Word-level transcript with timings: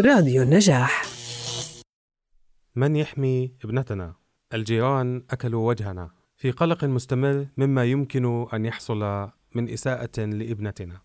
راديو 0.00 0.42
النجاح 0.42 1.02
من 2.74 2.96
يحمي 2.96 3.54
ابنتنا؟ 3.64 4.14
الجيران 4.54 5.22
أكلوا 5.30 5.68
وجهنا 5.68 6.10
في 6.36 6.50
قلق 6.50 6.84
مستمر 6.84 7.46
مما 7.56 7.84
يمكن 7.84 8.46
أن 8.54 8.64
يحصل 8.64 9.30
من 9.54 9.68
إساءة 9.68 10.20
لابنتنا. 10.20 11.00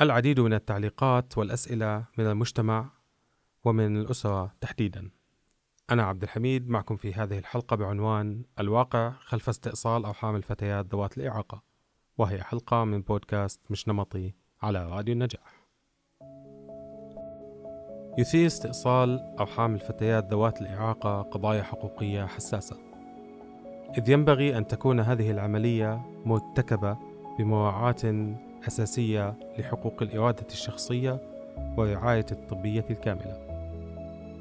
العديد 0.00 0.40
من 0.40 0.52
التعليقات 0.52 1.38
والأسئلة 1.38 2.04
من 2.18 2.26
المجتمع 2.26 2.90
ومن 3.64 3.96
الأسرة 3.96 4.54
تحديدا. 4.60 5.10
أنا 5.90 6.02
عبد 6.02 6.22
الحميد 6.22 6.68
معكم 6.68 6.96
في 6.96 7.14
هذه 7.14 7.38
الحلقة 7.38 7.76
بعنوان 7.76 8.44
الواقع 8.60 9.10
خلف 9.10 9.48
استئصال 9.48 10.04
أرحام 10.04 10.36
الفتيات 10.36 10.86
ذوات 10.86 11.18
الإعاقة، 11.18 11.62
وهي 12.18 12.42
حلقة 12.42 12.84
من 12.84 13.02
بودكاست 13.02 13.60
مش 13.70 13.88
نمطي 13.88 14.34
على 14.62 14.86
راديو 14.86 15.14
النجاح. 15.14 15.59
يثير 18.18 18.46
استئصال 18.46 19.20
أرحام 19.40 19.74
الفتيات 19.74 20.30
ذوات 20.30 20.60
الإعاقة 20.60 21.22
قضايا 21.22 21.62
حقوقية 21.62 22.24
حساسة. 22.24 22.76
إذ 23.98 24.10
ينبغي 24.10 24.58
أن 24.58 24.66
تكون 24.66 25.00
هذه 25.00 25.30
العملية 25.30 26.00
مرتكبة 26.24 26.96
بمراعاة 27.38 28.34
أساسية 28.68 29.34
لحقوق 29.58 30.02
الإرادة 30.02 30.46
الشخصية 30.50 31.18
والرعاية 31.76 32.26
الطبية 32.32 32.84
الكاملة. 32.90 33.36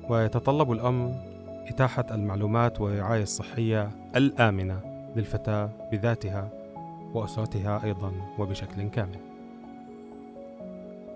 ويتطلب 0.09 0.71
الأمر 0.71 1.13
إتاحة 1.67 2.05
المعلومات 2.11 2.81
والرعاية 2.81 3.23
الصحية 3.23 3.89
الآمنة 4.15 4.79
للفتاة 5.15 5.69
بذاتها 5.91 6.49
وأسرتها 7.13 7.83
أيضا 7.83 8.11
وبشكل 8.39 8.89
كامل. 8.89 9.28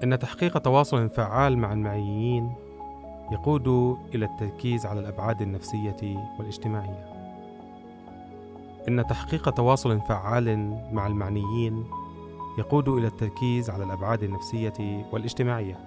إن 0.04 0.20
تحقيق 0.20 0.58
تواصل 0.58 1.10
فعال 1.10 1.58
مع 1.58 1.74
المعنيين 1.74 2.54
يقود 3.32 3.68
إلى 4.16 4.26
التركيز 4.26 4.86
على 4.86 5.00
الأبعاد 5.00 5.42
النفسية 5.42 6.18
والاجتماعية. 6.40 7.14
إن 8.88 9.08
تحقيق 9.08 9.50
تواصل 9.50 10.00
فعال 10.00 10.78
مع 10.92 11.08
المعنيين 11.08 11.86
يقود 12.60 12.90
إلى 12.90 13.08
التركيز 13.08 13.70
على 13.70 13.84
الأبعاد 13.84 14.24
النفسية 14.24 15.06
والاجتماعية، 15.12 15.80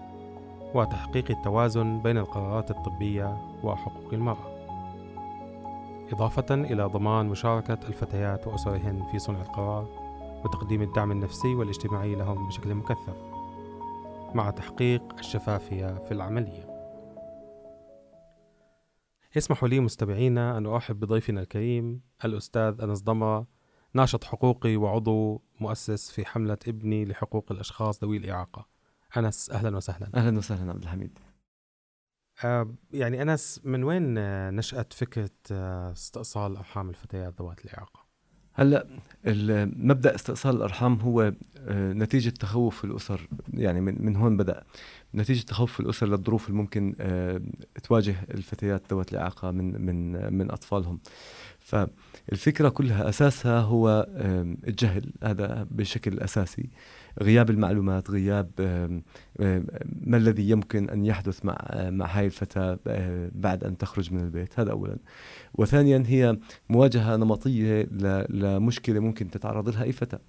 وتحقيق 0.75 1.31
التوازن 1.31 2.01
بين 2.03 2.19
القرارات 2.19 2.71
الطبية 2.71 3.37
وحقوق 3.62 4.12
المرأة. 4.12 4.57
إضافة 6.12 6.55
إلى 6.55 6.85
ضمان 6.85 7.29
مشاركة 7.29 7.79
الفتيات 7.89 8.47
وأسرهن 8.47 9.03
في 9.12 9.19
صنع 9.19 9.41
القرار 9.41 9.87
وتقديم 10.45 10.83
الدعم 10.83 11.11
النفسي 11.11 11.55
والاجتماعي 11.55 12.15
لهم 12.15 12.47
بشكل 12.47 12.75
مكثف. 12.75 13.36
مع 14.35 14.51
تحقيق 14.51 15.19
الشفافية 15.19 15.99
في 15.99 16.13
العملية. 16.13 16.77
يسمح 19.37 19.65
لي 19.65 19.81
مستمعينا 19.81 20.59
أن 20.59 20.67
أرحب 20.67 21.01
بضيفنا 21.01 21.41
الكريم 21.41 22.01
الأستاذ 22.25 22.81
أنس 22.83 23.03
ضمرة 23.03 23.47
ناشط 23.95 24.25
حقوقي 24.25 24.77
وعضو 24.77 25.43
مؤسس 25.61 26.11
في 26.11 26.27
حملة 26.27 26.59
ابني 26.69 27.05
لحقوق 27.05 27.53
الأشخاص 27.53 28.05
ذوي 28.05 28.17
الإعاقة. 28.17 28.67
أنس 29.17 29.51
أهلا 29.51 29.77
وسهلا. 29.77 30.11
أهلا 30.15 30.39
وسهلا 30.39 30.71
عبد 30.71 30.83
الحميد. 30.83 31.19
آه 32.45 32.75
يعني 32.93 33.23
أنس 33.23 33.61
من 33.65 33.85
وين 33.85 34.15
نشأت 34.57 34.93
فكرة 34.93 35.31
آه 35.53 35.93
استئصال 35.93 36.57
أرحام 36.57 36.89
الفتيات 36.91 37.35
ذوات 37.41 37.65
الإعاقة؟ 37.65 38.06
هلا 38.57 38.87
مبدأ 39.77 40.15
استئصال 40.15 40.57
الأرحام 40.57 40.95
هو 41.01 41.33
آه، 41.69 41.93
نتيجة 41.93 42.31
تخوف 42.31 42.85
الأسر 42.85 43.29
يعني 43.55 43.81
من, 43.81 43.97
من 44.05 44.17
هون 44.17 44.37
بدأ. 44.37 44.62
نتيجة 45.15 45.45
تخوف 45.45 45.81
الأسر 45.81 46.07
للظروف 46.07 46.49
الممكن 46.49 46.95
آه، 47.01 47.41
تواجه 47.83 48.17
الفتيات 48.31 48.83
ذوات 48.91 49.12
الاعاقه 49.12 49.51
من 49.51 49.87
من 49.87 50.34
من 50.34 50.51
أطفالهم. 50.51 51.01
فالفكرة 51.61 52.69
كلها 52.69 53.09
أساسها 53.09 53.61
هو 53.61 54.06
الجهل 54.69 55.12
هذا 55.25 55.67
بشكل 55.71 56.21
أساسي. 56.21 56.69
غياب 57.22 57.50
المعلومات 57.50 58.10
غياب 58.10 58.50
ما 60.03 60.16
الذي 60.16 60.50
يمكن 60.50 60.91
أن 60.91 61.06
يحدث 61.06 61.44
مع 61.44 61.56
مع 61.75 62.06
هاي 62.06 62.27
الفتاة 62.27 62.78
آه، 62.87 63.31
بعد 63.34 63.65
أن 63.65 63.78
تخرج 63.78 64.12
من 64.12 64.21
البيت؟ 64.21 64.60
هذا 64.60 64.71
اولا. 64.71 64.97
وثانيا 65.55 66.03
هي 66.06 66.38
مواجهة 66.69 67.16
نمطية 67.16 67.88
لمشكله 68.31 69.00
ممكن 69.00 69.31
تتعرض 69.31 69.69
لها 69.69 69.82
أي 69.82 69.93
فتاة. 69.93 70.21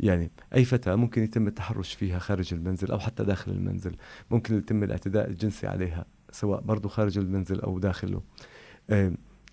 يعني 0.00 0.30
أي 0.54 0.64
فتاة 0.64 0.94
ممكن 0.94 1.22
يتم 1.22 1.46
التحرش 1.46 1.94
فيها 1.94 2.18
خارج 2.18 2.54
المنزل 2.54 2.90
أو 2.90 2.98
حتى 2.98 3.24
داخل 3.24 3.52
المنزل. 3.52 3.96
ممكن 4.30 4.58
يتم 4.58 4.82
الاعتداء 4.82 5.28
الجنسي 5.28 5.66
عليها 5.66 6.04
سواء 6.32 6.60
برضه 6.60 6.88
خارج 6.88 7.18
المنزل 7.18 7.60
أو 7.60 7.78
داخله. 7.78 8.22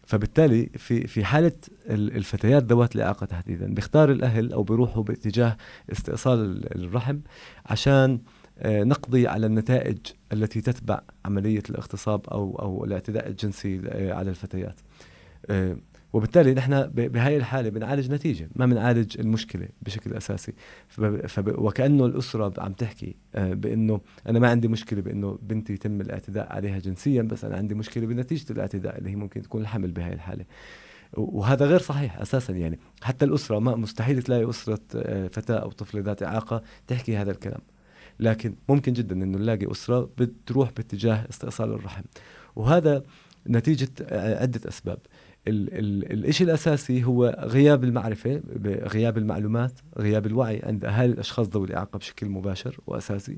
فبالتالي 0.06 0.70
في 0.78 1.08
في 1.08 1.26
حالة 1.26 1.52
الفتيات 1.90 2.64
ذوات 2.64 2.96
الاعاقه 2.96 3.26
تحديدا 3.26 3.74
بيختار 3.74 4.12
الأهل 4.12 4.54
أو 4.54 4.64
بيروحوا 4.64 5.04
باتجاه 5.04 5.58
استئصال 5.92 6.68
الرحم 6.76 7.20
عشان 7.66 8.20
آه، 8.60 8.84
نقضي 8.84 9.28
على 9.28 9.46
النتائج 9.46 9.98
التي 10.34 10.62
تتبع 10.62 11.02
عملية 11.26 11.64
الاغتصاب 11.70 12.28
أو 12.28 12.56
أو 12.60 12.86
الاعتداء 12.86 13.28
الجنسي 13.28 13.82
آه، 13.88 14.14
على 14.14 14.30
الفتيات. 14.30 14.80
وبالتالي 16.14 16.54
نحن 16.54 16.88
بهاي 16.88 17.38
الحالة 17.38 17.70
بنعالج 17.70 18.12
نتيجة 18.12 18.50
ما 18.56 18.66
بنعالج 18.66 19.20
المشكلة 19.20 19.68
بشكل 19.82 20.14
أساسي. 20.14 20.54
فب... 20.88 21.60
وكأنه 21.60 22.06
الأسرة 22.06 22.54
عم 22.58 22.74
تحكي 22.74 23.16
آه، 23.36 23.54
بأنه 23.54 24.02
أنا 24.30 24.40
ما 24.40 24.50
عندي 24.50 24.68
مشكلة 24.68 25.02
بأنه 25.02 25.40
بنتي 25.42 25.74
يتم 25.74 26.02
الاعتداء 26.02 26.54
عليها 26.54 26.80
جنسيا 26.80 27.22
بس 27.22 27.46
أنا 27.46 27.56
عندي 27.58 27.76
مشكلة 27.76 28.08
بنتيجة 28.08 28.52
الاعتداء 28.52 28.98
اللي 28.98 29.10
هي 29.10 29.16
ممكن 29.16 29.42
تكون 29.42 29.62
الحمل 29.62 29.92
بهاي 29.92 30.14
الحالة. 30.14 30.46
وهذا 31.14 31.66
غير 31.66 31.80
صحيح 31.80 32.20
أساسا 32.20 32.54
يعني. 32.54 32.80
حتى 33.02 33.26
الأسرة 33.26 33.60
ما 33.60 33.76
مستحيل 33.76 34.24
تلاقي 34.24 34.50
أسرة 34.50 34.80
آه، 34.96 35.28
فتاة 35.28 35.56
أو 35.56 35.72
طفله 35.72 36.02
ذات 36.02 36.24
إعاقة 36.24 36.64
تحكي 36.88 37.18
هذا 37.18 37.32
الكلام. 37.32 37.62
لكن 38.20 38.56
ممكن 38.70 38.94
جدا 38.94 39.16
إنه 39.16 39.38
نلاقي 39.38 39.72
أسرة 39.72 40.10
بتروح 40.18 40.72
باتجاه 40.72 41.26
استئصال 41.30 41.74
الرحم. 41.74 42.04
وهذا 42.56 43.04
نتيجة 43.50 43.90
آه، 44.02 44.42
عدة 44.42 44.62
أسباب. 44.68 45.00
الشيء 45.48 46.48
الأساسي 46.48 47.04
هو 47.04 47.36
غياب 47.40 47.84
المعرفة 47.84 48.42
غياب 48.66 49.18
المعلومات 49.18 49.72
غياب 49.98 50.26
الوعي 50.26 50.62
عند 50.64 50.86
أهالي 50.86 51.14
الأشخاص 51.14 51.48
ذوي 51.48 51.68
الإعاقة 51.68 51.98
بشكل 51.98 52.30
مباشر 52.30 52.78
وأساسي. 52.88 53.38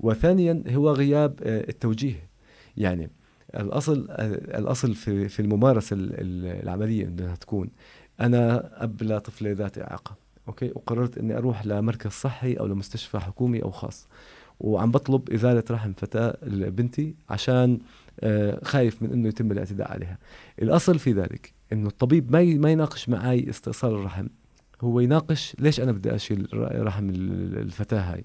وثانيا 0.00 0.64
هو 0.68 0.92
غياب 0.92 1.40
آه، 1.42 1.64
التوجيه. 1.68 2.28
يعني 2.76 3.10
الأصل 3.54 4.06
آه، 4.10 4.58
الأصل 4.58 4.94
في 4.94 5.28
في 5.28 5.40
الممارسة 5.40 5.96
العملية 5.98 7.04
إنها 7.04 7.36
تكون 7.36 7.68
أنا 8.20 8.70
أب 8.84 9.02
لطفله 9.02 9.52
ذات 9.52 9.78
إعاقة 9.78 10.16
أوكي؟ 10.48 10.72
وقررت 10.74 11.18
إني 11.18 11.38
أروح 11.38 11.66
لمركز 11.66 12.10
صحي 12.10 12.54
أو 12.54 12.66
لمستشفى 12.66 13.18
حكومي 13.18 13.62
أو 13.62 13.70
خاص. 13.70 14.08
وعم 14.60 14.90
بطلب 14.90 15.30
إزالة 15.30 15.64
رحم 15.70 15.92
فتاة 15.92 16.36
بنتي 16.46 17.14
عشان 17.30 17.72
آه، 17.74 17.78
خايف 18.62 19.02
من 19.02 19.12
إنه 19.12 19.28
يتم 19.28 19.52
الاعتداء 19.52 19.92
عليها. 19.92 20.18
الأصل 20.62 20.98
في 20.98 21.12
ذلك 21.12 21.52
إنه 21.72 21.88
الطبيب 21.88 22.32
ما 22.32 22.44
ما 22.44 22.70
يناقش 22.70 23.08
معي 23.08 23.50
استئصال 23.50 23.94
الرحم. 23.94 24.26
هو 24.80 25.00
يناقش 25.00 25.56
ليش 25.58 25.80
أنا 25.80 25.92
بدي 25.92 26.14
أشيل 26.14 26.48
رحم 26.86 27.08
الفتاة 27.10 28.00
هاي؟ 28.00 28.24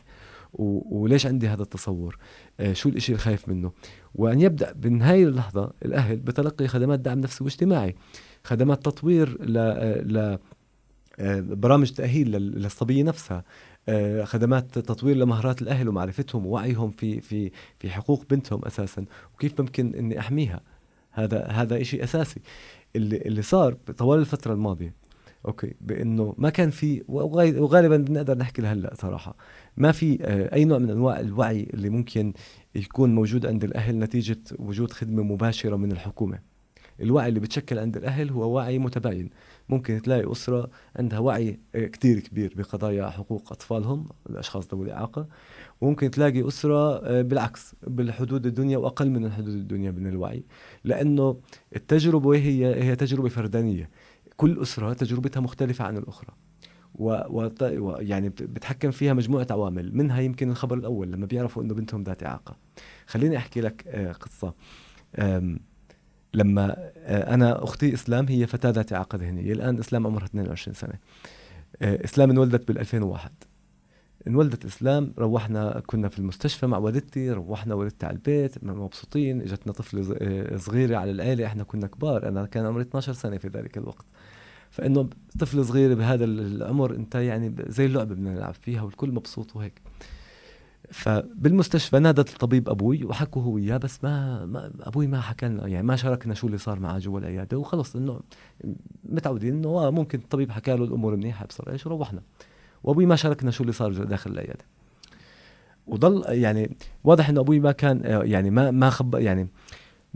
وليش 0.54 1.26
عندي 1.26 1.48
هذا 1.48 1.62
التصور؟ 1.62 2.18
آه، 2.60 2.74
شو 2.74 2.90
الإشي 2.90 3.12
اللي 3.12 3.24
خايف 3.24 3.50
منه؟ 3.50 3.72
وأن 4.16 4.42
يبدأ 4.42 4.76
من 4.84 5.02
هاي 5.02 5.24
اللحظة 5.24 5.72
الأهل 5.86 6.16
بتلقي 6.16 6.68
خدمات 6.68 7.00
دعم 7.00 7.20
نفسي 7.20 7.44
واجتماعي 7.44 7.96
خدمات 8.44 8.86
تطوير 8.86 9.46
ل 9.46 9.54
ل 10.14 10.38
آه، 11.20 11.40
برامج 11.40 11.92
تأهيل 11.92 12.32
للصبية 12.32 13.04
نفسها. 13.04 13.38
آه، 13.38 13.44
خدمات 14.24 14.80
تطوير 14.80 15.16
لمهارات 15.16 15.62
الأهل 15.62 15.90
ومعرفتهم 15.90 16.46
ووعيهم 16.46 16.92
في 16.92 17.22
في 17.22 17.52
في 17.80 17.90
حقوق 17.90 18.24
بنتهم 18.30 18.66
أساسا 18.66 19.06
وكيف 19.36 19.62
ممكن 19.62 19.96
إني 19.96 20.20
أحميها. 20.20 20.62
هذا 21.12 21.46
هذا 21.46 21.84
شيء 21.84 22.04
أساسي. 22.04 22.42
اللي 22.96 23.18
اللي 23.18 23.42
صار 23.42 23.74
طوال 23.74 24.20
الفترة 24.20 24.54
الماضية 24.54 24.94
أوكي 25.46 25.74
بإنه 25.82 26.36
ما 26.38 26.50
كان 26.50 26.70
في 26.70 27.04
وغالبا 27.08 27.98
بنقدر 27.98 28.38
نحكي 28.38 28.62
لهلأ 28.62 28.94
صراحة 28.96 29.36
ما 29.78 29.92
في 29.92 30.18
آه، 30.22 30.56
أي 30.56 30.66
نوع 30.66 30.78
من 30.78 30.90
أنواع 30.90 31.20
الوعي 31.20 31.68
اللي 31.74 31.90
ممكن 31.90 32.34
يكون 32.76 33.16
موجود 33.16 33.46
عند 33.46 33.64
الأهل 33.64 34.00
نتيجة 34.00 34.40
وجود 34.60 34.92
خدمة 34.92 35.24
مباشرة 35.24 35.76
من 35.76 35.92
الحكومة. 35.92 36.40
الوعي 37.02 37.30
اللي 37.30 37.40
بتشكل 37.40 37.80
عند 37.80 37.98
الأهل 37.98 38.30
هو 38.30 38.56
وعي 38.56 38.80
متباين. 38.80 39.30
ممكن 39.70 40.02
تلاقي 40.02 40.32
أسرة 40.32 40.70
عندها 40.96 41.20
وعي 41.20 41.60
كتير 41.74 42.20
كبير 42.20 42.54
بقضايا 42.58 43.10
حقوق 43.10 43.52
أطفالهم 43.52 44.10
الأشخاص 44.30 44.74
ذوي 44.74 44.86
الإعاقة. 44.86 45.28
وممكن 45.82 46.12
تلاقي 46.12 46.48
أسرة 46.48 46.98
آه، 46.98 47.22
بالعكس 47.22 47.76
بالحدود 47.88 48.46
الدنيا 48.46 48.78
وأقل 48.78 49.10
من 49.10 49.26
الحدود 49.26 49.54
الدنيا 49.54 49.92
من 49.92 50.08
الوعي. 50.08 50.44
لأنه 50.84 51.40
التجربة 51.76 52.36
هي 52.36 52.84
هي 52.84 52.96
تجربة 52.96 53.30
فردانية. 53.30 53.90
كل 54.38 54.62
أسرة 54.62 54.94
تجربتها 54.94 55.40
مختلفة 55.40 55.86
عن 55.86 55.98
الأخرى. 55.98 56.34
و... 56.96 57.18
و... 57.30 57.98
يعني 58.00 58.30
بتحكم 58.30 58.92
فيها 58.92 59.14
مجموعة 59.14 59.48
عوامل. 59.52 59.98
منها 59.98 60.22
يمكن 60.22 60.50
الخبر 60.50 60.78
الأول 60.78 61.12
لما 61.12 61.26
بيعرفوا 61.26 61.64
إنه 61.64 61.74
بنتهم 61.74 62.04
ذات 62.04 62.24
إعاقة. 62.24 62.58
خليني 63.08 63.38
أحكي 63.38 63.62
لك 63.62 63.88
آه، 63.88 64.12
قصة. 64.12 64.54
لما 66.34 66.76
آه، 66.98 67.34
أنا 67.34 67.64
أختي 67.64 67.94
إسلام 67.94 68.28
هي 68.28 68.48
فتاة 68.48 68.70
ذات 68.70 68.94
اعاقه 68.94 69.18
ذهنيه 69.18 69.54
الآن 69.54 69.80
إسلام 69.80 70.08
عمرها 70.08 70.26
22 70.26 70.74
سنة. 70.74 70.94
آه، 71.82 72.06
إسلام 72.06 72.30
انولدت 72.30 72.68
بال 72.68 72.80
2001 72.80 73.32
انولدت 74.28 74.66
إسلام 74.66 75.14
روحنا 75.18 75.84
كنا 75.88 76.10
في 76.10 76.20
المستشفى 76.20 76.68
مع 76.68 76.78
والدتي 76.78 77.32
روحنا 77.32 77.76
والدتي 77.76 78.06
على 78.06 78.16
البيت 78.16 78.64
مبسوطين. 78.64 79.42
اجتنا 79.42 79.74
طفله 79.74 80.16
آه، 80.22 80.58
صغيرة 80.58 80.98
على 80.98 81.12
العيلة 81.12 81.46
إحنا 81.46 81.64
كنا 81.64 81.88
كبار. 81.88 82.28
أنا 82.28 82.46
كان 82.46 82.66
عمري 82.66 82.82
12 82.82 83.14
سنة 83.14 83.38
في 83.38 83.48
ذلك 83.48 83.78
الوقت. 83.78 84.06
فإنه 84.70 85.10
طفل 85.40 85.66
صغير 85.66 85.96
بهذا 85.96 86.26
العمر 86.26 86.96
أنت 86.96 87.16
يعني 87.16 87.56
زي 87.68 87.86
اللعبه 87.86 88.16
بدنا 88.16 88.34
نلعب 88.34 88.54
فيها 88.54 88.82
والكل 88.82 89.12
مبسوط 89.12 89.56
وهيك. 89.56 89.82
فبالمستشفى 90.92 92.00
نادت 92.00 92.30
الطبيب 92.30 92.70
أبوي 92.70 93.04
وحكوا 93.04 93.42
هو 93.42 93.52
وياه 93.52 93.78
بس 93.78 94.04
ما, 94.04 94.46
ما 94.46 94.72
أبوي 94.82 95.08
ما 95.08 95.22
حكى 95.22 95.46
لنا 95.46 95.68
يعني 95.68 95.88
ما 95.88 95.96
شاركنا 95.96 96.34
شو 96.34 96.48
اللي 96.48 96.58
صار 96.58 96.80
معه 96.80 97.00
جوا 97.00 97.20
العيادة 97.20 97.58
وخلص 97.58 97.96
إنه 97.96 98.20
متعودين 99.04 99.54
إنه 99.54 99.70
آه 99.70 99.90
ممكن 99.90 100.20
الطبيب 100.20 100.52
حكى 100.52 100.76
له 100.76 100.84
الأمور 100.84 101.16
منيحة 101.16 101.46
ابصر 101.46 101.72
إيش 101.72 101.86
وروحنا. 101.86 102.22
وأبوي 102.84 103.06
ما 103.06 103.16
شاركنا 103.16 103.52
شو 103.52 103.64
اللي 103.64 103.74
صار 103.74 103.94
داخل 103.94 104.32
العيادة. 104.32 104.66
وضل 105.88 106.24
يعني 106.28 106.78
واضح 107.04 107.30
إنه 107.30 107.40
أبوي 107.42 107.60
ما 107.60 107.72
كان 107.72 108.02
آه، 108.06 108.24
يعني 108.24 108.50
ما 108.50 108.72
ما 108.72 108.90
خب 108.90 109.16
يعني 109.16 109.48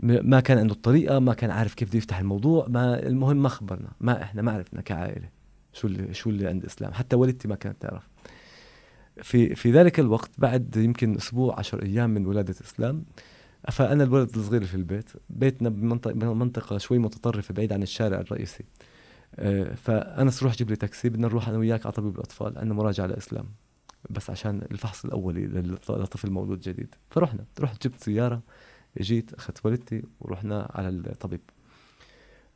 ما 0.00 0.40
كان 0.40 0.58
عنده 0.58 0.74
الطريقة 0.74 1.18
ما 1.18 1.34
كان 1.34 1.50
عارف 1.50 1.74
كيف 1.74 1.88
بده 1.88 1.98
يفتح 1.98 2.18
الموضوع 2.18 2.66
ما 2.68 3.06
المهم 3.06 3.42
ما 3.42 3.48
خبرنا 3.48 3.88
ما 4.00 4.22
إحنا 4.22 4.42
ما 4.42 4.52
عرفنا 4.52 4.80
كعائلة 4.80 5.28
شو 5.72 5.86
اللي 5.86 6.14
شو 6.14 6.30
اللي 6.30 6.46
عند 6.46 6.64
اسلام 6.64 6.92
حتى 6.92 7.16
والدتي 7.16 7.48
ما 7.48 7.54
كانت 7.54 7.82
تعرف. 7.82 8.13
في 9.22 9.54
في 9.54 9.72
ذلك 9.72 10.00
الوقت 10.00 10.30
بعد 10.38 10.76
يمكن 10.76 11.16
أسبوع 11.16 11.58
عشر 11.58 11.82
أيام 11.82 12.10
من 12.10 12.26
ولادة 12.26 12.54
إسلام 12.64 13.04
فانا 13.70 14.04
الولد 14.04 14.36
الصغير 14.36 14.64
في 14.64 14.74
البيت 14.74 15.10
بيتنا 15.30 15.68
بمنطقة 15.68 16.14
منطقه 16.14 16.78
شوي 16.78 16.98
متطرفة 16.98 17.54
بعيد 17.54 17.72
عن 17.72 17.82
الشارع 17.82 18.20
الرئيسي. 18.20 18.64
آه، 19.34 19.74
فانس 19.74 20.42
روح 20.42 20.54
جيب 20.56 20.70
لي 20.70 20.76
تاكسي 20.76 21.08
بدنا 21.08 21.28
نروح 21.28 21.48
أنا 21.48 21.58
وياك 21.58 21.86
على 21.86 21.92
طبيب 21.92 22.14
الأطفال 22.14 22.58
عندنا 22.58 22.74
مراجعة 22.74 23.06
لإسلام. 23.06 23.46
بس 24.10 24.30
عشان 24.30 24.62
الفحص 24.70 25.04
الأولي 25.04 25.46
لطفل 25.88 26.30
مولود 26.30 26.60
جديد. 26.60 26.94
فرحنا 27.10 27.44
رحت 27.60 27.86
جبت 27.86 28.00
سيارة 28.00 28.42
جيت 29.00 29.34
أخذت 29.34 29.66
والدتي 29.66 30.02
ورحنا 30.20 30.70
على 30.74 30.88
الطبيب. 30.88 31.40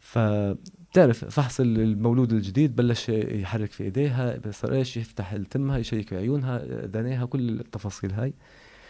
فبتعرف 0.09 1.25
فحص 1.25 1.61
المولود 1.61 2.33
الجديد 2.33 2.77
بلش 2.77 3.09
يحرك 3.09 3.73
في 3.73 3.85
إيديها 3.85 4.41
صار 4.51 4.73
إيش؟ 4.73 4.97
يفتح 4.97 5.33
التمها 5.33 5.79
يشيك 5.79 6.13
عيونها 6.13 6.87
دانيها 6.87 7.27
كل 7.27 7.61
التفاصيل 7.61 8.13
هاي. 8.13 8.35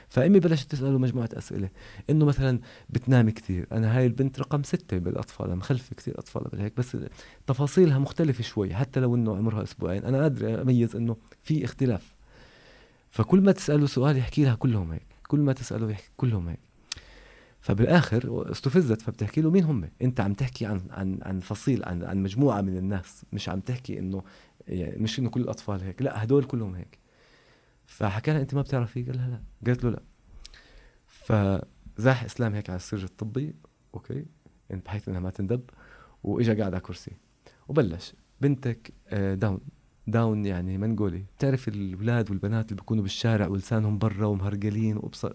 فأمي 0.09 0.41
بلشت 0.41 0.71
تسأله 0.71 0.99
مجموعة 0.99 1.29
أسئلة 1.33 1.69
إنه 2.11 2.25
مثلا 2.25 2.61
بتنام 2.91 3.31
كثير 3.31 3.67
أنا 3.73 3.99
هاي 3.99 4.07
البنت 4.07 4.41
رقم 4.41 4.63
ستة 4.63 4.99
بالأطفال 4.99 5.57
مخلفه 5.57 5.97
كثير 5.97 6.19
أطفال 6.19 6.43
بالهيك 6.43 6.77
بس 6.77 6.97
تفاصيلها 7.47 7.99
مختلفة 7.99 8.43
شوي 8.43 8.75
حتى 8.75 9.01
لو 9.01 9.15
إنه 9.15 9.37
عمرها 9.37 9.63
أسبوعين. 9.63 10.05
أنا 10.05 10.23
قادر 10.23 10.63
أميز 10.63 10.97
إنه 10.97 11.17
في 11.43 11.65
اختلاف. 11.65 12.15
فكل 13.11 13.41
ما 13.41 13.53
تسأله 13.53 13.87
سؤال 13.87 14.17
يحكي 14.17 14.45
لها 14.45 14.55
كلهم 14.55 14.93
هيك 14.93 15.07
كل 15.29 15.41
ما 15.41 15.53
تسأله 15.53 15.91
يحكي 15.91 16.11
كلهم 16.17 16.49
هيك. 16.49 16.68
فبالآخر 17.69 18.51
استفزت 18.53 19.03
فبتحكي 19.03 19.41
له 19.41 19.51
مين 19.51 19.65
هم؟ 19.65 19.89
انت 20.03 20.21
عم 20.21 20.35
تحكي 20.35 20.67
عن 20.67 20.81
عن 20.91 21.19
عن 21.23 21.41
فصيل 21.41 21.85
عن 21.85 22.05
عن 22.05 22.23
مجموعة 22.23 22.61
من 22.61 22.77
الناس 22.77 23.25
مش 23.33 23.49
عم 23.49 23.61
تحكي 23.61 23.99
إنه 23.99 24.23
يعني 24.69 25.03
مش 25.03 25.19
إنه 25.19 25.31
كل 25.31 25.41
الأطفال 25.41 25.81
هيك 25.81 26.03
لا 26.03 26.25
هدول 26.25 26.45
كلهم 26.45 26.75
هيك. 26.75 26.99
فحكى 27.87 28.33
لها 28.33 28.41
أنت 28.41 28.55
ما 28.55 28.63
بتعرفي؟ 28.63 29.03
قال 29.03 29.17
لها 29.17 29.29
لا. 29.29 29.41
قالت 29.67 29.85
له 29.85 29.91
لا. 29.91 30.03
فزاح 31.07 32.25
إسلام 32.25 32.55
هيك 32.55 32.71
على 32.71 32.77
السرج 32.77 33.03
الطبي 33.03 33.55
أوكي 33.95 34.25
بحيث 34.71 35.09
إنها 35.09 35.21
ما 35.21 35.31
تندب 35.31 35.63
وإجا 36.25 36.55
قاعد 36.55 36.75
على 36.75 36.81
كرسي. 36.81 37.13
وبلش. 37.69 38.15
بنتك 38.41 38.93
آه، 39.09 39.35
Down. 39.35 39.61
Down 40.07 40.47
يعني 40.47 40.79
منقولي 40.79 41.25
بتعرف 41.39 41.69
الاولاد 41.69 42.31
والبنات 42.31 42.65
اللي 42.65 42.77
بيكونوا 42.77 43.03
بالشارع 43.03 43.47
ولسانهم 43.49 43.99
برا 43.99 44.27
ومهرجلين 44.27 44.97
وابصر 44.97 45.35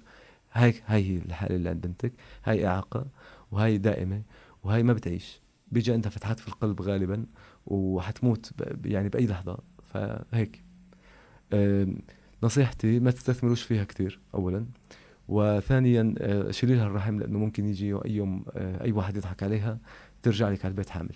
هاي 0.53 0.73
هاي 0.85 1.03
هي 1.03 1.17
الحاله 1.17 1.55
اللي 1.55 1.69
عند 1.69 1.88
بنتك 1.88 2.13
هاي 2.44 2.67
إعاقة 2.67 3.05
وهاي 3.51 3.77
دائمة 3.77 4.21
وهاي 4.63 4.83
ما 4.83 4.94
بتعيش. 4.94 5.41
بيجي 5.71 5.94
عندها 5.94 6.09
فتحات 6.09 6.39
في 6.39 6.47
القلب 6.47 6.81
غالبا 6.81 7.25
وحتموت 7.65 8.51
يعني 8.85 9.09
بأي 9.09 9.27
لحظة. 9.27 9.57
فهيك. 9.94 10.63
نصيحتي 12.44 13.00
ما 13.00 13.11
تستثمروش 13.11 13.63
فيها 13.63 13.83
كثير 13.83 14.19
اولا. 14.33 14.65
وثانيا 15.27 16.15
آه، 16.17 16.51
شيلي 16.51 16.75
لها 16.75 16.88
الرحم 16.88 17.19
لأنه 17.19 17.39
ممكن 17.39 17.65
يجي 17.65 17.94
أي 17.94 18.11
يوم 18.11 18.45
آه، 18.55 18.83
أي 18.83 18.91
واحد 18.91 19.17
يضحك 19.17 19.44
عليها 19.44 19.77
ترجع 20.23 20.50
لك 20.50 20.65
على 20.65 20.71
البيت 20.71 20.89
حامل. 20.89 21.15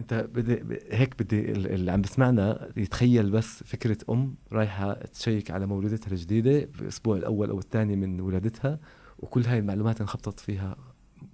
انت 0.00 0.14
بدي 0.34 0.78
هيك 0.90 1.22
بدي 1.22 1.52
اللي 1.52 1.92
عم 1.92 2.00
بسمعنا 2.02 2.68
يتخيل 2.76 3.30
بس 3.30 3.62
فكرة 3.64 3.98
أم 4.10 4.34
رايحة 4.52 4.92
تشيك 4.92 5.50
على 5.50 5.66
مولودتها 5.66 6.10
الجديدة 6.10 6.64
بالأسبوع 6.64 7.16
الأول 7.16 7.50
أو 7.50 7.58
الثاني 7.58 7.96
من 7.96 8.20
ولادتها 8.20 8.78
وكل 9.18 9.42
هاي 9.42 9.58
المعلومات 9.58 10.00
انخبطت 10.00 10.40
فيها 10.40 10.76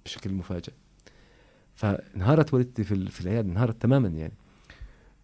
بشكل 0.05 0.33
مفاجئ. 0.33 0.73
فانهارت 1.75 2.53
والدتي 2.53 2.83
في, 2.83 3.05
في 3.05 3.21
العيادة 3.21 3.51
انهارت 3.51 3.81
تماما 3.81 4.07
يعني. 4.07 4.33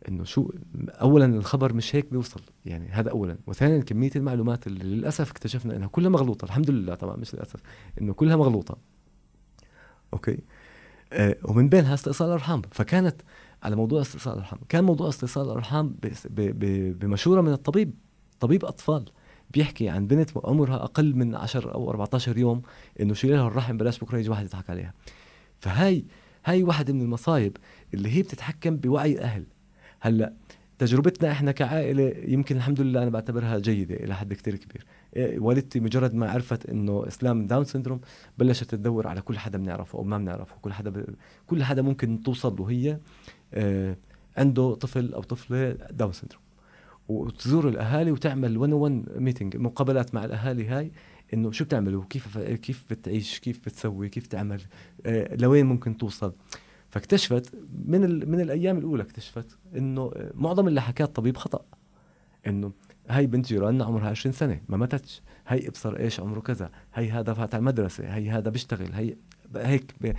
إنه 0.07 0.23
شو 0.23 0.51
اولا 0.87 1.25
الخبر 1.25 1.73
مش 1.73 1.95
هيك 1.95 2.11
بيوصل 2.11 2.41
يعني 2.65 2.89
هذا 2.89 3.09
اولا. 3.09 3.37
وثانيا 3.47 3.79
كمية 3.81 4.11
المعلومات 4.15 4.67
اللي 4.67 4.83
للأسف 4.83 5.31
اكتشفنا 5.31 5.75
إنها 5.75 5.87
كلها 5.87 6.09
مغلوطة 6.09 6.45
الحمد 6.45 6.69
لله 6.71 6.95
طبعا 6.95 7.15
مش 7.15 7.33
للأسف 7.33 7.59
إنه 8.01 8.13
كلها 8.13 8.35
مغلوطة. 8.35 8.77
أوكي؟ 10.13 10.37
ومن 11.43 11.69
بينها 11.69 11.93
استئصال 11.93 12.27
الأرحام. 12.27 12.61
فكانت 12.71 13.21
على 13.63 13.75
موضوع 13.75 14.01
استئصال 14.01 14.33
الأرحام 14.33 14.59
كان 14.69 14.83
موضوع 14.83 15.09
استئصال 15.09 15.45
الأرحام 15.45 15.95
بمشوره 16.99 17.41
من 17.41 17.51
الطبيب 17.51 17.93
طبيب 18.39 18.65
أطفال 18.65 19.05
بيحكي 19.49 19.89
عن 19.89 20.07
بنت 20.07 20.29
عمرها 20.43 20.75
أقل 20.75 21.15
من 21.15 21.35
10 21.35 21.71
أو 21.73 21.89
14 21.89 22.37
يوم 22.37 22.61
إنه 22.99 23.13
شيل 23.13 23.31
لها 23.31 23.47
الرحم 23.47 23.77
بلاش 23.77 23.99
بكرة 23.99 24.17
يجي 24.17 24.29
واحد 24.29 24.45
يضحك 24.45 24.69
عليها. 24.69 24.93
فهاي 25.59 26.05
هاي 26.45 26.63
واحدة 26.63 26.93
من 26.93 27.01
المصايب 27.01 27.57
اللي 27.93 28.09
هي 28.09 28.21
بتتحكم 28.21 28.77
بوعي 28.77 29.11
الأهل. 29.11 29.45
هلأ 29.99 30.33
تجربتنا 30.79 31.31
إحنا 31.31 31.51
كعائلة 31.51 32.13
يمكن 32.27 32.55
الحمد 32.57 32.81
لله 32.81 33.03
أنا 33.03 33.09
بعتبرها 33.09 33.59
جيدة 33.59 33.95
إلى 33.95 34.15
حد 34.15 34.33
كتير 34.33 34.55
كبير. 34.55 34.85
إيه، 35.15 35.39
والدتي 35.39 35.79
مجرد 35.79 36.13
ما 36.13 36.31
عرفت 36.31 36.69
إنه 36.69 37.07
إسلام 37.07 37.47
Down 37.47 37.63
syndrome 37.63 38.01
بلشت 38.37 38.71
تدور 38.75 39.07
على 39.07 39.21
كل 39.21 39.37
حدا 39.37 39.57
بنعرفه 39.57 39.99
أو 39.99 40.03
ما 40.03 40.17
بنعرفه. 40.17 40.55
كل 40.61 40.73
حدا 40.73 40.89
ب... 40.89 41.05
كل 41.47 41.63
حدا 41.63 41.81
ممكن 41.81 42.23
توصل 42.23 42.55
له 42.55 42.69
هي 42.69 42.99
آه 43.53 43.97
عنده 44.37 44.75
طفل 44.75 45.13
أو 45.13 45.21
طفلة 45.21 45.71
Down 45.71 46.13
syndrome 46.13 46.41
وتزور 47.07 47.69
الأهالي 47.69 48.11
وتعمل 48.11 48.57
1 48.57 48.73
1 48.73 49.05
meeting 49.17 49.57
مقابلات 49.57 50.15
مع 50.15 50.25
الأهالي 50.25 50.67
هاي 50.67 50.91
إنه 51.33 51.51
شو 51.51 51.63
بتعملوا؟ 51.65 52.03
كيف 52.09 52.37
كيف 52.37 52.85
بتعيش؟ 52.89 53.39
كيف 53.39 53.59
بتسوي؟ 53.59 54.09
كيف 54.09 54.27
تعمل؟ 54.27 54.61
آه 55.05 55.35
لوين 55.35 55.65
ممكن 55.65 55.97
توصل؟ 55.97 56.33
فاكتشفت 56.95 57.55
من. 57.85 58.29
من 58.29 58.41
الأيام 58.41 58.77
الأولى 58.77 59.03
اكتشفت 59.03 59.57
إنه 59.75 60.11
معظم 60.33 60.67
اللي 60.67 60.81
حكاه 60.81 61.05
الطبيب 61.05 61.37
خطأ. 61.37 61.65
إنه 62.47 62.71
هاي 63.09 63.27
بنت 63.27 63.45
جيراننا 63.45 63.85
عمرها 63.85 64.09
20 64.09 64.33
سنة 64.33 64.61
ما 64.69 64.77
ماتتش. 64.77 65.21
هي 65.47 65.67
ابصر 65.67 65.99
إيش 65.99 66.19
عمره 66.19 66.39
كذا. 66.39 66.71
هي 66.93 67.11
هذا 67.11 67.33
فات 67.33 67.53
على 67.53 67.59
المدرسة. 67.59 68.15
هي 68.15 68.29
هذا 68.29 68.49
بيشتغل. 68.49 68.93
هي 68.93 69.15
هيك 69.55 69.95
ب... 70.01 70.13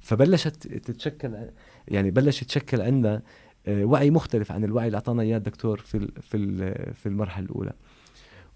فبلشت 0.00 0.66
تتشكل 0.66 1.50
يعني 1.88 2.10
بلش 2.10 2.42
يتشكل 2.42 2.80
عندنا 2.80 3.22
آه، 3.66 3.84
وعي 3.84 4.10
مختلف 4.10 4.52
عن 4.52 4.64
الوعي 4.64 4.86
اللي 4.86 4.96
أعطانا 4.96 5.22
إياه 5.22 5.36
الدكتور 5.36 5.78
في 5.78 6.08
في 6.20 6.74
في 6.94 7.06
المرحلة 7.06 7.46
الأولى. 7.46 7.72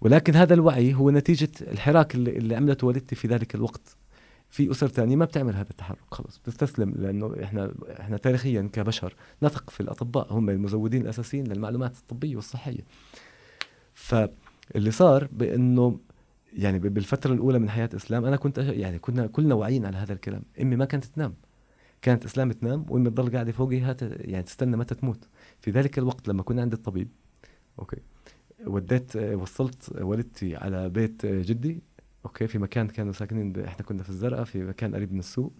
ولكن 0.01 0.35
هذا 0.35 0.53
الوعي 0.53 0.93
هو 0.93 1.11
نتيجة 1.11 1.51
الحراك 1.61 2.15
اللي, 2.15 2.37
اللي 2.37 2.55
عملته 2.55 2.87
والدتي 2.87 3.15
في 3.15 3.27
ذلك 3.27 3.55
الوقت. 3.55 3.97
في 4.55 4.71
أسر 4.71 4.87
ثانية 4.87 5.15
ما 5.15 5.25
بتعمل 5.25 5.55
هذا 5.55 5.69
التحرك 5.69 5.99
خلص 6.11 6.37
بتستسلم 6.37 6.93
لأنه 6.97 7.35
إحنا 7.43 7.73
إحنا 7.99 8.17
تاريخيا 8.17 8.69
كبشر 8.73 9.15
نثق 9.43 9.69
في 9.69 9.81
الأطباء 9.81 10.33
هم 10.33 10.49
المزودين 10.49 11.01
الأساسيين 11.01 11.47
للمعلومات 11.47 11.97
الطبية 11.97 12.35
والصحية. 12.35 12.85
فاللي 13.93 14.91
صار 14.91 15.27
بإنه 15.31 15.99
يعني 16.53 16.79
بالفترة 16.79 17.33
الأولى 17.33 17.59
من 17.59 17.69
حياة 17.69 17.89
إسلام 17.95 18.25
أنا 18.25 18.35
كنت 18.35 18.57
يعني 18.57 18.99
كنا 18.99 19.27
كلنا 19.27 19.55
واعيين 19.55 19.85
على 19.85 19.97
هذا 19.97 20.13
الكلام. 20.13 20.43
أمي 20.61 20.75
ما 20.75 20.85
كانت 20.85 21.05
تنام. 21.05 21.33
كانت 22.01 22.25
إسلام 22.25 22.51
تنام 22.51 22.85
وأمي 22.89 23.09
تضل 23.09 23.31
قاعدة 23.31 23.51
فوقها 23.51 23.95
يعني 24.01 24.43
تستنى 24.43 24.77
متى 24.77 24.95
تموت. 24.95 25.27
في 25.59 25.71
ذلك 25.71 25.97
الوقت 25.97 26.27
لما 26.27 26.43
كنا 26.43 26.61
عند 26.61 26.73
الطبيب 26.73 27.09
أوكي 27.79 27.97
وديت 28.67 29.15
وصلت 29.15 30.01
والدتي 30.01 30.55
على 30.55 30.89
بيت 30.89 31.25
جدي 31.25 31.81
أوكي 32.25 32.47
في 32.47 32.57
مكان 32.57 32.87
كانوا 32.87 33.13
ساكنين 33.13 33.51
ب... 33.51 33.57
إحنا 33.57 33.85
كنا 33.85 34.03
في 34.03 34.09
الزرقاء 34.09 34.43
في 34.43 34.63
مكان 34.63 34.95
قريب 34.95 35.13
من 35.13 35.19
السوق 35.19 35.53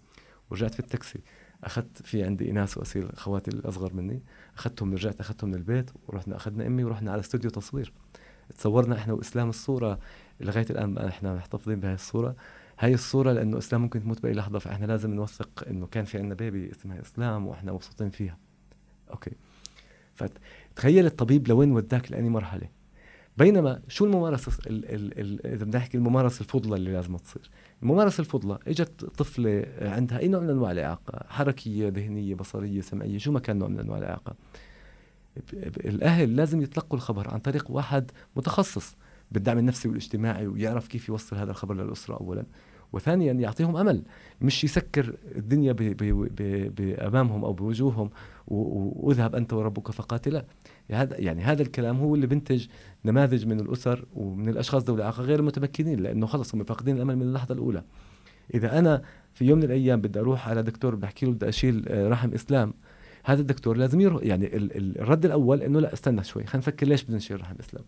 ورجعت 0.50 0.74
في 0.74 0.80
التاكسي. 0.80 1.20
أخذت 1.64 2.02
في 2.02 2.22
عندي 2.22 2.50
إيناس 2.50 2.78
وأسيل 2.78 3.10
أخواتي 3.10 3.50
الأصغر 3.50 3.94
مني. 3.94 4.22
أخذتهم 4.54 4.92
رجعت 4.92 5.20
أخذتهم 5.20 5.50
من 5.50 5.56
البيت 5.56 5.90
ورحنا 6.08 6.36
أخذنا 6.36 6.66
أمي 6.66 6.84
ورحنا 6.84 7.12
على 7.12 7.20
استوديو 7.20 7.50
تصوير. 7.50 7.92
تصورنا 8.58 8.96
إحنا 8.96 9.12
وإسلام 9.12 9.48
الصورة 9.48 9.98
لغاية 10.40 10.66
الآن 10.70 10.98
إحنا 10.98 11.34
محتفظين 11.34 11.80
بهي 11.80 11.94
الصورة. 11.94 12.36
هاي 12.78 12.94
الصورة 12.94 13.32
لأنه 13.32 13.58
إسلام 13.58 13.82
ممكن 13.82 14.02
تموت 14.02 14.22
بأي 14.22 14.32
لحظة 14.32 14.58
فإحنا 14.58 14.86
لازم 14.86 15.14
نوثق 15.14 15.64
إنه 15.68 15.86
كان 15.86 16.04
في 16.04 16.18
عندنا 16.18 16.34
baby 16.34 16.70
اسمها 16.70 17.00
إسلام 17.00 17.46
وإحنا 17.46 17.72
مبسوطين 17.72 18.10
فيها. 18.10 18.38
okay. 19.10 19.32
فتخيل 20.14 21.06
الطبيب 21.06 21.48
لوين 21.48 21.72
وداك 21.72 22.12
لأني 22.12 22.28
مرحلة. 22.28 22.75
بينما 23.36 23.80
شو 23.88 24.04
الممارسة 24.04 24.52
ال 24.66 24.84
ال 24.94 25.20
ال 25.20 25.46
إذا 25.46 25.64
بدنا 25.64 25.78
نحكي 25.78 25.96
الممارسة 25.96 26.40
الفضلى 26.40 26.76
اللي 26.76 26.92
لازم 26.92 27.16
تصير. 27.16 27.50
الممارسة 27.82 28.20
الفضلى 28.20 28.58
إجت 28.68 29.04
طفلة 29.04 29.66
عندها 29.80 30.18
أي 30.18 30.28
نوع 30.28 30.40
من 30.40 30.50
أنواع 30.50 30.72
الإعاقة 30.72 31.24
حركية 31.28 31.88
ذهنية 31.88 32.34
بصرية 32.34 32.80
سمعية 32.80 33.18
شو 33.18 33.32
ما 33.32 33.40
كان 33.40 33.58
نوع 33.58 33.68
من 33.68 33.78
أنواع 33.78 33.98
الإعاقة. 33.98 34.34
الأهل 35.76 36.36
لازم 36.36 36.62
يتلقوا 36.62 36.96
الخبر 36.98 37.30
عن 37.30 37.38
طريق 37.38 37.70
واحد 37.70 38.10
متخصص 38.36 38.96
بالدعم 39.32 39.58
النفسي 39.58 39.88
والاجتماعي 39.88 40.46
ويعرف 40.46 40.88
كيف 40.88 41.08
يوصل 41.08 41.36
هذا 41.36 41.50
الخبر 41.50 41.74
للأسرة 41.74 42.14
اولا. 42.16 42.44
وثانيا 42.92 43.32
يعطيهم 43.32 43.76
أمل 43.76 44.02
مش 44.40 44.64
يسكر 44.64 45.14
الدنيا 45.36 45.72
بأمامهم 46.76 47.44
أو 47.44 47.52
بوجوههم 47.52 48.10
وأذهب 48.48 49.34
أنت 49.34 49.52
وربك 49.52 49.90
فقاتلا. 49.90 50.44
هذا 50.90 51.20
يعني 51.20 51.42
هذا 51.42 51.62
الكلام 51.62 51.96
هو 51.96 52.14
اللي 52.14 52.26
بنتج 52.26 52.66
نماذج 53.04 53.46
من 53.46 53.60
الأسر 53.60 54.04
ومن 54.14 54.48
الأشخاص 54.48 54.82
ذوي 54.82 54.96
الإعاقة 54.96 55.22
غير 55.22 55.42
متمكنين 55.42 56.00
لأنه 56.00 56.26
خلص 56.26 56.54
هم 56.54 56.64
فاقدين 56.64 56.96
الأمل 56.96 57.16
من 57.16 57.22
اللحظة 57.22 57.54
الأولى. 57.54 57.84
إذا 58.54 58.78
أنا 58.78 59.02
في 59.34 59.44
يوم 59.44 59.58
من 59.58 59.64
الأيام 59.64 60.00
بدي 60.00 60.20
أروح 60.20 60.48
على 60.48 60.62
دكتور 60.62 60.94
بحكي 60.94 61.26
له 61.26 61.32
بدي 61.32 61.48
أشيل 61.48 61.88
آه، 61.88 62.08
رحم 62.08 62.32
إسلام 62.34 62.74
هذا 63.24 63.40
الدكتور 63.40 63.76
لازم 63.76 64.00
يروح 64.00 64.22
يعني 64.22 64.56
الرد 64.76 65.24
الأول 65.24 65.62
إنه 65.62 65.80
لا 65.80 65.92
استنى 65.92 66.24
شوي 66.24 66.44
خلينا 66.44 66.58
نفكر 66.58 66.86
ليش 66.86 67.02
بدنا 67.04 67.16
نشيل 67.16 67.40
رحم 67.40 67.54
إسلام؟ 67.60 67.84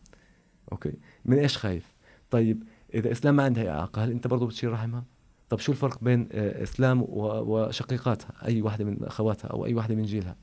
أوكي؟ 0.72 0.92
من 1.24 1.38
إيش 1.38 1.56
خايف؟ 1.56 1.94
طيب 2.30 2.64
إذا 2.94 3.12
إسلام 3.12 3.36
ما 3.36 3.42
عندها 3.42 3.70
إعاقة 3.70 4.04
هل 4.04 4.10
أنت 4.10 4.26
برضه 4.26 4.46
بتشيل 4.46 4.72
رحمها؟ 4.72 5.04
طب 5.48 5.58
شو 5.58 5.72
الفرق 5.72 6.04
بين 6.04 6.28
آه، 6.32 6.62
إسلام 6.62 7.04
وشقيقاتها؟ 7.08 8.32
أي 8.46 8.62
واحدة 8.62 8.84
من 8.84 9.04
أخواتها 9.04 9.48
أو 9.48 9.66
أي 9.66 9.74
واحدة 9.74 9.94
من 9.94 10.02
جيلها؟ 10.02 10.36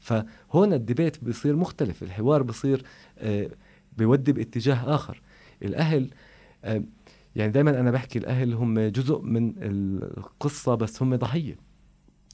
فهون 0.00 0.72
الديبيت 0.72 1.24
بيصير 1.24 1.56
مختلف 1.56 2.02
الحوار 2.02 2.42
بيصير 2.42 2.82
آه، 3.18 3.50
بيودي 3.96 4.32
باتجاه 4.32 4.94
آخر. 4.94 5.22
الأهل 5.62 6.10
آه، 6.64 6.82
يعني 7.36 7.52
دائما 7.52 7.80
أنا 7.80 7.90
بحكي 7.90 8.18
الأهل 8.18 8.54
هم 8.54 8.80
جزء 8.80 9.20
من 9.20 9.54
القصة 9.62 10.74
بس 10.74 11.02
هم 11.02 11.16
ضحية. 11.16 11.56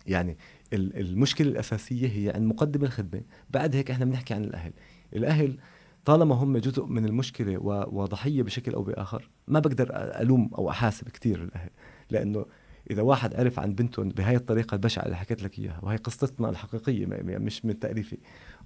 يعني 0.06 0.36
المشكلة 0.72 1.48
الأساسية 1.48 2.08
هي 2.08 2.32
عند 2.34 2.44
مقدم 2.44 2.84
الخدمة 2.84 3.22
بعد 3.50 3.76
هيك 3.76 3.90
إحنا 3.90 4.04
بنحكي 4.04 4.34
عن 4.34 4.44
الأهل. 4.44 4.72
الأهل 5.16 5.58
طالما 6.04 6.34
هم 6.34 6.58
جزء 6.58 6.84
من 6.84 7.04
المشكلة 7.04 7.58
وضحية 7.92 8.42
بشكل 8.42 8.74
أو 8.74 8.82
بآخر 8.82 9.30
ما 9.48 9.60
بقدر 9.60 9.88
ألوم 9.92 10.50
أو 10.58 10.70
أحاسب 10.70 11.08
كثير 11.08 11.42
الأهل 11.42 11.70
لأنه 12.10 12.46
إذا 12.90 13.02
واحد 13.02 13.34
عرف 13.34 13.60
عن 13.60 13.74
بنتهم 13.74 14.08
بهاي 14.08 14.36
الطريقة 14.36 14.74
البشعة 14.74 15.04
اللي 15.04 15.16
حكيت 15.16 15.42
لك 15.42 15.58
إياها 15.58 15.80
وهي 15.82 15.96
قصتنا 15.96 16.50
الحقيقية 16.50 17.06
مش 17.22 17.64
من 17.64 17.78
تأليفي. 17.78 18.18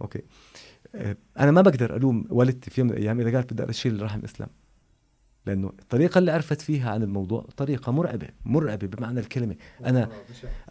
أوكي. 0.03 0.23
آه، 0.95 1.17
أنا 1.39 1.50
ما 1.50 1.61
بقدر 1.61 1.97
ألوم 1.97 2.25
والدتي 2.31 2.71
في 2.71 2.81
يوم 2.81 2.89
من 2.89 2.97
الأيام 2.97 3.21
إذا 3.21 3.37
قالت 3.37 3.53
بدي 3.53 3.71
أشيل 3.71 4.03
رحم 4.03 4.21
إسلام 4.25 4.49
لأنه 5.47 5.69
الطريقة 5.69 6.19
اللي 6.19 6.31
عرفت 6.31 6.61
فيها 6.61 6.91
عن 6.91 7.03
الموضوع 7.03 7.47
طريقة 7.57 7.93
مرعبة 7.93 8.29
مرعبة 8.45 8.87
بمعنى 8.87 9.21
الكلمة. 9.21 9.57
أنا 9.87 10.09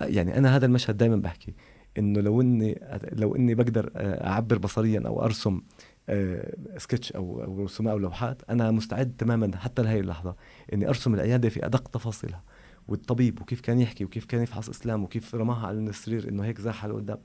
يعني 0.01 0.38
أنا 0.38 0.56
هذا 0.56 0.65
المشهد 0.65 0.98
دائما 0.98 1.15
بحكي 1.15 1.53
إنه 1.98 2.22
لو 2.22 2.41
إني 2.41 2.82
لو 3.12 3.36
إني 3.36 3.56
بقدر 3.56 3.91
آه، 3.96 4.27
أعبر 4.27 4.58
بصريا 4.58 5.03
أو 5.06 5.25
أرسم 5.25 5.62
سكتش 6.77 7.12
أو 7.12 7.44
أو 7.44 7.63
رسومات 7.63 7.91
أو 7.91 7.98
لوحات 7.98 8.41
أنا 8.50 8.72
مستعد 8.72 9.15
تماما 9.18 9.58
حتى 9.58 9.82
لهي 9.82 10.00
اللحظة 10.00 10.36
إني 10.74 10.88
أرسم 10.88 11.13
العيادة 11.13 11.50
في 11.50 11.65
أدق 11.65 11.88
تفاصيلها. 11.88 12.44
والطبيب 12.89 13.41
وكيف 13.41 13.62
كان 13.62 13.79
يحكي 13.79 14.05
وكيف 14.05 14.25
كان 14.25 14.41
يفحص 14.41 14.69
إسلام 14.69 15.03
وكيف 15.03 15.36
رماها 15.36 15.67
على 15.67 15.79
السرير 15.79 16.29
إنه 16.29 16.43
هيك 16.46 16.62
زاحها 16.62 16.89
لقدام 16.89 17.17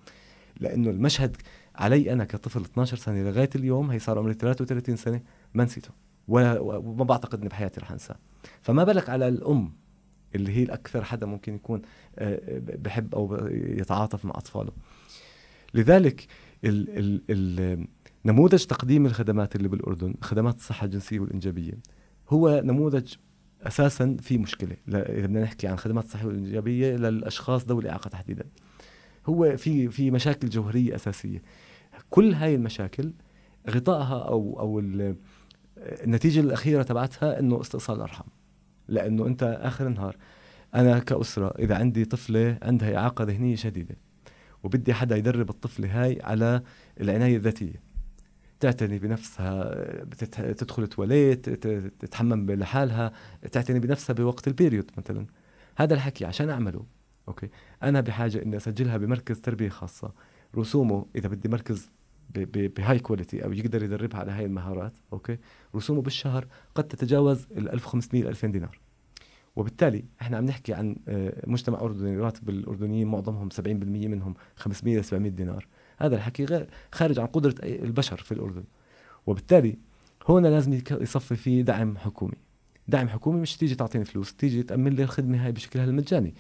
لأنه 0.61 0.91
المشهد 0.91 1.37
علي 1.75 2.13
أنا 2.13 2.25
كطفل 2.25 2.61
12 2.61 2.97
سنة 2.97 3.23
لغاية 3.23 3.51
اليوم 3.55 3.91
هي 3.91 3.99
صار 3.99 4.19
عمري 4.19 4.35
33 4.35 4.97
سنة 4.97 5.21
ما 5.55 5.65
نسيته. 5.65 5.91
وما 6.29 7.05
بعتقد 7.05 7.41
اني 7.41 7.49
بحياتي 7.49 7.81
رح 7.81 7.93
أنساه. 7.93 8.17
فما 8.63 8.85
بالك 8.85 9.09
على 9.09 9.29
الأم 9.29 9.73
اللي 10.35 10.53
هي 10.53 10.63
الأكثر 10.63 11.05
حدا 11.05 11.27
ممكن 11.27 11.55
يكون 11.55 11.83
آه، 12.19 12.41
بحب 12.59 13.15
أو 13.15 13.49
يتعاطف 13.53 14.25
مع 14.25 14.33
أطفاله. 14.37 14.73
لذلك 15.75 16.27
ال 16.65 16.99
ال 16.99 17.23
ال 17.31 17.87
نموذج 18.25 18.65
تقديم 18.65 19.07
الخدمات 19.07 19.57
اللي 19.57 19.69
بالأردن 19.69 20.15
خدمات 20.21 20.57
الصحة 20.57 20.85
الجنسية 20.85 21.21
والإنجابية 21.21 21.73
هو 22.29 22.63
نموذج 22.65 23.15
أساسا 23.67 24.17
في 24.21 24.39
مشكلة. 24.39 24.77
إذا 24.89 25.27
بدنا 25.27 25.43
نحكي 25.43 25.67
عن 25.67 25.77
خدمات 25.77 26.05
الصحه 26.05 26.27
والانجابيه 26.27 26.97
للأشخاص 26.97 27.65
ذوي 27.69 27.83
الإعاقة 27.83 28.09
تحديدا. 28.09 28.45
هو 29.27 29.57
في 29.57 29.89
في 29.89 30.11
مشاكل 30.11 30.49
جوهرية 30.49 30.95
أساسية. 30.95 31.43
كل 32.11 32.33
هاي 32.33 32.55
المشاكل 32.55 33.13
غطائها 33.71 34.29
أو 34.29 34.61
أو 34.61 34.83
النتيجة 36.05 36.41
الأخيرة 36.41 36.83
تبعتها 36.83 37.41
إنه 37.41 37.61
استئصال 37.61 37.97
الأرحام. 37.97 38.27
لأنه 38.89 39.27
أنت 39.27 39.59
آخر 39.61 39.87
النهار 39.87 40.17
أنا 40.75 40.99
كأسرة 40.99 41.55
إذا 41.59 41.77
عندي 41.77 42.05
طفلة 42.05 42.59
عندها 42.63 42.97
إعاقة 42.97 43.25
ذهنية 43.25 43.57
شديدة 43.57 43.97
وبدي 44.63 44.95
حدا 44.95 45.17
يدرب 45.17 45.51
الطفلة 45.51 46.03
هاي 46.03 46.19
على 46.23 46.63
العناية 47.01 47.37
الذاتية. 47.37 47.94
تعتني 48.65 48.99
بنفسها 48.99 49.75
تدخل 50.53 50.83
التواليت 50.83 51.49
تتحمم 52.01 52.51
لحالها 52.51 53.13
تعتني 53.53 53.81
بنفسها 53.81 54.15
بوقت 54.15 54.49
ال 54.49 54.55
period 54.55 54.91
مثلا. 54.99 55.27
هذا 55.77 55.95
الحكي 55.95 56.25
عشان 56.25 56.51
أعمله 56.51 56.87
okay? 57.29 57.49
أنا 57.83 58.01
بحاجة 58.01 58.43
إني 58.43 58.57
أسجلها 58.57 58.97
بمركز 58.97 59.41
تربية 59.41 59.69
خاصة. 59.69 60.13
رسومه 60.57 61.07
إذا 61.17 61.29
بدي 61.29 61.49
مركز 61.49 61.91
بهاي 62.35 62.99
quality 62.99 63.45
أو 63.45 63.53
يقدر 63.53 63.83
يدربها 63.83 64.21
على 64.21 64.33
هاي 64.33 64.45
المهارات 64.45 64.93
okay? 65.13 65.39
رسومه 65.77 66.03
بالشهر 66.03 66.47
قد 66.75 66.85
تتجاوز 66.85 67.47
ال 67.57 67.71
1500 67.71 68.25
ل 68.25 68.29
2000 68.29 68.49
دينار. 68.49 68.81
وبالتالي 69.57 70.05
إحنا 70.23 70.37
عم 70.37 70.45
نحكي 70.45 70.75
عن 70.75 70.97
آه، 71.09 71.43
مجتمع 71.47 71.81
أردني 71.81 72.17
راتب 72.17 72.49
الأردنيين 72.49 73.07
معظمهم 73.07 73.49
70% 73.51 73.67
منهم 74.09 74.35
500 74.57 74.99
ل 74.99 75.05
700 75.05 75.31
دينار. 75.31 75.67
هذا 75.99 76.17
الحكي 76.17 76.45
غير 76.45 76.67
خارج 76.93 77.19
عن 77.19 77.27
قدرة 77.27 77.55
البشر 77.63 78.17
في 78.17 78.33
الأردن. 78.33 78.65
وبالتالي 79.27 79.79
هون 80.27 80.47
لازم 80.47 80.81
يصفي 80.91 81.37
فيه 81.37 81.63
دعم 81.63 81.99
حكومي. 81.99 82.37
دعم 82.89 83.09
حكومي 83.09 83.41
مش 83.41 83.57
تيجي 83.57 83.75
تعطيني 83.75 84.05
فلوس 84.05 84.35
تيجي 84.35 84.63
تأمن 84.63 84.93
لي 84.93 85.03
الخدمة 85.03 85.45
هاي 85.45 85.53
بشكلها 85.53 85.85
المجاني 85.85 86.35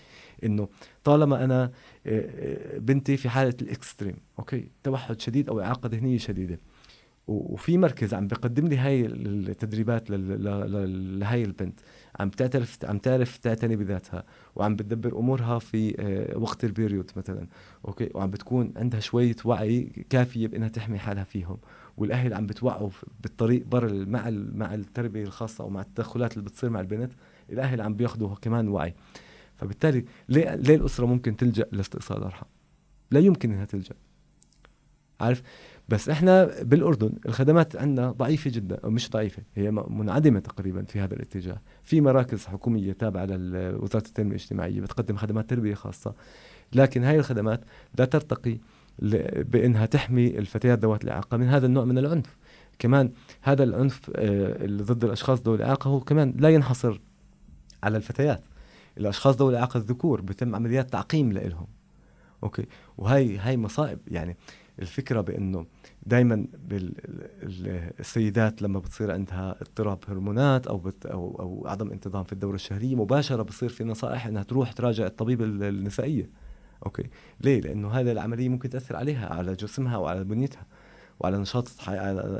إنه 0.44 0.68
طالما 1.04 1.44
أنا 1.44 1.62
آه، 1.64 1.70
آه، 2.06 2.78
بنتي 2.78 3.16
في 3.16 3.28
حالة 3.28 3.54
ال 3.62 3.69
extreme 3.69 4.16
okay? 4.38 4.68
توحد 4.82 5.20
شديد 5.20 5.48
أو 5.48 5.60
إعاقة 5.60 5.88
ذهنية 5.88 6.18
شديدة. 6.18 6.58
وفي 7.26 7.78
مركز 7.78 8.14
عم 8.14 8.26
بقدم 8.26 8.66
لي 8.66 8.76
هاي 8.76 9.06
التدريبات 9.06 10.10
لهي 10.10 11.44
البنت. 11.44 11.80
عم 12.20 12.30
تعرف 12.30 12.78
عم 12.84 12.98
تعرف 12.98 13.36
تعتني 13.36 13.76
بذاتها 13.76 14.24
وعم 14.56 14.76
بتدبر 14.76 15.18
أمورها 15.18 15.58
في 15.58 15.94
آه، 15.98 16.38
وقت 16.38 16.64
ال 16.64 16.71
period 16.71 17.10
مثلا. 17.16 17.46
okay? 17.84 18.10
وعم 18.14 18.30
بتكون 18.30 18.72
عندها 18.76 19.00
شوية 19.00 19.36
وعي 19.44 19.82
كافية 20.10 20.46
بإنها 20.46 20.68
تحمي 20.68 20.98
حالها 20.98 21.24
فيهم. 21.24 21.58
والأهل 21.96 22.34
عم 22.34 22.46
بتوعوا 22.46 22.90
بالطريق 23.22 23.66
برا 23.66 23.92
مع 23.92 24.30
مع 24.30 24.74
التربية 24.74 25.22
الخاصة 25.22 25.64
أو 25.64 25.70
مع 25.70 25.80
التدخلات 25.80 26.32
اللي 26.32 26.44
بتصير 26.44 26.70
مع 26.70 26.80
البنت 26.80 27.12
الأهل 27.50 27.80
عم 27.80 27.94
بياخذوا 27.94 28.34
كمان 28.34 28.68
وعي. 28.68 28.94
فبالتالي 29.56 30.04
ليه 30.28 30.54
ليه 30.54 30.74
الأسرة 30.74 31.06
ممكن 31.06 31.36
تلجأ 31.36 31.66
لاستئصال 31.72 32.18
الارحام 32.18 32.48
لا 33.10 33.20
يمكن 33.20 33.52
إنها 33.52 33.64
تلجأ. 33.64 33.94
عارف؟ 35.20 35.42
بس 35.88 36.08
إحنا 36.08 36.62
بالأردن 36.62 37.12
الخدمات 37.26 37.76
عندنا 37.76 38.10
ضعيفة 38.10 38.50
جدا 38.50 38.78
أو 38.84 38.90
مش 38.90 39.10
ضعيفة 39.10 39.42
هي 39.54 39.70
منعدمة 39.70 40.40
تقريبا 40.40 40.84
في 40.84 41.00
هذا 41.00 41.14
الاتجاه. 41.14 41.60
في 41.82 42.00
مراكز 42.00 42.46
حكومية 42.46 42.92
تابعة 42.92 43.24
لوزاره 43.24 44.06
التنمية 44.06 44.30
الاجتماعية 44.30 44.80
بتقدم 44.80 45.16
خدمات 45.16 45.50
تربية 45.50 45.74
خاصة. 45.74 46.14
لكن 46.72 47.04
هاي 47.04 47.18
الخدمات 47.18 47.60
لا 47.98 48.04
ترتقي 48.04 48.58
بإنها 49.38 49.86
تحمي 49.86 50.38
الفتيات 50.38 50.78
ذوات 50.78 51.04
الإعاقة 51.04 51.36
من 51.36 51.48
هذا 51.48 51.66
النوع 51.66 51.84
من 51.84 51.98
العنف. 51.98 52.36
كمان 52.78 53.12
هذا 53.42 53.64
العنف 53.64 54.10
آه، 54.16 54.64
اللي 54.64 54.82
ضد 54.82 55.04
الأشخاص 55.04 55.40
ذوي 55.42 55.56
الإعاقة 55.56 55.88
هو 55.88 56.00
كمان 56.00 56.34
لا 56.38 56.48
ينحصر 56.48 57.00
على 57.82 57.96
الفتيات. 57.96 58.44
الأشخاص 58.98 59.36
ذوي 59.36 59.50
الإعاقة 59.50 59.78
الذكور 59.78 60.20
بتم 60.20 60.54
عمليات 60.54 60.90
تعقيم 60.90 61.32
لهم 61.32 61.66
أوكي؟ 62.42 62.66
وهي 62.98 63.38
هاي 63.38 63.56
مصائب. 63.56 63.98
يعني 64.08 64.36
الفكرة 64.78 65.20
بأنه 65.20 65.66
دائما 66.06 66.46
السيدات 68.00 68.62
لما 68.62 68.78
بتصير 68.78 69.10
عندها 69.10 69.56
اضطراب 69.60 69.98
هرمونات 70.08 70.66
أو 70.66 70.78
بت 70.78 71.06
أو 71.06 71.36
أو 71.40 71.68
عدم 71.68 71.90
انتظام 71.90 72.24
في 72.24 72.32
الدورة 72.32 72.54
الشهرية 72.54 72.94
مباشرة 72.94 73.42
بصير 73.42 73.68
في 73.68 73.84
نصائح 73.84 74.26
إنها 74.26 74.42
تروح 74.42 74.72
تراجع 74.72 75.06
الطبيب 75.06 75.42
النسائية. 75.42 76.30
أوكي. 76.86 77.10
ليه؟ 77.40 77.60
لأنه 77.60 77.90
هذا 77.90 78.12
العملية 78.12 78.48
ممكن 78.48 78.70
تأثر 78.70 78.96
عليها 78.96 79.34
على 79.34 79.54
جسمها 79.54 79.96
وعلى 79.96 80.24
بنيتها 80.24 80.66
وعلى 81.20 81.38
نشاط 81.38 81.68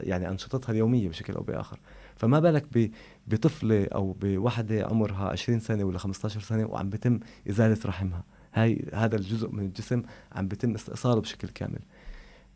يعني 0.03 0.29
أنشطتها 0.29 0.73
اليومية 0.73 1.09
بشكل 1.09 1.35
أو 1.35 1.43
بآخر. 1.43 1.81
فما 2.17 2.41
بالك 2.41 2.91
بطفلة 3.26 3.85
أو 3.85 4.12
بوحدة 4.21 4.87
عمرها 4.87 5.29
20 5.29 5.61
سنة 5.61 5.85
ولا 5.85 5.99
15 5.99 6.41
سنة 6.41 6.67
وعم 6.67 6.91
بتم 6.91 7.21
إزالة 7.50 7.79
رحمها. 7.87 8.25
هاي 8.55 8.85
هذا 8.95 9.17
الجزء 9.17 9.50
من 9.50 9.64
الجسم 9.64 10.03
عم 10.33 10.49
بتم 10.49 10.75
استئصاله 10.75 11.21
بشكل 11.21 11.49
كامل. 11.49 11.81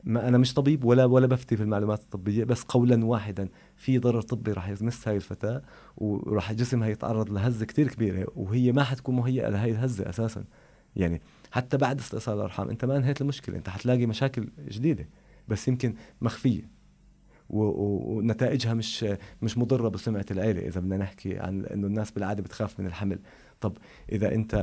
ما 0.04 0.28
أنا 0.28 0.38
مش 0.38 0.54
طبيب 0.54 0.84
ولا 0.84 1.04
ولا 1.04 1.26
بفتي 1.26 1.56
في 1.56 1.62
المعلومات 1.62 2.00
الطبية 2.00 2.44
بس 2.44 2.62
قولا 2.62 3.04
واحدا. 3.04 3.48
في 3.76 3.98
ضرر 3.98 4.20
طبي 4.20 4.52
راح 4.52 4.68
يمس 4.68 5.08
هاي 5.08 5.16
الفتاة 5.16 5.62
وراح 5.96 6.52
جسمها 6.52 6.88
يتعرض 6.88 7.30
لهزة 7.30 7.66
كتير 7.66 7.88
كبيرة 7.88 8.26
وهي 8.36 8.72
ما 8.72 8.84
حتكون 8.84 9.16
مهيئة 9.16 9.48
لهي 9.48 9.70
الهزة 9.70 10.08
أساسا. 10.08 10.44
يعني 10.96 11.22
حتى 11.50 11.76
بعد 11.76 11.98
استئصال 11.98 12.36
الأرحام 12.36 12.68
أنت 12.70 12.84
ما 12.84 12.96
انهيت 12.96 13.20
المشكلة 13.20 13.56
أنت 13.56 13.68
حتلاقي 13.68 14.06
مشاكل 14.06 14.48
جديدة 14.68 15.08
بس 15.48 15.68
يمكن 15.68 15.94
مخفية. 16.20 16.78
ونتائجها 17.50 18.74
مش 18.74 19.06
مش 19.42 19.58
مضرة 19.58 19.88
بسمعة 19.88 20.26
العيلة 20.30 20.66
إذا 20.68 20.80
بدنا 20.80 20.96
نحكي 20.96 21.38
عن 21.38 21.64
إنه 21.64 21.86
الناس 21.86 22.10
بالعادة 22.10 22.42
بتخاف 22.42 22.80
من 22.80 22.86
الحمل. 22.86 23.18
طب 23.60 23.76
إذا 24.12 24.34
أنت 24.34 24.54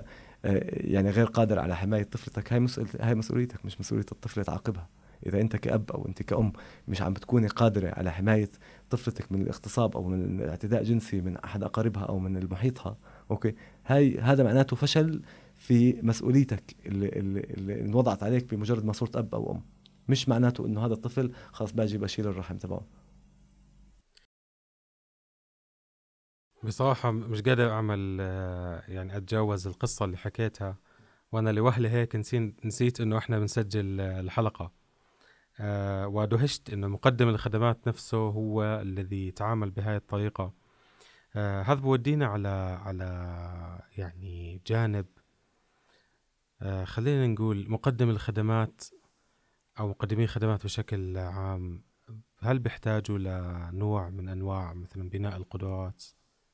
آه، 0.45 0.63
يعني 0.71 1.09
غير 1.09 1.25
قادر 1.25 1.59
على 1.59 1.75
حماية 1.75 2.03
طفلتك 2.03 2.53
هاي 2.53 2.67
هاي 2.99 3.15
مسؤوليتك 3.15 3.65
مش 3.65 3.79
مسؤولية 3.79 4.05
الطفل 4.11 4.45
تعاقبها. 4.45 4.89
إذا 5.25 5.41
أنت 5.41 5.55
كأب 5.55 5.91
أو 5.91 6.07
أنت 6.07 6.23
كأم 6.23 6.53
مش 6.87 7.01
عم 7.01 7.13
بتكوني 7.13 7.47
قادرة 7.47 7.89
على 7.89 8.11
حماية 8.11 8.49
طفلتك 8.89 9.31
من 9.31 9.41
الاغتصاب 9.41 9.95
أو 9.97 10.03
من 10.07 10.41
الاعتداء 10.41 10.83
جنسي 10.83 11.21
من 11.21 11.37
أحد 11.37 11.63
أقاربها 11.63 12.03
أو 12.03 12.19
من 12.19 12.49
محيطها 12.51 12.97
okay? 13.31 13.55
هاي 13.85 14.19
هذا 14.19 14.43
معناته 14.43 14.75
فشل 14.75 15.21
في 15.55 15.99
مسؤوليتك 16.03 16.75
اللي, 16.85 17.09
اللي, 17.09 17.39
اللي 17.39 17.81
انوضعت 17.81 18.23
عليك 18.23 18.53
بمجرد 18.53 18.85
ما 18.85 18.93
صرت 18.93 19.15
أب 19.15 19.35
أو 19.35 19.51
أم. 19.51 19.61
مش 20.09 20.29
معناته 20.29 20.65
إنه 20.65 20.85
هذا 20.85 20.93
الطفل 20.93 21.31
خلاص 21.51 21.71
باجي 21.71 21.97
بشيل 21.97 22.27
الرحم 22.27 22.57
تبعه. 22.57 22.81
بصراحة 26.63 27.11
مش 27.11 27.41
قادر 27.41 27.71
أعمل 27.71 28.19
يعني 28.87 29.17
أتجاوز 29.17 29.67
القصة 29.67 30.05
اللي 30.05 30.17
حكيتها 30.17 30.77
وأنا 31.31 31.49
لوهلة 31.49 31.89
هيك 31.89 32.15
نسيت 32.65 33.01
إنه 33.01 33.17
إحنا 33.17 33.39
بنسجل 33.39 34.01
الحلقة. 34.01 34.84
أه 35.59 36.07
ودهشت 36.07 36.73
إنه 36.73 36.87
مقدم 36.87 37.29
الخدمات 37.29 37.87
نفسه 37.87 38.17
هو 38.17 38.63
الذي 38.63 39.27
يتعامل 39.27 39.71
بهاي 39.71 39.95
الطريقة 39.95 40.53
أه 41.35 41.61
هذا 41.61 41.79
بودينا 41.79 42.25
على 42.25 42.47
على 42.85 43.05
يعني 43.97 44.61
جانب 44.67 45.05
أه 46.61 46.83
خلينا 46.83 47.27
نقول 47.27 47.69
مقدم 47.69 48.09
الخدمات 48.09 48.83
أو 49.79 49.87
مقدمي 49.87 50.23
الخدمات 50.23 50.63
بشكل 50.63 51.17
عام 51.17 51.83
هل 52.39 52.59
بيحتاجوا 52.59 53.17
لنوع 53.17 54.09
من 54.09 54.29
أنواع 54.29 54.73
مثلا 54.73 55.09
بناء 55.09 55.37
القدرات 55.37 56.03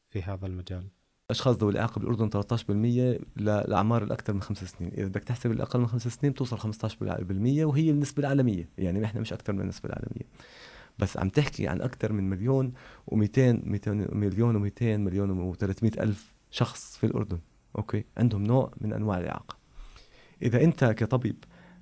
في 0.09 0.21
هذا 0.21 0.47
المجال؟ 0.47 0.89
اشخاص 1.31 1.55
ذوي 1.57 1.71
الإعاقة 1.71 1.99
بالأردن 1.99 2.29
13% 2.29 3.19
للاعمار 3.37 4.03
الاكثر 4.03 4.33
من 4.33 4.41
خمس 4.41 4.63
سنين، 4.63 4.91
إذا 4.97 5.07
بدك 5.07 5.23
تحسب 5.23 5.51
الأقل 5.51 5.79
من 5.79 5.87
خمس 5.87 6.07
سنين 6.07 6.33
بتوصل 6.33 6.57
15% 6.57 7.65
وهي 7.65 7.89
النسبة 7.89 8.19
العالمية، 8.19 8.69
يعني 8.77 8.99
نحن 8.99 9.21
مش 9.21 9.33
أكثر 9.33 9.53
من 9.53 9.61
النسبة 9.61 9.89
العالمية. 9.89 10.25
بس 10.99 11.17
عم 11.17 11.29
تحكي 11.29 11.67
عن 11.67 11.81
أكثر 11.81 12.13
من 12.13 12.29
مليون 12.29 12.73
و200 13.11 13.39
مليون 14.13 14.69
و200 14.69 14.81
مليون 14.81 15.53
و300 15.53 15.99
ألف 15.99 16.33
شخص 16.51 16.97
في 16.97 17.05
الأردن، 17.05 17.39
أوكي؟ 17.77 18.05
عندهم 18.17 18.43
نوع 18.43 18.71
من 18.81 18.93
أنواع 18.93 19.17
الإعاقة. 19.19 19.55
إذا 20.41 20.63
أنت 20.63 20.85
كطبيب 20.85 21.35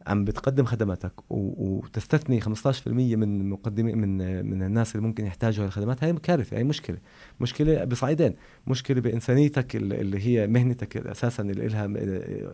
عم 0.07 0.25
بتقدم 0.25 0.65
خدماتك 0.65 1.11
وتستثني 1.29 2.41
15% 2.41 2.47
من 2.87 3.49
مقدمي 3.49 3.93
من 3.93 4.45
من 4.45 4.63
الناس 4.63 4.95
اللي 4.95 5.07
ممكن 5.07 5.25
يحتاجوا 5.25 5.65
الخدمات 5.65 6.03
هاي 6.03 6.13
كارثة 6.13 6.57
هاي 6.57 6.63
مشكلة. 6.63 6.97
مشكلة 7.39 7.83
بصعيدين. 7.83 8.35
مشكلة 8.67 9.01
بإنسانيتك 9.01 9.75
اللي 9.75 10.27
هي 10.27 10.47
مهنتك 10.47 10.97
أساسا 10.97 11.43
اللي 11.43 11.67
لها 11.67 11.87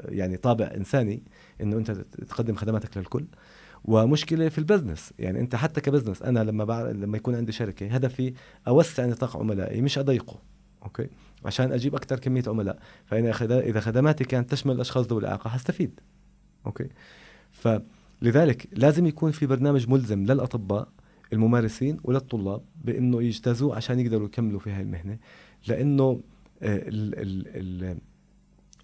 يعني 0.10 0.38
طابع 0.38 0.72
إنساني 0.76 1.24
إنه 1.62 1.78
أنت 1.78 1.92
تقدم 2.30 2.56
خدماتك 2.56 2.98
للكل. 2.98 3.26
ومشكلة 3.86 4.50
في 4.50 4.58
ال 4.58 4.63
business. 4.63 5.14
يعني 5.20 5.40
أنت 5.40 5.56
حتى 5.56 5.82
ك 5.82 5.86
business 5.86 6.22
أنا 6.22 6.44
لما 6.44 6.64
بعرف 6.64 6.90
لما 6.90 7.18
يكون 7.18 7.36
عندي 7.36 7.52
شركة 7.52 7.88
هدفي 7.88 8.34
أوسع 8.68 9.06
نطاق 9.06 9.38
عملائي 9.38 9.82
مش 9.82 9.98
أضيقه. 9.98 10.40
okay? 10.84 11.08
عشان 11.46 11.72
أجيب 11.72 11.96
أكثر 11.96 12.20
كمية 12.20 12.44
عملاء. 12.48 12.80
فانا 13.06 13.60
إذا 13.60 13.80
خدماتي 13.80 14.24
كانت 14.24 14.52
تشمل 14.52 14.76
الأشخاص 14.76 15.08
ذوي 15.08 15.22
الإعاقة 15.22 15.50
حستفيد. 15.50 16.00
okay? 16.66 16.90
فلذلك 17.56 18.68
لازم 18.72 19.06
يكون 19.06 19.32
في 19.32 19.46
برنامج 19.46 19.90
ملزم 19.90 20.24
للأطباء 20.24 20.88
الممارسين 21.34 21.98
وللطلاب 22.04 22.62
بإنه 22.84 23.24
يجتازوه 23.24 23.76
عشان 23.76 24.00
يقدروا 24.00 24.26
يكملوا 24.28 24.60
في 24.60 24.72
هاي 24.72 24.82
المهنة 24.82 25.18
لإنه 25.68 26.22
آه، 26.62 27.98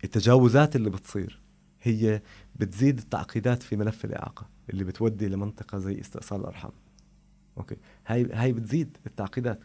التجاوزات 0.04 0.76
اللي 0.76 0.90
بتصير 0.90 1.42
هي 1.82 2.22
بتزيد 2.56 2.98
التعقيدات 2.98 3.64
في 3.64 3.76
ملف 3.76 4.06
الإعاقة 4.06 4.50
اللي 4.70 4.84
بتودي 4.84 5.28
لمنطقة 5.28 5.78
زي 5.78 6.00
استئصال 6.02 6.42
الأرحام. 6.42 6.72
okay? 7.58 7.76
هاي 8.08 8.30
هاي 8.34 8.54
بتزيد 8.54 8.98
التعقيدات. 9.06 9.60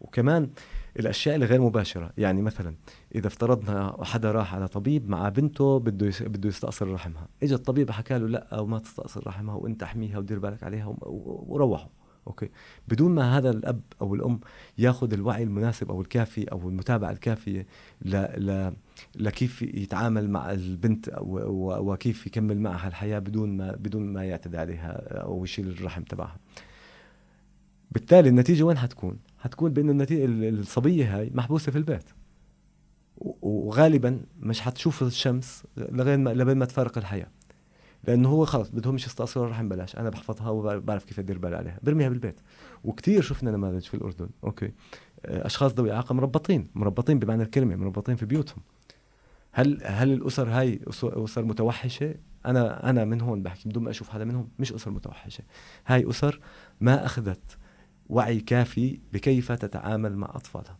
وكمان 0.00 0.50
الأشياء 0.98 1.36
الغير 1.36 1.60
مباشرة. 1.60 2.12
يعني 2.18 2.42
مثلا 2.42 2.74
إذا 3.14 3.26
افترضنا 3.26 3.96
حدا 4.02 4.32
راح 4.32 4.54
على 4.54 4.68
طبيب 4.68 5.08
مع 5.08 5.28
بنته 5.28 5.78
بده 5.78 6.12
بده 6.20 6.48
يستأصل 6.48 6.88
رحمها. 6.88 7.28
اجى 7.42 7.54
الطبيب 7.54 7.90
حكى 7.90 8.18
له 8.18 8.28
لا 8.28 8.60
وما 8.60 8.78
تستأصل 8.78 9.26
رحمها 9.26 9.54
وأنت 9.54 9.82
احميها 9.82 10.18
ودير 10.18 10.38
بالك 10.38 10.62
عليها 10.62 10.96
وروحوا 11.00 11.88
okay. 12.26 12.48
بدون 12.88 13.14
ما 13.14 13.38
هذا 13.38 13.50
الأب 13.50 13.80
أو 14.00 14.14
الأم 14.14 14.40
ياخذ 14.78 15.12
الوعي 15.12 15.42
المناسب 15.42 15.90
أو 15.90 16.00
الكافي 16.00 16.44
أو 16.44 16.68
المتابعة 16.68 17.10
الكافية 17.10 17.66
ل... 18.02 18.16
ل... 18.16 18.72
لكيف 19.16 19.62
يتعامل 19.62 20.30
مع 20.30 20.52
البنت. 20.52 21.10
وكيف 21.20 22.26
يكمل 22.26 22.60
معها 22.60 22.88
الحياة 22.88 23.18
بدون 23.18 23.56
ما 23.56 23.72
بدون 23.72 24.12
ما 24.12 24.24
يعتدي 24.24 24.58
عليها 24.58 25.20
أو 25.22 25.44
يشيل 25.44 25.68
الرحم 25.68 26.02
تبعها. 26.02 26.36
بالتالي 27.90 28.28
النتيجة 28.28 28.62
وين 28.62 28.78
حتكون؟ 28.78 29.18
حتكون 29.38 29.72
بانه 29.72 29.92
النتيجه 29.92 30.24
الصبية 30.48 31.18
هاي 31.18 31.30
محبوسة 31.34 31.72
في 31.72 31.78
البيت. 31.78 32.04
وغالبا 33.42 34.20
مش 34.40 34.60
حتشوف 34.60 35.02
الشمس 35.02 35.64
لغايه 35.76 36.16
ما 36.16 36.30
لبين 36.30 36.56
ما 36.56 36.64
تفارق 36.64 36.98
الحياة. 36.98 37.30
لأنه 38.04 38.28
هو 38.28 38.44
خلص 38.44 38.68
بدهمش 38.68 39.06
يستأصلوا 39.06 39.46
الرحم 39.46 39.68
بلاش 39.68 39.96
أنا 39.96 40.10
بحفظها 40.10 40.50
وبعرف 40.50 41.04
كيف 41.04 41.18
أدير 41.18 41.38
بالي 41.38 41.56
عليها. 41.56 41.78
برميها 41.82 42.08
بالبيت. 42.08 42.40
وكثير 42.84 43.22
شفنا 43.22 43.50
نماذج 43.50 43.82
في 43.82 43.94
الأردن. 43.94 44.28
أوكي. 44.44 44.72
أشخاص 45.24 45.72
ذوي 45.72 45.92
إعاقة 45.92 46.12
مربطين 46.14 46.66
مربطين 46.74 47.18
بمعنى 47.18 47.42
الكلمة 47.42 47.76
مربطين 47.76 48.16
في 48.16 48.26
بيوتهم. 48.26 48.62
هل 49.52 49.80
هل 49.84 50.12
الأسر 50.12 50.48
هاي 50.48 50.80
أسر 50.88 51.44
متوحشة؟ 51.44 52.14
أنا 52.46 52.90
أنا 52.90 53.04
من 53.04 53.20
هون 53.20 53.42
بحكي 53.42 53.68
بدون 53.68 53.82
ما 53.82 53.90
أشوف 53.90 54.08
حدا 54.08 54.24
منهم 54.24 54.48
مش 54.58 54.72
أسر 54.72 54.90
متوحشة. 54.90 55.44
هاي 55.86 56.10
أسر 56.10 56.40
ما 56.80 57.06
أخذت 57.06 57.58
وعي 58.08 58.40
كافي 58.40 59.00
بكيف 59.12 59.52
تتعامل 59.52 60.16
مع 60.16 60.26
أطفالها. 60.34 60.78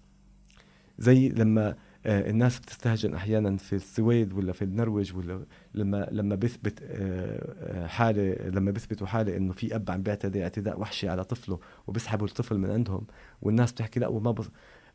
زي 0.99 1.29
لما 1.29 1.77
آه، 2.07 2.31
الناس 2.31 2.59
بتستهجن 2.59 3.15
أحيانا 3.15 3.57
في 3.57 3.73
السويد 3.73 4.33
ولا 4.33 4.53
في 4.53 4.63
النرويج 4.63 5.17
ولا 5.17 5.47
لما 5.75 6.09
لما 6.13 6.35
بيثبت 6.35 6.83
آه، 6.83 7.85
آه، 7.85 7.87
حالة 7.87 8.49
لما 8.49 8.71
بيثبتوا 8.71 9.07
حالة 9.07 9.37
إنه 9.37 9.53
في 9.53 9.75
أب 9.75 9.91
عم 9.91 10.03
بيعتدي 10.03 10.43
اعتداء 10.43 10.81
وحشي 10.81 11.09
على 11.09 11.25
طفله 11.25 11.59
وبيسحبوا 11.87 12.27
الطفل 12.27 12.59
من 12.59 12.71
عندهم 12.71 13.07
والناس 13.43 13.73
بتحكي 13.73 14.01
لا 14.01 14.09
وما 14.09 14.31
بص... 14.31 14.51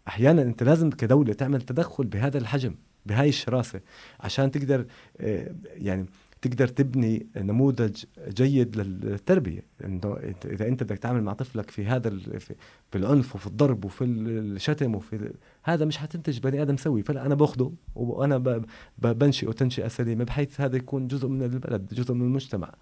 أحيانا 0.08 0.41
أنت 0.41 0.63
لازم 0.63 0.89
كدولة 0.89 1.34
تعمل 1.34 1.62
تدخل 1.62 2.06
بهذا 2.06 2.38
الحجم 2.38 2.76
بهاي 3.06 3.30
الشراسة 3.30 3.82
عشان 4.19 4.52
تقدر 4.52 4.86
يعني 5.65 6.06
تقدر 6.43 6.67
تبني 6.67 7.27
نموذج 7.38 8.03
جيد 8.27 8.75
للتربية. 8.75 9.63
إنه 9.86 10.17
إذا 10.45 10.67
أنت 10.67 10.84
بدك 10.84 10.97
تتعامل 10.97 11.23
مع 11.23 11.34
طفلك 11.34 11.71
في 11.71 11.86
هذا 11.86 12.10
في 12.91 12.95
العنف 12.95 13.36
وفي 13.36 13.47
الضرب 13.47 13.86
وفي 13.86 14.03
الشتم 14.03 14.95
وفي 14.95 15.34
هذا 15.63 15.86
مش 15.86 15.97
حتنتج 15.97 16.39
بني 16.39 16.62
آدم 16.62 16.77
سوي. 16.77 17.03
فلا 17.03 17.25
أنا 17.25 17.36
باخده 17.36 17.71
وأنا 17.95 18.63
بنشئه 18.97 19.51
تنشئه 19.51 19.88
سليمة 19.88 20.23
بحيث 20.23 20.62
هذا 20.62 20.77
يكون 20.77 21.08
جزء 21.08 21.27
من 21.27 21.43
البلد 21.43 21.93
جزء 21.93 22.13
من 22.13 22.21
المجتمع. 22.21 22.73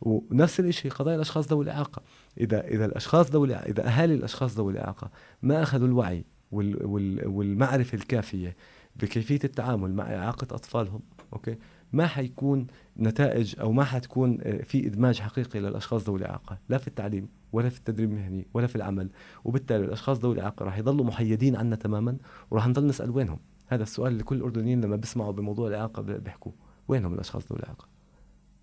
ونفس 0.00 0.60
الشيء 0.60 0.90
قضايا 0.90 1.16
الأشخاص 1.16 1.48
ذوي 1.48 1.64
الإعاقة. 1.64 2.02
اذا 2.40 2.66
إذا 2.66 2.84
الأشخاص 2.84 3.30
ذوي 3.30 3.54
إذا 3.54 3.86
أهالي 3.86 4.14
الأشخاص 4.14 4.56
ذوي 4.56 4.72
الإعاقة 4.72 5.10
ما 5.42 5.62
أخذوا 5.62 5.86
الوعي 5.86 6.24
والمعرفة 6.52 7.98
الكافية 7.98 8.56
بكيفية 8.96 9.40
التعامل 9.44 9.94
مع 9.94 10.14
إعاقة 10.14 10.54
أطفالهم 10.54 11.00
أوكي؟ 11.32 11.56
ما 11.92 12.06
حيكون 12.06 12.66
نتائج 12.98 13.60
أو 13.60 13.72
ما 13.72 13.84
حتكون 13.84 14.38
آه، 14.42 14.62
في 14.62 14.86
إدماج 14.86 15.20
حقيقي 15.20 15.60
للأشخاص 15.60 16.04
ذوي 16.04 16.18
الإعاقة 16.18 16.58
لا 16.68 16.78
في 16.78 16.88
التعليم 16.88 17.28
ولا 17.52 17.68
في 17.68 17.78
التدريب 17.78 18.10
المهني 18.10 18.46
ولا 18.54 18.66
في 18.66 18.76
العمل. 18.76 19.10
وبالتالي 19.44 19.84
الأشخاص 19.84 20.18
ذوي 20.18 20.34
الإعاقة 20.34 20.64
راح 20.64 20.78
يضلوا 20.78 21.04
محيدين 21.04 21.56
عنا 21.56 21.76
تماما 21.76 22.16
وراح 22.50 22.66
نضل 22.68 22.86
نسأل 22.86 23.10
وينهم؟ 23.10 23.38
هذا 23.66 23.82
السؤال 23.82 24.12
اللي 24.12 24.24
كل 24.24 24.36
الأردنيين 24.36 24.80
لما 24.80 24.96
بيسمعوا 24.96 25.32
بموضوع 25.32 25.68
الإعاقة 25.68 26.02
بيحكوا. 26.02 26.52
وينهم 26.88 27.14
الأشخاص 27.14 27.52
ذوي 27.52 27.60
الإعاقة؟ 27.60 27.88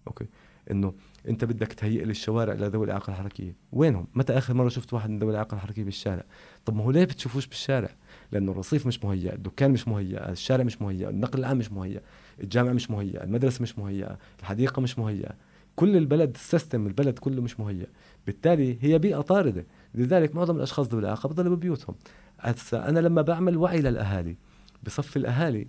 okay. 0.08 0.26
إنه 0.72 0.94
أنت 1.28 1.46
بدك 1.46 1.74
تهيئ 1.74 2.04
لي 2.06 2.12
الشوارع 2.12 2.54
لذوي 2.54 2.86
الإعاقة 2.86 3.12
الحركية. 3.12 3.56
وينهم؟ 3.72 4.08
متى 4.16 4.38
آخر 4.38 4.54
مرة 4.54 4.70
شفت 4.70 4.94
واحد 4.94 5.10
من 5.10 5.20
ذوي 5.20 5.32
الإعاقة 5.32 5.56
الحركية 5.56 5.84
بالشارع؟ 5.84 6.24
طب 6.66 6.76
ما 6.76 6.84
هو 6.84 6.92
ليه 6.92 7.06
بتشوفوش 7.06 7.48
بالشارع؟ 7.48 7.90
لأنه 8.32 8.52
الرصيف 8.52 8.88
مش 8.88 9.04
مهيأ 9.04 9.34
الدكان 9.34 9.72
مش 9.72 9.88
مهيأ 9.88 10.32
الشارع 10.32 10.64
مش 10.64 10.82
مهيأ 10.82 11.10
النقل 11.10 11.40
العام 11.40 11.58
مش 11.58 11.72
مهيأ. 11.72 12.02
الجامعة 12.40 12.74
مش 12.74 12.92
مهيئة 12.92 13.24
المدرسة 13.24 13.62
مش 13.62 13.80
مهيئة 13.80 14.18
الحديقة 14.40 14.82
مش 14.82 15.00
مهيئة 15.00 15.36
كل 15.76 15.98
البلد 15.98 16.36
ال 16.36 16.43
system 16.43 16.88
البلد 16.88 17.20
كله 17.20 17.42
مش 17.42 17.60
مهيئ. 17.60 17.88
بالتالي 18.26 18.78
هي 18.82 19.00
بيئة 19.00 19.22
طاردة. 19.22 19.66
لذلك 19.96 20.36
معظم 20.36 20.56
الأشخاص 20.56 20.88
ذوي 20.88 21.02
الإعاقة 21.02 21.30
بضلوا 21.30 21.56
ببيوتهم. 21.56 21.96
هسا 22.40 22.90
أنا 22.90 23.00
لما 23.00 23.22
بعمل 23.22 23.58
وعي 23.58 23.82
للأهالي 23.82 24.38
بصف 24.84 25.18
الأهالي 25.18 25.68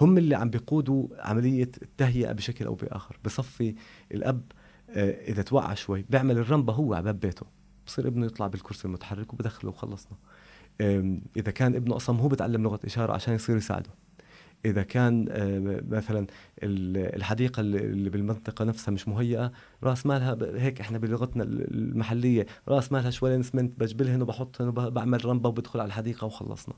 هم 0.00 0.18
اللي 0.18 0.34
عم 0.34 0.50
بيقودوا 0.50 1.08
عملية 1.18 1.70
التهيئة 1.82 2.32
بشكل 2.32 2.66
أو 2.66 2.74
بآخر. 2.74 3.18
بصفي 3.24 3.74
الأب 4.14 4.42
آه، 4.90 5.10
إذا 5.10 5.42
توعى 5.42 5.76
شوي 5.76 6.04
بيعمل 6.10 6.38
الرمبة 6.38 6.72
هو 6.72 6.94
على 6.94 7.04
باب 7.04 7.20
بيته. 7.20 7.46
بصير 7.86 8.08
ابنه 8.08 8.26
يطلع 8.26 8.46
بالكرسي 8.46 8.84
المتحرك 8.84 9.32
وبدخله 9.32 9.70
وخلصنا. 9.70 10.16
إذا 11.36 11.50
كان 11.54 11.74
ابنه 11.74 11.96
أصلا 11.96 12.20
هو 12.20 12.28
بتعلم 12.28 12.62
لغة 12.62 12.80
إشارة 12.84 13.12
عشان 13.12 13.34
يصير 13.34 13.56
يساعده. 13.56 13.90
إذا 14.64 14.82
كان 14.82 15.26
آه، 15.30 15.82
مثلا 15.88 16.26
الحديقة 16.62 17.60
اللي 17.60 18.10
بالمنطقة 18.10 18.64
نفسها 18.64 18.92
مش 18.92 19.08
مهيئة 19.08 19.52
رأس 19.82 20.06
مالها 20.06 20.38
هيك 20.54 20.80
إحنا 20.80 20.98
بلغتنا 20.98 21.44
المحلية 21.44 22.46
رأس 22.68 22.92
مالها 22.92 23.10
شوي 23.10 23.40
اسمنت 23.40 23.80
بجبلهن 23.80 24.22
وبحطهن 24.22 24.68
وبعمل 24.68 25.24
رمبة 25.24 25.48
وبدخل 25.48 25.80
على 25.80 25.86
الحديقة 25.86 26.24
وخلصنا. 26.24 26.74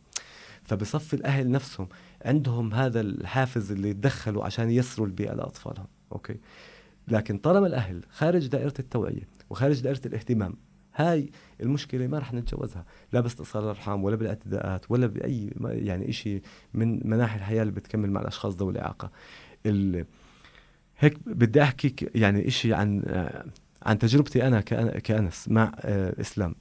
فبصف 0.62 1.14
الأهل 1.14 1.50
نفسهم 1.50 1.88
عندهم 2.24 2.74
هذا 2.74 3.00
الحافز 3.00 3.72
اللي 3.72 3.90
يتدخلوا 3.90 4.44
عشان 4.44 4.70
ييسروا 4.70 5.06
البيئة 5.06 5.34
لأطفالهم 5.34 5.86
أوكي؟ 6.12 6.36
لكن 7.08 7.38
طالما 7.38 7.66
الأهل 7.66 8.00
خارج 8.10 8.46
دائرة 8.46 8.74
التوعية 8.78 9.28
وخارج 9.50 9.80
دائرة 9.80 10.00
الاهتمام 10.06 10.54
هاي 10.94 11.30
المشكلة 11.60 12.06
ما 12.06 12.18
رح 12.18 12.32
نتجاوزها 12.34 12.84
لا 13.12 13.20
باستئصال 13.20 13.62
الأرحام 13.64 14.04
ولا 14.04 14.16
بالاعتداءات 14.16 14.90
ولا 14.90 15.06
بأي 15.06 15.50
يعني 15.60 16.12
شيء 16.12 16.42
من 16.74 17.08
مناحي 17.08 17.36
الحياة 17.38 17.62
اللي 17.62 17.72
بتكمل 17.72 18.10
مع 18.10 18.20
الأشخاص 18.20 18.54
ذوي 18.54 18.72
الإعاقة. 18.72 19.10
هيك 20.98 21.18
بدي 21.26 21.62
أحكي 21.62 21.94
يعني 22.14 22.50
شيء 22.50 22.74
عن 22.74 23.02
عن 23.82 23.98
تجربتي 23.98 24.46
أنا 24.46 24.60
كأنس 25.00 25.48
مع 25.48 25.72
آه، 25.80 26.20
إسلام. 26.20 26.54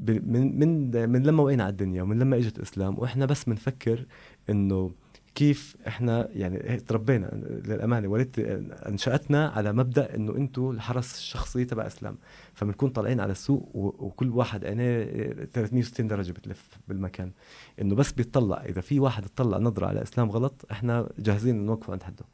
من 0.00 0.58
من 0.58 0.90
من 1.10 1.22
لما 1.22 1.42
وقينا 1.42 1.62
على 1.62 1.70
الدنيا 1.70 2.02
ومن 2.02 2.18
لما 2.18 2.36
إجت 2.36 2.58
إسلام 2.58 2.98
وإحنا 2.98 3.26
بس 3.26 3.44
بنفكر 3.44 4.06
إنه 4.50 4.90
كيف 5.34 5.76
إحنا 5.86 6.28
يعني 6.32 6.76
تربينا. 6.80 7.26
للأمانة 7.66 8.08
والدتي 8.08 8.54
أنشأتنا 8.88 9.48
على 9.48 9.72
مبدأ 9.72 10.14
إنه 10.14 10.36
أنتم 10.36 10.70
الحرس 10.70 11.14
الشخصي 11.14 11.64
تبع 11.64 11.86
إسلام. 11.86 12.18
فبنكون 12.54 12.90
طالعين 12.90 13.20
على 13.20 13.32
السوق 13.32 13.70
وكل 13.74 14.28
واحد 14.28 14.64
عينيه 14.64 15.04
360 15.44 16.08
درجة 16.08 16.32
بتلف 16.32 16.78
بالمكان. 16.88 17.32
إنه 17.80 17.94
بس 17.94 18.12
بيطلع 18.12 18.64
إذا 18.64 18.80
في 18.80 19.00
واحد 19.00 19.24
اطلع 19.24 19.58
نظرة 19.58 19.86
على 19.86 20.02
إسلام 20.02 20.30
غلط 20.30 20.66
إحنا 20.70 21.08
جاهزين 21.18 21.66
نوقفه 21.66 21.92
عند 21.92 22.02
حده. 22.02 22.24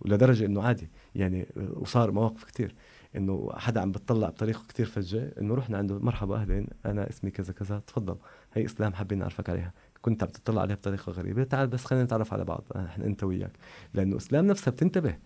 ولدرجة 0.00 0.46
إنه 0.46 0.62
عادي 0.62 0.90
يعني 1.14 1.46
وصار 1.56 2.10
مواقف 2.10 2.44
كثير 2.44 2.74
إنه 3.16 3.50
حدا 3.56 3.80
عم 3.80 3.92
بتطلع 3.92 4.28
بطريقة 4.28 4.62
كثير 4.68 4.86
فجة 4.86 5.32
إنه 5.40 5.54
رحنا 5.54 5.78
عنده 5.78 5.98
مرحبا 5.98 6.36
أهلين 6.36 6.66
أنا 6.86 7.10
اسمي 7.10 7.30
كذا 7.30 7.52
كذا 7.52 7.82
تفضل. 7.86 8.16
هي 8.52 8.64
إسلام 8.64 8.94
حابين 8.94 9.18
نعرفك 9.18 9.50
عليها. 9.50 9.72
كنت 10.02 10.22
عم 10.22 10.28
تطلع 10.28 10.62
عليها 10.62 10.76
بطريقة 10.76 11.12
غريبة. 11.12 11.44
تعال 11.44 11.68
بس 11.68 11.84
خلينا 11.84 12.04
نتعرف 12.04 12.32
على 12.32 12.44
بعض 12.44 12.64
أنت 12.98 13.24
وياك. 13.24 13.52
لأنه 13.94 14.16
اسلام 14.16 14.46
نفسها 14.46 14.70
بتنتبه 14.70 15.16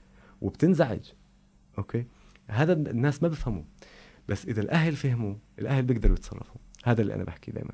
وبتنزعج. 0.40 1.12
okay? 1.78 2.06
هذا 2.46 2.72
الناس 2.72 3.22
ما 3.22 3.28
بفهموا 3.28 3.62
بس 4.28 4.46
إذا 4.46 4.60
الأهل 4.60 4.96
فهموا 4.96 5.34
الأهل 5.58 5.82
بيقدروا 5.82 6.16
يتصرفوا. 6.16 6.60
هذا 6.84 7.02
اللي 7.02 7.14
أنا 7.14 7.24
بحكيه 7.24 7.52
دائما 7.52 7.72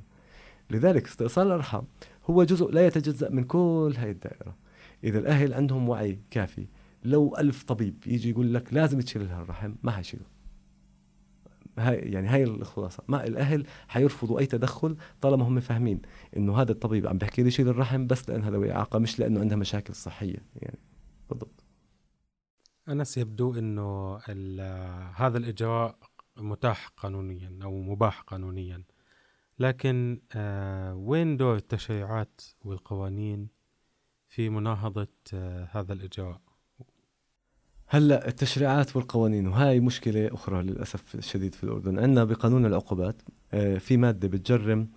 لذلك 0.70 1.06
استئصال 1.06 1.46
الأرحام 1.46 1.84
هو 2.30 2.44
جزء 2.44 2.70
لا 2.70 2.86
يتجزأ 2.86 3.30
من 3.30 3.44
كل 3.44 3.94
هاي 3.96 4.10
الدائرة. 4.10 4.56
إذا 5.04 5.18
الأهل 5.18 5.54
عندهم 5.54 5.88
وعي 5.88 6.18
كافي 6.30 6.66
لو 7.04 7.36
ألف 7.38 7.62
طبيب 7.62 7.94
يجي 8.06 8.30
يقول 8.30 8.54
لك 8.54 8.74
لازم 8.74 9.00
تشيل 9.00 9.22
الرحم 9.22 9.74
ما 9.82 9.90
حيشيله 9.90 10.24
هاي 11.88 11.96
يعني 11.96 12.28
هاي 12.28 12.44
الخلاصة. 12.44 13.02
ما 13.08 13.26
الأهل 13.26 13.66
حيرفضوا 13.88 14.38
أي 14.38 14.46
تدخل 14.46 14.96
طالما 15.20 15.48
هم 15.48 15.60
فاهمين 15.60 16.02
إنه 16.36 16.60
هذا 16.60 16.72
الطبيب 16.72 17.06
عم 17.06 17.18
بحكي 17.18 17.42
لي 17.42 17.50
شيل 17.50 17.68
الرحم 17.68 18.06
بس 18.06 18.30
لانها 18.30 18.50
ذوي 18.50 18.72
اعاقه 18.72 18.98
مش 18.98 19.18
لأنه 19.18 19.40
عندها 19.40 19.56
مشاكل 19.56 19.94
صحية. 19.94 20.44
يعني 20.56 20.78
بالضبط. 21.30 21.64
أنس 22.88 23.18
يبدو 23.18 23.54
إنه 23.54 24.16
هذا 25.16 25.38
الإجراء 25.38 25.98
متاح 26.36 26.88
قانونيا 26.88 27.58
أو 27.62 27.82
مباح 27.82 28.20
قانونيا. 28.20 28.82
لكن 29.58 30.20
آه 30.32 30.94
وين 30.94 31.36
دور 31.36 31.56
التشريعات 31.56 32.40
والقوانين 32.64 33.48
في 34.28 34.48
مناهضة 34.48 35.08
آه 35.34 35.68
هذا 35.72 35.92
الإجراء؟ 35.92 36.49
هلا 37.92 38.28
التشريعات 38.28 38.96
والقوانين 38.96 39.46
وهاي 39.46 39.80
مشكلة 39.80 40.34
أخرى 40.34 40.62
للأسف 40.62 41.14
الشديد 41.14 41.54
في 41.54 41.64
الأردن. 41.64 41.98
عندنا 41.98 42.24
بقانون 42.24 42.66
العقوبات 42.66 43.22
آه، 43.52 43.78
في 43.78 43.96
مادة 43.96 44.28
بتجرم 44.28 44.88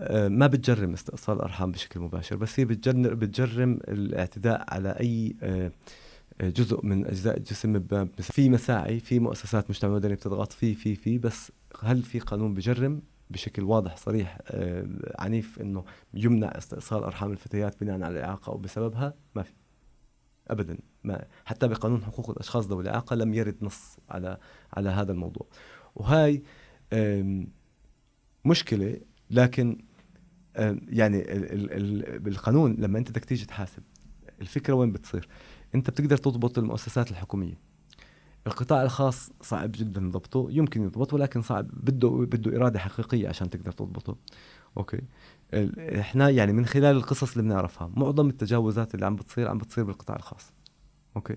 آه، 0.00 0.28
ما 0.28 0.46
بتجرم 0.46 0.92
استئصال 0.92 1.36
الارحام 1.36 1.72
بشكل 1.72 2.00
مباشر 2.00 2.36
بس 2.36 2.60
هي 2.60 2.64
بتجرم 2.64 3.02
بتجرم 3.02 3.78
الاعتداء 3.88 4.64
على 4.68 4.88
أي 4.88 5.36
آه، 5.42 5.70
جزء 6.42 6.86
من 6.86 7.06
أجزاء 7.06 7.36
الجسم 7.36 7.86
في 8.20 8.48
مساعي 8.48 9.00
في 9.00 9.18
مؤسسات 9.18 9.70
مجتمع 9.70 9.94
مدني 9.94 10.14
بتضغط 10.14 10.52
في 10.52 10.74
في 10.74 10.94
في 10.94 11.18
بس 11.18 11.52
هل 11.82 12.02
في 12.02 12.18
قانون 12.18 12.54
بجرم 12.54 13.02
بشكل 13.30 13.62
واضح 13.62 13.96
صريح 13.96 14.38
عنيف 15.18 15.60
إنه 15.60 15.84
يمنع 16.14 16.48
استئصال 16.48 17.02
أرحام 17.02 17.32
الفتيات 17.32 17.80
بناء 17.80 18.02
على 18.02 18.18
الإعاقة 18.18 18.50
أو 18.50 18.56
بسببها؟ 18.56 19.14
ما 19.34 19.42
في. 19.42 19.63
ابدا. 20.48 20.78
ما 21.04 21.24
حتى 21.44 21.68
بقانون 21.68 22.04
حقوق 22.04 22.30
الأشخاص 22.30 22.66
ذوي 22.66 22.82
الإعاقة 22.82 23.16
لم 23.16 23.34
يرد 23.34 23.56
نص 23.62 23.96
على 24.10 24.38
على 24.72 24.88
هذا 24.88 25.12
الموضوع. 25.12 25.46
وهاي 25.94 26.42
مشكلة 28.44 29.00
لكن 29.30 29.84
يعني 30.88 31.24
بالقانون 32.18 32.76
لما 32.76 32.98
أنت 32.98 33.10
بدك 33.10 33.24
تيجي 33.24 33.46
تحاسب 33.46 33.82
الفكرة 34.40 34.74
وين 34.74 34.92
بتصير؟ 34.92 35.28
أنت 35.74 35.90
بتقدر 35.90 36.16
تضبط 36.16 36.58
المؤسسات 36.58 37.10
الحكومية. 37.10 37.58
القطاع 38.46 38.82
الخاص 38.82 39.30
صعب 39.42 39.72
جدا 39.72 40.10
ضبطه 40.10 40.46
يمكن 40.50 40.82
يضبط 40.82 41.12
ولكن 41.14 41.42
صعب 41.42 41.66
بده 41.72 42.08
بده 42.08 42.56
إرادة 42.56 42.78
حقيقية 42.78 43.28
عشان 43.28 43.50
تقدر 43.50 43.72
تضبطه. 43.72 44.16
okay. 44.76 45.00
إحنا 46.00 46.28
يعني 46.30 46.52
من 46.52 46.66
خلال 46.66 46.96
القصص 46.96 47.30
اللي 47.36 47.42
بنعرفها 47.42 47.90
معظم 47.96 48.28
التجاوزات 48.28 48.94
اللي 48.94 49.06
عم 49.06 49.16
بتصير 49.16 49.48
عم 49.48 49.58
بتصير 49.58 49.84
بالقطاع 49.84 50.16
الخاص. 50.16 50.52
okay? 51.16 51.36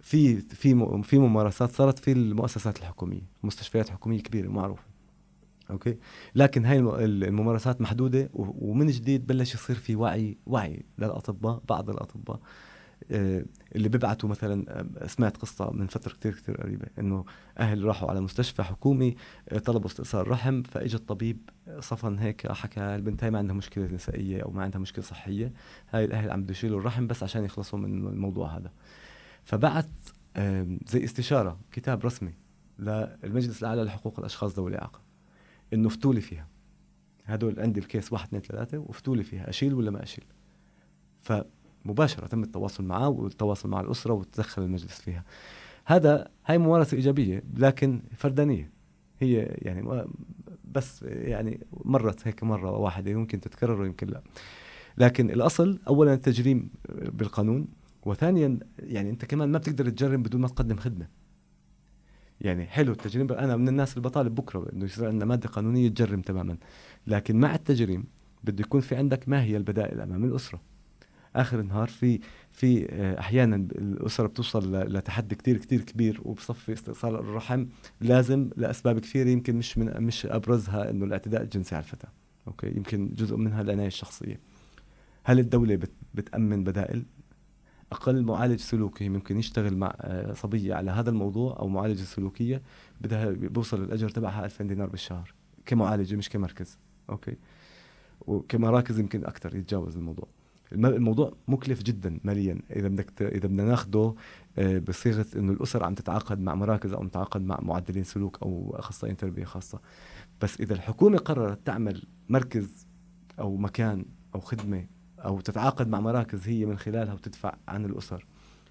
في 0.00 0.36
في 0.40 1.00
في 1.02 1.18
ممارسات 1.18 1.70
صارت 1.70 1.98
في 1.98 2.12
المؤسسات 2.12 2.78
الحكومية 2.78 3.22
مستشفيات 3.42 3.90
حكومية 3.90 4.20
كبيرة 4.22 4.48
معروفة. 4.48 4.84
okay? 5.70 5.96
لكن 6.34 6.64
هاي 6.64 6.78
الممارسات 6.78 7.80
محدودة 7.80 8.30
ومن 8.34 8.86
جديد 8.86 9.26
بلش 9.26 9.54
يصير 9.54 9.76
في 9.76 9.96
وعي 9.96 10.36
وعي 10.46 10.82
للأطباء 10.98 11.62
بعض 11.68 11.90
الأطباء. 11.90 12.40
اللي 13.10 13.88
بيبعتوا 13.88 14.28
مثلا 14.28 14.80
آه، 14.80 15.06
سمعت 15.06 15.36
قصة 15.36 15.70
من 15.70 15.86
فترة 15.86 16.12
كتير 16.12 16.34
كتير 16.34 16.56
قريبة 16.56 16.86
إنه 16.98 17.24
أهل 17.58 17.84
راحوا 17.84 18.10
على 18.10 18.20
مستشفى 18.20 18.62
حكومي 18.62 19.16
آه، 19.48 19.58
طلبوا 19.58 19.86
استئصال 19.86 20.28
رحم 20.28 20.62
فاجى 20.62 20.96
الطبيب 20.96 21.50
صفن 21.80 22.18
هيك 22.18 22.52
حكى 22.52 22.80
البنت 22.80 23.24
هاي 23.24 23.30
ما 23.30 23.38
عندها 23.38 23.56
مشكلة 23.56 23.86
نسائية 23.86 24.42
أو 24.42 24.50
ما 24.50 24.62
عندها 24.62 24.80
مشكلة 24.80 25.04
صحية 25.04 25.52
هاي 25.90 26.04
الأهل 26.04 26.30
عم 26.30 26.46
يشيلوا 26.50 26.80
الرحم 26.80 27.06
بس 27.06 27.22
عشان 27.22 27.44
يخلصوا 27.44 27.78
من 27.78 28.06
الموضوع 28.06 28.56
هذا. 28.56 28.72
فبعت 29.44 29.90
زي 30.86 31.04
استشارة 31.04 31.58
كتاب 31.72 32.04
رسمي 32.06 32.34
للمجلس 32.78 33.62
الأعلى 33.62 33.82
لحقوق 33.82 34.18
الأشخاص 34.18 34.56
ذوي 34.58 34.70
الإعاقة 34.70 35.00
إنه 35.72 35.88
افتولي 35.88 36.20
فيها. 36.20 36.48
هدول 37.24 37.60
عندي 37.60 37.80
الكيس 37.80 38.12
واحد 38.12 38.26
اثنين 38.26 38.42
ثلاثة 38.42 38.78
وافتولي 38.78 39.24
فيها 39.24 39.48
أشيل 39.48 39.74
ولا 39.74 39.90
ما 39.90 40.02
أشيل؟ 40.02 40.24
ف 41.22 41.32
مباشرة 41.84 42.26
تم 42.26 42.42
التواصل 42.42 42.84
معه 42.84 43.08
والتواصل 43.08 43.68
مع 43.68 43.80
الأسرة 43.80 44.12
وتدخل 44.12 44.62
المجلس 44.62 45.00
فيها. 45.00 45.24
هذا 45.86 46.28
هاي 46.46 46.58
ممارسه 46.58 46.94
إيجابية 46.94 47.42
لكن 47.56 48.02
فردانية. 48.16 48.70
هي 49.20 49.36
يعني 49.58 50.06
بس 50.72 51.02
يعني 51.02 51.60
مرت 51.72 52.28
هيك 52.28 52.42
مرة 52.42 52.70
واحدة 52.70 53.10
يمكن 53.10 53.40
تتكرر 53.40 53.80
ويمكن 53.80 54.06
لا. 54.06 54.22
لكن 54.98 55.30
الأصل 55.30 55.78
اولا 55.88 56.14
التجريم 56.14 56.70
بالقانون 56.88 57.66
وثانيا 58.02 58.58
يعني 58.78 59.10
أنت 59.10 59.24
كمان 59.24 59.52
ما 59.52 59.58
بتقدر 59.58 59.90
تجرم 59.90 60.22
بدون 60.22 60.40
ما 60.40 60.48
تقدم 60.48 60.76
خدمة. 60.76 61.08
يعني 62.40 62.66
حلو 62.66 62.92
التجريم 62.92 63.32
أنا 63.32 63.56
من 63.56 63.68
الناس 63.68 63.96
اللي 63.96 64.08
بطالب 64.08 64.34
بكرة 64.34 64.72
إنه 64.72 64.84
يصير 64.84 65.06
عندنا 65.06 65.24
مادة 65.24 65.48
قانونية 65.48 65.88
تجرم 65.88 66.20
تماما. 66.20 66.56
لكن 67.06 67.40
مع 67.40 67.54
التجريم 67.54 68.04
بده 68.44 68.60
يكون 68.60 68.80
في 68.80 68.96
عندك 68.96 69.28
ما 69.28 69.42
هي 69.42 69.56
البدائل 69.56 70.00
أمام 70.00 70.24
الأسرة. 70.24 70.60
آخر 71.36 71.60
النهار 71.60 71.88
في 71.88 72.20
في 72.50 72.86
آه، 72.90 73.18
أحيانا 73.18 73.56
الأسرة 73.56 74.26
بتوصل 74.26 74.76
لتحدي 74.96 75.34
كتير 75.34 75.56
كتير 75.56 75.80
كبير 75.80 76.20
وبصفي 76.24 76.72
استئصال 76.72 77.14
الرحم 77.14 77.66
لازم 78.00 78.50
لأسباب 78.56 78.98
كثيرة 78.98 79.28
يمكن 79.28 79.56
مش 79.56 79.78
من 79.78 80.02
مش 80.02 80.26
أبرزها 80.26 80.90
إنه 80.90 81.04
الاعتداء 81.04 81.42
الجنسي 81.42 81.74
على 81.74 81.84
الفتاه 81.84 82.08
أوكي؟ 82.46 82.66
يمكن 82.66 83.14
جزء 83.14 83.36
منها 83.36 83.62
العناية 83.62 83.86
الشخصية. 83.86 84.40
هل 85.24 85.38
الدولة 85.38 85.76
بت 85.76 85.90
بتأمن 86.14 86.64
بدائل؟ 86.64 87.04
أقل 87.92 88.22
معالج 88.22 88.58
سلوكي 88.58 89.08
ممكن 89.08 89.38
يشتغل 89.38 89.76
مع 89.76 89.94
آه، 90.00 90.32
صبية 90.32 90.74
على 90.74 90.90
هذا 90.90 91.10
الموضوع 91.10 91.56
أو 91.58 91.68
معالجة 91.68 92.02
سلوكية 92.02 92.62
بدها 93.00 93.30
بيوصل 93.30 93.84
الأجر 93.84 94.08
تبعها 94.08 94.44
2000 94.44 94.64
دينار 94.64 94.88
بالشهر 94.88 95.34
كمعالجة 95.66 96.16
مش 96.16 96.28
كمركز. 96.28 96.78
أوكي؟ 97.10 97.36
وكمراكز 98.20 98.98
يمكن 98.98 99.24
أكثر 99.24 99.56
يتجاوز 99.56 99.96
الموضوع. 99.96 100.28
الموضوع 100.74 101.32
مكلف 101.48 101.82
جدا 101.82 102.18
ماليا. 102.24 102.58
إذا 102.76 102.88
بدك 102.88 103.22
إذا 103.22 103.48
بدنا 103.48 103.64
ناخده 103.64 104.14
آه، 104.58 104.78
بصيغة 104.78 105.26
إنه 105.36 105.52
الأسر 105.52 105.84
عم 105.84 105.94
تتعاقد 105.94 106.40
مع 106.40 106.54
مراكز 106.54 106.92
أو 106.92 107.04
تتعاقد 107.08 107.40
مع 107.40 107.58
معدلين 107.62 108.04
سلوك 108.04 108.38
أو 108.42 108.76
أخصائيين 108.78 109.16
تربية 109.16 109.44
خاصة. 109.44 109.80
بس 110.40 110.60
إذا 110.60 110.74
الحكومة 110.74 111.18
قررت 111.18 111.66
تعمل 111.66 112.02
مركز 112.28 112.86
أو 113.38 113.56
مكان 113.56 114.04
أو 114.34 114.40
خدمة 114.40 114.86
أو 115.18 115.40
تتعاقد 115.40 115.88
مع 115.88 116.00
مراكز 116.00 116.48
هي 116.48 116.66
من 116.66 116.78
خلالها 116.78 117.14
وتدفع 117.14 117.54
عن 117.68 117.84
الأسر 117.84 118.26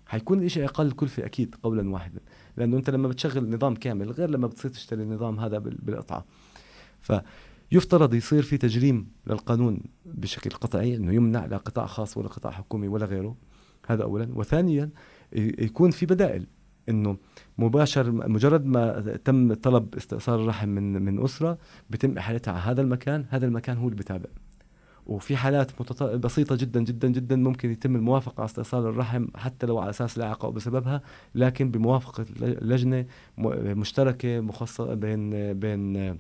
حيكون 0.06 0.44
الشيء 0.44 0.66
أقل 0.66 0.92
كلفة 0.92 1.26
أكيد 1.26 1.56
قولا 1.63 1.89
واحدا. 1.89 2.20
لأنه 2.58 2.78
أنت 2.78 2.89
لما 2.89 3.08
بتشغل 3.08 3.56
نظام 3.56 3.76
كامل 3.76 4.12
غير 4.12 4.30
لما 4.30 4.48
بتصير 4.48 4.72
تشتري 4.72 5.04
النظام 5.04 5.39
هذا 5.39 5.58
بالقطعة. 5.58 6.26
فيفترض 7.73 8.13
يصير 8.13 8.43
في 8.43 8.57
تجريم 8.57 9.07
للقانون 9.27 9.79
بشكل 10.05 10.49
قطعي 10.49 10.95
إنه 10.95 11.13
يمنع 11.13 11.45
لا 11.45 11.57
قطاع 11.57 11.86
خاص 11.86 12.17
ولا 12.17 12.27
قطاع 12.27 12.51
حكومي 12.51 12.88
ولا 12.88 13.05
غيره. 13.05 13.36
هذا 13.88 14.03
اولا. 14.03 14.29
وثانيا 14.36 14.89
يكون 15.36 15.91
في 15.91 16.05
بدائل 16.05 16.47
إنه 16.89 17.17
مباشر 17.57 18.12
مجرد 18.12 18.65
ما 18.65 18.99
تم 19.25 19.53
طلب 19.53 19.95
استئصال 19.95 20.39
الرحم 20.39 20.69
من 20.69 21.01
من 21.01 21.23
أسرة 21.23 21.57
بتم 21.89 22.17
إحالتها 22.17 22.51
على 22.51 22.62
هذا 22.62 22.81
المكان 22.81 23.25
هذا 23.29 23.45
المكان 23.45 23.77
هو 23.77 23.86
اللي 23.86 23.97
بتابع 23.97 24.29
وفي 25.05 25.38
حالات 25.38 25.81
متط... 25.81 26.03
بسيطة 26.03 26.55
جدا 26.55 26.83
جدا 26.83 27.07
جدا 27.07 27.36
ممكن 27.36 27.71
يتم 27.71 27.95
الموافقة 27.95 28.41
على 28.41 28.45
استئصال 28.45 28.86
الرحم 28.86 29.27
حتى 29.36 29.65
لو 29.65 29.79
على 29.79 29.89
أساس 29.89 30.17
الإعاقة 30.17 30.45
أو 30.45 30.51
بسببها 30.51 31.01
لكن 31.36 31.71
بموافقة 31.71 32.25
لجنة 32.39 33.05
مشتركة 33.38 34.39
مخصصة 34.39 34.93
بين 34.93 35.53
بين 35.53 36.17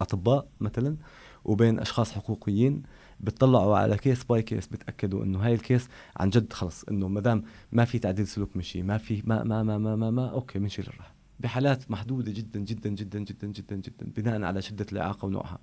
أطباء 0.00 0.48
مثلا 0.60 0.96
وبين 1.44 1.80
أشخاص 1.80 2.12
حقوقيين 2.12 2.82
بتطلعوا 3.20 3.76
على 3.76 3.96
case 3.96 4.24
by 4.24 4.42
case 4.42 4.66
بتأكدوا 4.66 5.24
إنه 5.24 5.38
هاي 5.38 5.54
ال 5.54 5.61
case 5.61 5.88
عن 6.16 6.30
جد 6.30 6.52
خلص 6.52 6.84
إنه 6.84 7.08
ما 7.08 7.20
دام 7.20 7.42
ما 7.72 7.84
في 7.84 7.98
تعديل 7.98 8.26
سلوك 8.26 8.56
مشي 8.56 8.82
ما 8.82 8.98
في 8.98 9.22
ما 9.24 9.44
ما 9.44 9.62
ما 9.62 9.78
ما 9.78 9.96
ما, 9.96 10.10
ما 10.10 10.30
okay 10.30 10.58
بنشيل 10.58 10.86
الرحم 10.86 11.12
بحالات 11.40 11.90
محدودة 11.90 12.32
جدا 12.32 12.60
جدا 12.60 12.90
جدا 12.90 13.18
جدا 13.18 13.46
جدا 13.46 13.76
جدا 13.76 14.12
بناء 14.16 14.42
على 14.42 14.62
شدة 14.62 14.86
الإعاقة 14.92 15.26
ونوعها. 15.26 15.58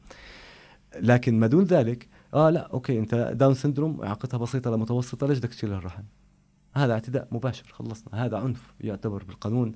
لكن 0.99 1.39
ما 1.39 1.47
دون 1.47 1.63
ذلك 1.63 2.07
آه 2.33 2.49
لا 2.49 2.59
okay 2.59 2.99
أنت 2.99 3.15
Down 3.15 3.53
syndrome 3.53 4.01
إعاقتها 4.01 4.37
بسيطة 4.37 4.71
لمتوسطه 4.71 5.27
ليش 5.27 5.37
بدك 5.37 5.49
تشيل 5.49 5.73
الرحم؟ 5.73 6.03
هذا 6.73 6.93
اعتداء 6.93 7.27
مباشر 7.31 7.65
خلصنا. 7.71 8.25
هذا 8.25 8.37
عنف 8.37 8.73
يعتبر 8.81 9.23
بالقانون 9.23 9.71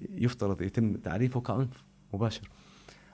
يفترض 0.00 0.62
يتم 0.62 0.96
تعريفه 0.96 1.40
كعنف 1.40 1.84
مباشر. 2.14 2.48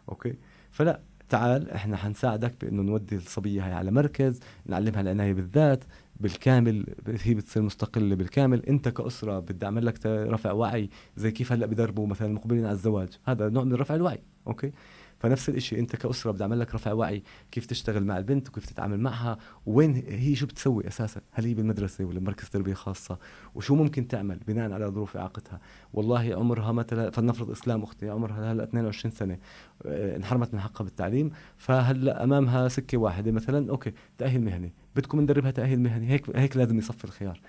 okay؟ 0.08 0.34
فلا 0.78 1.00
تعال 1.28 1.70
إحنا 1.70 1.96
حنساعدك 1.96 2.54
بإنه 2.60 2.82
نودي 2.82 3.16
الصبية 3.16 3.66
هاي 3.66 3.72
على 3.72 3.90
مركز 3.90 4.40
نعلمها 4.66 5.00
العنايه 5.00 5.32
بالذات 5.32 5.84
بالكامل 6.20 6.86
هي 7.22 7.34
بتصير 7.34 7.62
مستقلة 7.62 8.14
بالكامل. 8.14 8.66
أنت 8.66 8.88
كأسرة 8.88 9.38
بدي 9.38 9.66
أعمل 9.66 9.86
لك 9.86 10.06
رفع 10.06 10.52
وعي 10.52 10.90
زي 11.16 11.30
كيف 11.30 11.52
هلأ 11.52 11.66
بدربوا 11.66 12.06
مثلا 12.06 12.34
مقبلين 12.34 12.64
على 12.64 12.72
الزواج. 12.72 13.08
هذا 13.24 13.48
نوع 13.48 13.64
من 13.64 13.74
رفع 13.74 13.94
الوعي 13.94 14.20
okay؟ 14.46 14.72
فنفس 15.18 15.48
الشيء 15.48 15.78
أنت 15.78 15.96
كأسرة 15.96 16.30
بدي 16.30 16.42
أعمل 16.42 16.60
لك 16.60 16.74
رفع 16.74 16.92
وعي 16.92 17.22
كيف 17.50 17.66
تشتغل 17.66 18.04
مع 18.04 18.18
البنت 18.18 18.48
وكيف 18.48 18.66
تتعامل 18.66 19.00
معها 19.00 19.38
وين 19.66 19.94
هي 20.08 20.34
شو 20.34 20.46
بتسوي 20.46 20.88
أساسا؟ 20.88 21.20
هل 21.32 21.44
هي 21.44 21.54
بالمدرسة 21.54 22.04
ولا 22.04 22.20
مركز 22.20 22.48
تربية 22.48 22.74
خاصة؟ 22.74 23.18
وشو 23.54 23.74
ممكن 23.74 24.08
تعمل 24.08 24.40
بناء 24.46 24.72
على 24.72 24.86
ظروف 24.86 25.16
إعاقتها؟ 25.16 25.60
والله 25.92 26.34
عمرها 26.34 26.72
مثلا 26.72 27.10
فلنفرض 27.10 27.50
إسلام 27.50 27.82
أختي 27.82 28.10
عمرها 28.10 28.52
هلا 28.52 28.64
22 28.64 29.12
سنة 29.12 29.38
آه 29.86 30.16
انحرمت 30.16 30.54
من 30.54 30.60
حقها 30.60 30.84
بالتعليم 30.84 31.30
فهلأ 31.56 32.24
أمامها 32.24 32.68
سكة 32.68 32.98
واحدة 32.98 33.32
مثلا 33.32 33.70
أوكي 33.70 33.92
تأهيل 34.18 34.44
مهني 34.44 34.72
بدكم 34.96 35.20
ندربها 35.20 35.50
تأهيل 35.50 35.80
مهني 35.80 36.08
هيك 36.10 36.36
هيك 36.36 36.56
لازم 36.56 36.78
يصفي 36.78 37.04
الخيار. 37.04 37.40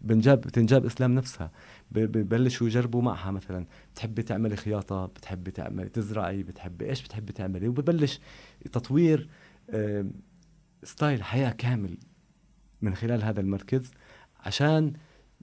بنجاب 0.00 0.40
بتنجاب 0.40 0.86
إسلام 0.86 1.14
نفسها. 1.14 1.50
ببلشوا 1.90 2.66
يجربوا 2.66 3.02
معها 3.02 3.30
مثلا. 3.30 3.66
بتحبي 3.94 4.22
تعملي 4.22 4.56
خياطة 4.56 5.06
بتحبي 5.06 5.50
تعملي 5.50 5.88
تزرعي 5.88 6.42
بتحبي 6.42 6.90
إيش 6.90 7.02
بتحبي 7.02 7.32
تعملي؟ 7.32 7.68
وببلش 7.68 8.20
تطوير 8.72 9.28
ستايل 10.82 11.22
حياة 11.22 11.50
كامل 11.50 11.98
من 12.82 12.94
خلال 12.94 13.22
هذا 13.22 13.40
المركز 13.40 13.90
عشان 14.40 14.92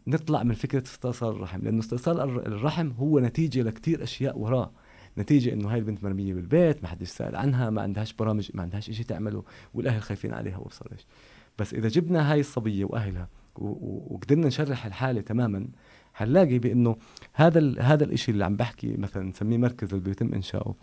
نطلع 0.07 0.43
من 0.43 0.53
فكرة 0.53 0.83
استئصال 0.83 1.35
الرحم. 1.35 1.61
لأنه 1.61 1.79
استئصال 1.79 2.19
الرحم 2.47 2.91
هو 2.91 3.19
نتيجة 3.19 3.61
لكثير 3.61 4.03
أشياء 4.03 4.37
وراه 4.37 4.71
نتيجة 5.17 5.53
إنه 5.53 5.71
هاي 5.71 5.79
البنت 5.79 6.03
مرمية 6.03 6.33
بالبيت 6.33 6.83
ما 6.83 6.89
حدش 6.89 7.07
سأل 7.09 7.35
عنها 7.35 7.69
ما 7.69 7.81
عندهاش 7.81 8.13
برامج 8.13 8.51
ما 8.53 8.61
عندهاش 8.61 8.89
إشي 8.89 9.03
تعمله 9.03 9.43
والأهل 9.73 10.01
خايفين 10.01 10.33
عليها 10.33 10.57
وابصر 10.57 10.85
إيش 10.91 11.05
بس 11.59 11.73
إذا 11.73 11.87
جبنا 11.87 12.31
هاي 12.31 12.39
الصبية 12.39 12.85
وأهلها 12.85 13.29
وقدرنا 13.55 14.47
نشرح 14.47 14.85
الحالة 14.85 15.21
تماما 15.21 15.67
حنلاقي 16.13 16.59
بإنه 16.59 16.97
هذا 17.33 17.81
هذا 17.81 18.03
الشيء 18.03 18.33
اللي 18.33 18.45
عم 18.45 18.55
بحكي 18.55 18.97
مثلا 18.97 19.23
نسميه 19.23 19.57
مركز 19.57 19.93
اللي 19.93 20.03
بيتم 20.03 20.33
انشاؤه 20.33 20.75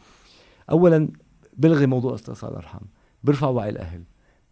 اولا 0.70 1.09
بلغي 1.57 1.87
موضوع 1.87 2.14
استئصال 2.14 2.50
الأرحام 2.50 2.83
بيرفع 3.24 3.48
وعي 3.48 3.68
الأهل 3.68 4.02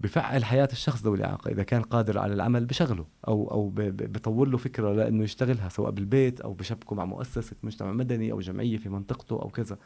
بفعل 0.01 0.45
حياة 0.45 0.69
الشخص 0.73 1.03
ذوي 1.03 1.17
الإعاقة 1.17 1.51
إذا 1.51 1.63
كان 1.63 1.83
قادر 1.83 2.19
على 2.19 2.35
العمل 2.35 2.65
بشغله 2.65 3.07
أو 3.29 3.51
أو 3.51 3.73
بطور 3.77 4.49
له 4.49 4.59
فكرة 4.59 4.93
لإنه 4.93 5.25
يشتغلها 5.25 5.69
سواء 5.69 5.91
بالبيت 5.91 6.41
أو 6.41 6.53
بشبكة 6.53 6.97
مع 6.97 7.05
مؤسسة 7.05 7.57
مجتمع 7.63 7.93
مدني 7.93 8.33
أو 8.33 8.41
جمعية 8.41 8.77
في 8.77 8.89
منطقته 8.89 9.43
أو 9.43 9.49
كذا. 9.49 9.79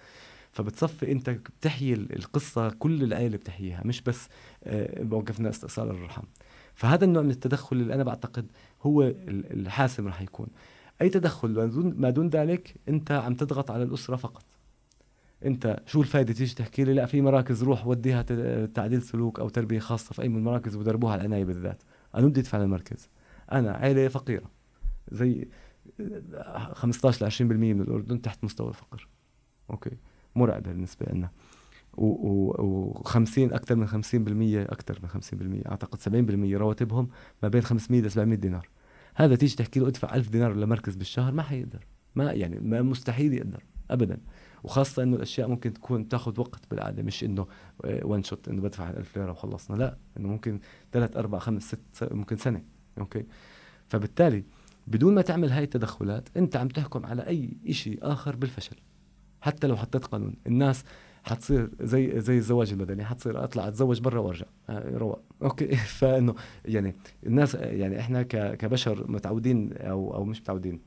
فبتصفي 0.52 1.12
أنت 1.12 1.30
بتحيي 1.30 1.94
القصة 1.94 2.70
كل 2.70 3.02
العائله 3.02 3.36
بتحييها 3.36 3.82
مش 3.84 4.00
بس 4.02 4.28
آه، 4.64 5.24
استئصال 5.40 5.90
الرحم 5.90 6.22
فهذا 6.78 7.04
النوع 7.04 7.22
من 7.22 7.30
التدخل 7.30 7.76
اللي 7.76 7.94
أنا 7.94 8.04
بعتقد 8.04 8.46
هو 8.82 9.02
الحاسم 9.28 10.06
راح 10.06 10.20
يكون. 10.20 10.46
أي 11.02 11.08
تدخل 11.08 11.50
ما 11.96 12.10
دون 12.10 12.28
ذلك 12.28 12.74
أنت 12.88 13.12
عم 13.12 13.34
تضغط 13.34 13.70
على 13.70 13.82
الأسرة 13.82 14.16
فقط. 14.16 14.44
أنت 15.44 15.82
شو 15.86 16.00
الفائده 16.00 16.32
تيجي 16.32 16.54
تحكي 16.54 16.84
لي؟ 16.84 16.94
لا 16.94 17.06
في 17.06 17.20
مراكز 17.20 17.62
روح 17.62 17.86
وديها 17.86 18.22
تعديل 18.66 19.02
سلوك 19.02 19.40
أو 19.40 19.48
تربية 19.48 19.78
خاصة 19.78 20.12
في 20.12 20.22
أي 20.22 20.28
من 20.28 20.36
المراكز 20.36 20.76
ودربوها 20.76 21.12
على 21.12 21.20
العناية 21.20 21.44
بالذات. 21.44 21.82
أنا 22.14 22.26
بدي 22.26 22.40
أدفع 22.40 22.58
للمركز. 22.58 23.08
أنا 23.52 23.72
عائله 23.72 24.08
فقيرة. 24.08 24.50
زي 25.12 25.48
15 26.72 27.26
ل 27.26 27.30
20% 27.30 27.42
من 27.42 27.80
الأردن 27.80 28.22
تحت 28.22 28.44
مستوى 28.44 28.68
الفقر. 28.68 29.08
أوكي. 29.70 29.96
مرعبة 30.36 30.72
بالنسبة 30.72 31.06
لنا. 31.12 31.30
و50 31.98 33.38
أكثر 33.38 33.76
من 33.76 33.88
50% 33.88 33.92
أكثر 34.72 34.98
من 35.02 35.08
50% 35.62 35.68
أعتقد 35.70 35.98
70% 36.54 36.56
رواتبهم 36.56 37.08
ما 37.42 37.48
بين 37.48 37.62
500 37.62 38.00
ل 38.00 38.10
700 38.10 38.38
دينار. 38.38 38.68
هذا 39.14 39.36
تيجي 39.36 39.56
تحكي 39.56 39.80
له 39.80 39.88
ادفع 39.88 40.14
1000 40.14 40.28
دينار 40.28 40.54
لمركز 40.54 40.96
بالشهر 40.96 41.32
ما 41.32 41.42
حيقدر. 41.42 41.86
ما 42.14 42.32
يعني 42.32 42.60
ما 42.60 42.82
مستحيل 42.82 43.34
يقدر 43.34 43.64
ابدا. 43.90 44.18
وخاصة 44.64 45.02
إنه 45.02 45.16
الأشياء 45.16 45.48
ممكن 45.48 45.72
تكون 45.72 46.08
تاخذ 46.08 46.40
وقت 46.40 46.70
بالعادة 46.70 47.02
مش 47.02 47.24
إنه 47.24 47.46
one 47.84 48.22
shot 48.22 48.48
إنه 48.48 48.62
بدفع 48.62 48.90
1000 48.90 49.16
ليرة 49.16 49.30
وخلصنا 49.30 49.76
لا 49.76 49.98
إنه 50.16 50.28
ممكن 50.28 50.60
ثلاث 50.92 51.16
أربع 51.16 51.38
خمس 51.38 51.62
ست 51.62 52.12
ممكن 52.12 52.36
سنة 52.36 52.62
okay؟ 52.98 53.26
فبالتالي 53.88 54.44
بدون 54.86 55.14
ما 55.14 55.22
تعمل 55.22 55.50
هاي 55.50 55.64
التدخلات 55.64 56.28
أنت 56.36 56.56
عم 56.56 56.68
تحكم 56.68 57.06
على 57.06 57.26
أي 57.26 57.56
شيء 57.70 57.98
آخر 58.02 58.36
بالفشل. 58.36 58.76
حتى 59.40 59.66
لو 59.66 59.76
حطيت 59.76 60.04
قانون. 60.04 60.36
الناس 60.46 60.84
حتصير 61.28 61.70
زي 61.80 62.20
زي 62.20 62.38
الزواج 62.38 62.72
المدني 62.72 63.04
حتصير 63.04 63.44
أطلع 63.44 63.68
أتزوج 63.68 64.00
برا 64.00 64.20
وأرجع. 64.20 64.46
آه، 64.68 64.98
رواق 64.98 65.22
okay. 65.42 65.76
فإنه 65.98 66.34
يعني 66.64 66.94
الناس 67.26 67.54
يعني 67.54 68.00
إحنا 68.00 68.22
كبشر 68.54 69.10
متعودين 69.10 69.72
أو 69.72 70.14
أو 70.14 70.24
مش 70.24 70.40
متعودين 70.40 70.80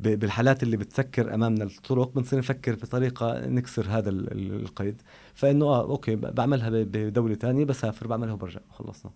بالحالات 0.00 0.62
اللي 0.62 0.76
بتسكر 0.76 1.34
أمامنا 1.34 1.64
الطرق 1.64 2.14
بنصير 2.14 2.38
نفكر 2.38 2.74
بطريقة 2.74 3.46
نكسر 3.46 3.86
هذا 3.88 4.10
القيد. 4.10 5.02
فإنه 5.34 5.66
آه 5.66 5.82
أوكي 5.82 6.16
بعملها 6.16 6.70
بدولة 6.70 7.34
ثانية 7.34 7.64
بسافر 7.64 8.06
بعملها 8.06 8.32
وبرجع. 8.32 8.60
خلصنا. 8.70 9.12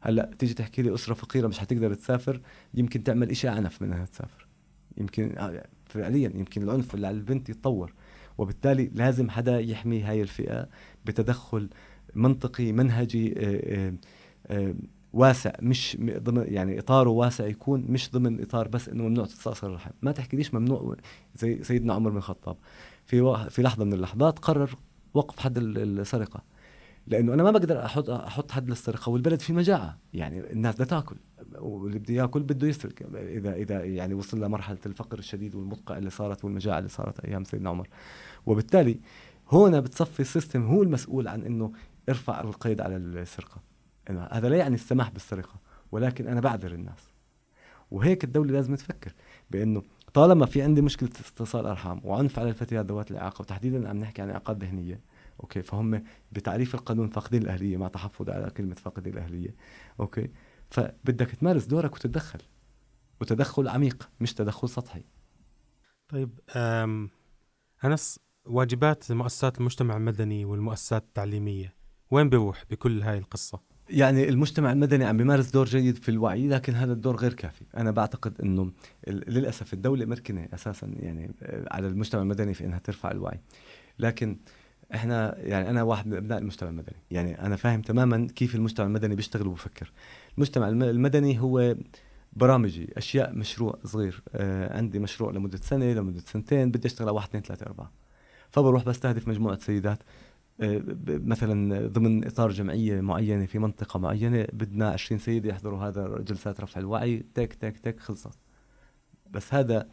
هلأ 0.00 0.30
تيجي 0.38 0.54
تحكي 0.54 0.82
لي 0.82 0.94
أسرة 0.94 1.14
فقيرة 1.14 1.46
مش 1.46 1.58
حتقدر 1.58 1.94
تسافر 1.94 2.40
يمكن 2.74 3.04
تعمل 3.04 3.30
إشي 3.30 3.48
عنف 3.48 3.82
منها 3.82 4.04
تسافر. 4.04 4.46
يمكن 4.96 5.38
آه، 5.38 5.66
فعليا 5.84 6.32
يمكن 6.34 6.62
العنف 6.62 6.94
اللي 6.94 7.06
على 7.06 7.16
البنت 7.16 7.48
يتطور. 7.48 7.92
وبالتالي 8.38 8.90
لازم 8.94 9.30
حدا 9.30 9.60
يحمي 9.60 10.02
هاي 10.02 10.22
الفئة 10.22 10.68
بتدخل 11.04 11.68
منطقي 12.14 12.72
منهجي 12.72 13.34
آه، 13.38 13.88
آه، 13.88 13.94
آه، 14.46 14.74
واسع. 15.12 15.52
مش 15.62 15.96
ضمن 16.00 16.44
يعني 16.48 16.78
إطاره 16.78 17.10
واسع 17.10 17.46
يكون 17.46 17.84
مش 17.88 18.10
ضمن 18.10 18.42
اطار 18.42 18.68
بس 18.68 18.88
إنه 18.88 19.04
ممنوع 19.04 19.26
تستأصل 19.26 19.66
الرحم. 19.66 19.90
ما 20.02 20.12
تحكي 20.12 20.36
ليش 20.36 20.54
ممنوع 20.54 20.96
زي 21.36 21.62
سيدنا 21.64 21.94
عمر 21.94 22.10
بن 22.10 22.16
الخطاب. 22.16 22.56
في 23.06 23.46
في 23.50 23.62
لحظة 23.62 23.84
من 23.84 23.92
اللحظات 23.92 24.38
قرر 24.38 24.76
وقف 25.14 25.38
حد 25.40 25.58
السرقة. 25.58 26.42
لأنه 27.06 27.34
أنا 27.34 27.42
ما 27.42 27.50
بقدر 27.50 27.84
أحط 27.84 28.10
أحط 28.10 28.50
حد 28.50 28.68
للسرقة 28.68 29.10
والبلد 29.10 29.40
في 29.40 29.52
مجاعة. 29.52 29.98
يعني 30.14 30.52
الناس 30.52 30.74
بدها 30.74 30.86
تاكل 30.86 31.16
واللي 31.58 31.98
بده 31.98 32.14
ياكل 32.14 32.42
بده 32.42 32.66
يسرق. 32.66 32.92
اذا 33.14 33.54
إذا 33.54 33.84
يعني 33.84 34.14
وصل 34.14 34.44
لمرحلة 34.44 34.78
الفقر 34.86 35.18
الشديد 35.18 35.54
والمدقع 35.54 35.98
اللي 35.98 36.10
صارت 36.10 36.44
والمجاعة 36.44 36.78
اللي 36.78 36.88
صارت 36.88 37.20
أيام 37.20 37.44
سيدنا 37.44 37.70
عمر. 37.70 37.88
وبالتالي 38.46 39.00
هنا 39.52 39.80
بتصفي 39.80 40.20
ال 40.20 40.27
system 40.27 40.66
هو 40.66 40.82
المسؤول 40.82 41.28
عن 41.28 41.42
إنه 41.42 41.72
ارفع 42.08 42.40
القيد 42.40 42.80
على 42.80 42.96
السرقة. 42.96 43.62
إنه 44.10 44.28
هذا 44.30 44.48
لا 44.48 44.56
يعني 44.56 44.74
السماح 44.74 45.10
بالسرقة 45.10 45.54
ولكن 45.92 46.26
أنا 46.26 46.40
بعذر 46.40 46.72
الناس. 46.72 47.16
وهيك 47.90 48.24
الدولة 48.24 48.52
لازم 48.52 48.74
تفكر 48.74 49.12
بإنه 49.50 49.82
طالما 50.14 50.46
في 50.46 50.62
عندي 50.62 50.82
مشكلة 50.82 51.10
استئصال 51.20 51.66
أرحام 51.66 52.00
وعنف 52.04 52.38
على 52.38 52.48
الفتيات 52.48 52.86
ذوات 52.86 53.10
الإعاقة 53.10 53.42
وتحديدا 53.42 53.88
عم 53.88 53.96
نحكي 53.96 54.22
عن 54.22 54.30
إعاقات 54.30 54.56
ذهنية 54.56 55.00
okay 55.40 55.62
فهم 55.62 56.02
بتعريف 56.32 56.74
القانون 56.74 57.08
فاقدين 57.08 57.42
الأهلية 57.42 57.76
مع 57.76 57.88
تحفظ 57.88 58.30
على 58.30 58.50
كلمة 58.50 58.74
فاقدين 58.74 59.12
الأهلية. 59.12 59.54
okay 60.00 60.30
فبدك 60.70 61.30
تمارس 61.30 61.64
دورك 61.64 61.94
وتتدخل. 61.94 62.40
وتدخل 63.20 63.68
عميق 63.68 64.10
مش 64.20 64.34
تدخل 64.34 64.68
سطحي. 64.68 65.04
طيب 66.08 66.40
أنس 67.84 68.20
واجبات 68.44 69.12
مؤسسات 69.12 69.58
المجتمع 69.58 69.96
المدني 69.96 70.44
والمؤسسات 70.44 71.02
التعليمية 71.02 71.74
وين 72.10 72.28
بيروح 72.28 72.64
بكل 72.70 73.02
هاي 73.02 73.18
القصة؟ 73.18 73.60
يعني 73.90 74.28
المجتمع 74.28 74.72
المدني 74.72 75.04
عم 75.04 75.16
بيمارس 75.16 75.50
دور 75.50 75.66
جيد 75.66 75.96
في 75.96 76.08
الوعي 76.08 76.48
لكن 76.48 76.74
هذا 76.74 76.92
الدور 76.92 77.16
غير 77.16 77.32
كافي. 77.32 77.64
أنا 77.76 77.90
بعتقد 77.90 78.40
إنه 78.40 78.72
للأسف 79.08 79.72
الدولة 79.72 80.04
مركنة 80.04 80.48
أساسا 80.54 80.86
يعني 80.86 81.34
على 81.70 81.86
المجتمع 81.86 82.22
المدني 82.22 82.54
في 82.54 82.64
إنها 82.64 82.78
ترفع 82.78 83.10
الوعي. 83.10 83.40
لكن 83.98 84.38
إحنا 84.94 85.38
يعني 85.38 85.70
أنا 85.70 85.82
واحد 85.82 86.06
من 86.06 86.16
أبناء 86.16 86.38
المجتمع 86.38 86.70
المدني. 86.70 86.96
يعني 87.10 87.40
أنا 87.40 87.56
فاهم 87.56 87.82
تماما 87.82 88.26
كيف 88.26 88.54
المجتمع 88.54 88.86
المدني 88.86 89.14
بيشتغل 89.14 89.46
وبفكر. 89.46 89.92
المجتمع 90.36 90.68
المدني 90.68 91.40
هو 91.40 91.76
برامجي 92.32 92.92
أشياء 92.96 93.32
مشروع 93.34 93.78
صغير. 93.84 94.22
آه 94.34 94.76
عندي 94.76 94.98
مشروع 94.98 95.32
لمدة 95.32 95.58
سنة 95.58 95.92
لمدة 95.92 96.20
سنتين 96.20 96.70
بدي 96.70 96.88
أشتغل 96.88 97.08
على 97.08 97.14
واحد 97.14 97.28
اثنين 97.28 97.42
ثلاثة 97.42 97.66
أربعة. 97.66 97.92
فبروح 98.50 98.84
بستهدف 98.84 99.28
مجموعة 99.28 99.58
سيدات. 99.58 99.98
آه 100.60 100.82
مثلا 101.08 101.86
ضمن 101.86 102.26
إطار 102.26 102.50
جمعية 102.50 103.00
معينة 103.00 103.46
في 103.46 103.58
منطقة 103.58 103.98
معينة 103.98 104.46
بدنا 104.52 104.90
20 104.90 105.18
سيده 105.18 105.48
يحضروا 105.48 105.78
هذا 105.78 106.18
جلسات 106.18 106.60
رفع 106.60 106.80
الوعي. 106.80 107.26
تك 107.34 107.54
تك 107.54 107.78
تك 107.78 108.00
خلصت. 108.00 108.38
بس 109.30 109.54
هذا 109.54 109.88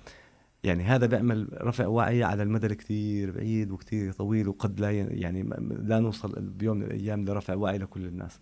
يعني 0.63 0.84
هذا 0.84 1.06
بيعمل 1.06 1.47
رفع 1.62 1.88
وعي 1.88 2.23
على 2.23 2.43
المدى 2.43 2.67
الكثير 2.67 3.32
بعيد 3.32 3.71
وكثير 3.71 4.12
طويل 4.12 4.47
وقد 4.47 4.80
لا 4.80 4.91
يعني 4.91 5.49
لا 5.69 5.99
نوصل 5.99 6.41
بيوم 6.41 6.78
من 6.78 6.84
الأيام 6.84 7.26
لرفع 7.26 7.56
وعي 7.56 7.78
لكل 7.78 8.06
الناس. 8.06 8.39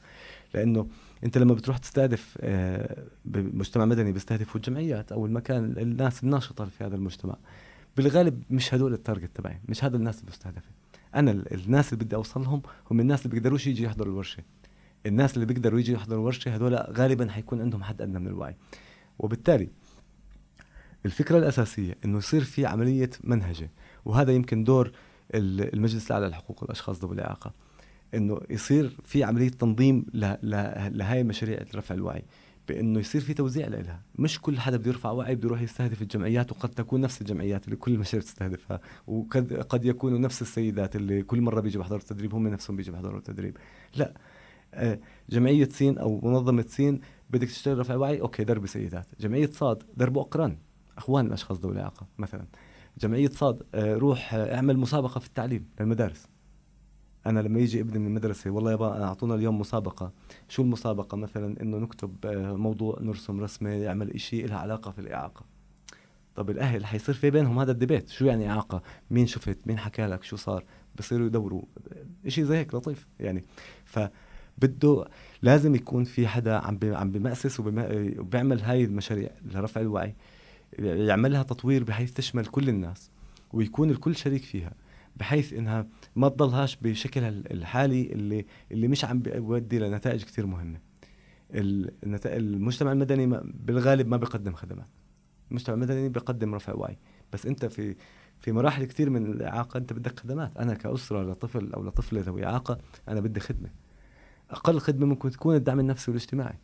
لأنه 0.53 0.87
أنت 1.23 1.37
لما 1.37 1.53
بتروح 1.53 1.77
تستهدف 1.77 2.37
آه، 2.41 3.03
بمجتمع 3.25 3.85
مدني 3.85 4.11
بيستهدفوا 4.11 4.55
الجمعيات 4.55 5.11
أو 5.11 5.25
المكان 5.25 5.77
الناس 5.77 6.23
الناشطة 6.23 6.65
في 6.65 6.83
هذا 6.83 6.95
المجتمع 6.95 7.35
بالغالب 7.97 8.43
مش 8.49 8.73
هدول 8.73 8.93
التارجت 8.93 9.29
تبعي 9.35 9.59
مش 9.69 9.83
هذا 9.83 9.97
الناس 9.97 10.19
اللي 10.19 10.31
بستهدفه 10.31 10.69
أنا 11.15 11.31
الناس 11.31 11.93
اللي 11.93 12.05
بدي 12.05 12.15
أوصل 12.15 12.41
لهم 12.41 12.61
هم 12.91 12.99
الناس 12.99 13.25
اللي 13.25 13.35
بيقدروش 13.35 13.67
يجي 13.67 13.83
يحضروا 13.83 14.13
الورشة. 14.13 14.43
الناس 15.05 15.33
اللي 15.33 15.45
بيقدروا 15.45 15.79
يجي 15.79 15.93
يحضروا 15.93 16.19
الورشة 16.19 16.55
هذول 16.55 16.75
غالبا 16.75 17.29
حيكون 17.31 17.61
عندهم 17.61 17.83
حد 17.83 18.01
أدنى 18.01 18.19
من 18.19 18.27
الوعي. 18.27 18.55
وبالتالي 19.19 19.69
الفكرة 21.05 21.37
الأساسية 21.37 21.97
إنه 22.05 22.17
يصير 22.17 22.43
في 22.43 22.65
عملية 22.65 23.09
منهجة 23.23 23.71
وهذا 24.05 24.31
يمكن 24.31 24.63
دور 24.63 24.91
المجلس 25.33 26.07
الأعلى 26.07 26.27
لحقوق 26.27 26.63
الأشخاص 26.63 26.99
ذوي 26.99 27.15
الإعاقة 27.15 27.53
إنه 28.13 28.41
يصير 28.49 28.97
في 29.03 29.23
عملية 29.23 29.49
تنظيم 29.49 30.05
لهي 30.13 31.23
مشاريع 31.23 31.59
رفع 31.75 31.95
الوعي 31.95 32.23
بإنه 32.67 32.99
يصير 32.99 33.21
في 33.21 33.33
توزيع 33.33 33.67
لها 33.67 34.01
مش 34.15 34.41
كل 34.41 34.59
حدا 34.59 34.77
بده 34.77 34.89
يرفع 34.89 35.11
وعي 35.11 35.35
بده 35.35 35.45
يروح 35.47 35.61
يستهدف 35.61 36.01
الجمعيات 36.01 36.51
وقد 36.51 36.69
تكون 36.69 37.01
نفس 37.01 37.21
الجمعيات 37.21 37.65
اللي 37.65 37.75
كل 37.75 37.91
المشاريع 37.93 38.25
تستهدفها 38.25 38.81
وقد 39.07 39.53
قد 39.53 39.85
يكونوا 39.85 40.19
نفس 40.19 40.41
السيدات 40.41 40.95
اللي 40.95 41.23
كل 41.23 41.41
مرة 41.41 41.61
بيجوا 41.61 41.81
بيحضروا 41.81 42.01
التدريب 42.01 42.35
هم 42.35 42.47
نفسهم 42.47 42.75
بيجوا 42.75 42.93
بيحضروا 42.93 43.17
التدريب. 43.17 43.57
لا 43.95 44.13
آه، 44.73 44.99
جمعية 45.29 45.69
سين 45.69 45.97
أو 45.97 46.19
منظمة 46.23 46.65
سين 46.67 47.01
بدك 47.29 47.47
تشتغل 47.47 47.77
رفع 47.79 47.95
وعي 47.95 48.21
أوكي 48.21 48.43
درب 48.43 48.65
سيدات. 48.65 49.05
جمعية 49.19 49.49
صاد 49.51 49.83
دربوا 49.97 50.21
أقران. 50.21 50.57
أخوان 50.97 51.25
الأشخاص 51.25 51.59
ذوي 51.59 51.71
الإعاقة 51.71 52.05
مثلا 52.17 52.45
جمعية 52.97 53.29
صاد 53.29 53.63
آه، 53.75 53.95
روح 53.95 54.33
آه، 54.33 54.55
أعمل 54.55 54.77
مسابقة 54.77 55.19
في 55.19 55.27
التعليم 55.27 55.65
للمدارس. 55.79 56.27
أنا 57.25 57.39
لما 57.39 57.59
يجي 57.59 57.81
ابني 57.81 57.99
من 57.99 58.07
المدرسة 58.07 58.51
والله 58.51 58.71
يابا 58.71 59.03
أعطونا 59.03 59.35
اليوم 59.35 59.59
مسابقة. 59.59 60.11
شو 60.49 60.61
المسابقة؟ 60.61 61.17
مثلا 61.17 61.61
إنه 61.61 61.77
نكتب 61.77 62.15
آه، 62.25 62.53
موضوع 62.53 62.97
نرسم 63.01 63.39
رسمة 63.39 63.69
يعمل 63.69 64.11
إشي 64.11 64.41
لها 64.41 64.57
علاقة 64.57 64.91
في 64.91 64.99
الإعاقة. 64.99 65.45
طب 66.35 66.49
الأهل 66.49 66.85
حيصير 66.85 67.15
في 67.15 67.29
بينهم 67.29 67.59
هذا 67.59 67.71
الديبيت 67.71 68.09
شو 68.09 68.25
يعني 68.25 68.49
إعاقة؟ 68.49 68.81
مين 69.11 69.27
شفت؟ 69.27 69.57
مين 69.65 69.79
حكى 69.79 70.05
لك؟ 70.05 70.23
شو 70.23 70.35
صار؟ 70.35 70.63
بصيروا 70.95 71.27
يدوروا. 71.27 71.61
إشي 72.25 72.43
زي 72.43 72.57
هيك 72.57 72.75
لطيف 72.75 73.07
يعني. 73.19 73.45
ف 73.85 73.99
بده 74.57 75.05
لازم 75.41 75.75
يكون 75.75 76.03
في 76.03 76.27
حدا 76.27 76.55
عم 76.55 76.79
عم 76.83 77.11
بمأسس 77.11 77.59
وبيعمل 77.59 78.61
هاي 78.61 78.83
المشاريع 78.83 79.29
لرفع 79.45 79.81
الوعي. 79.81 80.15
يعملها 80.79 81.43
تطوير 81.43 81.83
بحيث 81.83 82.13
تشمل 82.13 82.45
كل 82.45 82.69
الناس 82.69 83.11
ويكون 83.53 83.89
الكل 83.89 84.15
شريك 84.15 84.43
فيها 84.43 84.73
بحيث 85.15 85.53
إنها 85.53 85.87
ما 86.15 86.29
تضلهاش 86.29 86.75
بشكلها 86.81 87.29
الحالي 87.29 88.11
اللي 88.11 88.45
اللي 88.71 88.87
مش 88.87 89.05
عم 89.05 89.19
بيودي 89.19 89.79
لنتائج 89.79 90.23
كثير 90.23 90.45
مهمة. 90.45 90.79
المجتمع 92.25 92.91
المدني 92.91 93.41
بالغالب 93.43 94.07
ما 94.07 94.17
بيقدم 94.17 94.53
خدمات. 94.53 94.87
المجتمع 95.51 95.75
المدني 95.75 96.09
بيقدم 96.09 96.55
رفع 96.55 96.73
وعي. 96.73 96.97
بس 97.33 97.45
أنت 97.45 97.65
في 97.65 97.95
في 98.39 98.51
مراحل 98.51 98.85
كثير 98.85 99.09
من 99.09 99.25
الإعاقة 99.25 99.77
أنت 99.77 99.93
بدك 99.93 100.19
خدمات. 100.19 100.57
أنا 100.57 100.73
كأسرة 100.73 101.31
لطفل 101.31 101.73
أو 101.73 101.83
لطفلة 101.83 102.21
ذوي 102.21 102.45
إعاقة 102.45 102.77
أنا 103.07 103.19
بدي 103.19 103.39
خدمة. 103.39 103.69
أقل 104.49 104.79
خدمة 104.79 105.05
ممكن 105.05 105.31
تكون 105.31 105.55
الدعم 105.55 105.79
النفسي 105.79 106.11
والاجتماعي. 106.11 106.57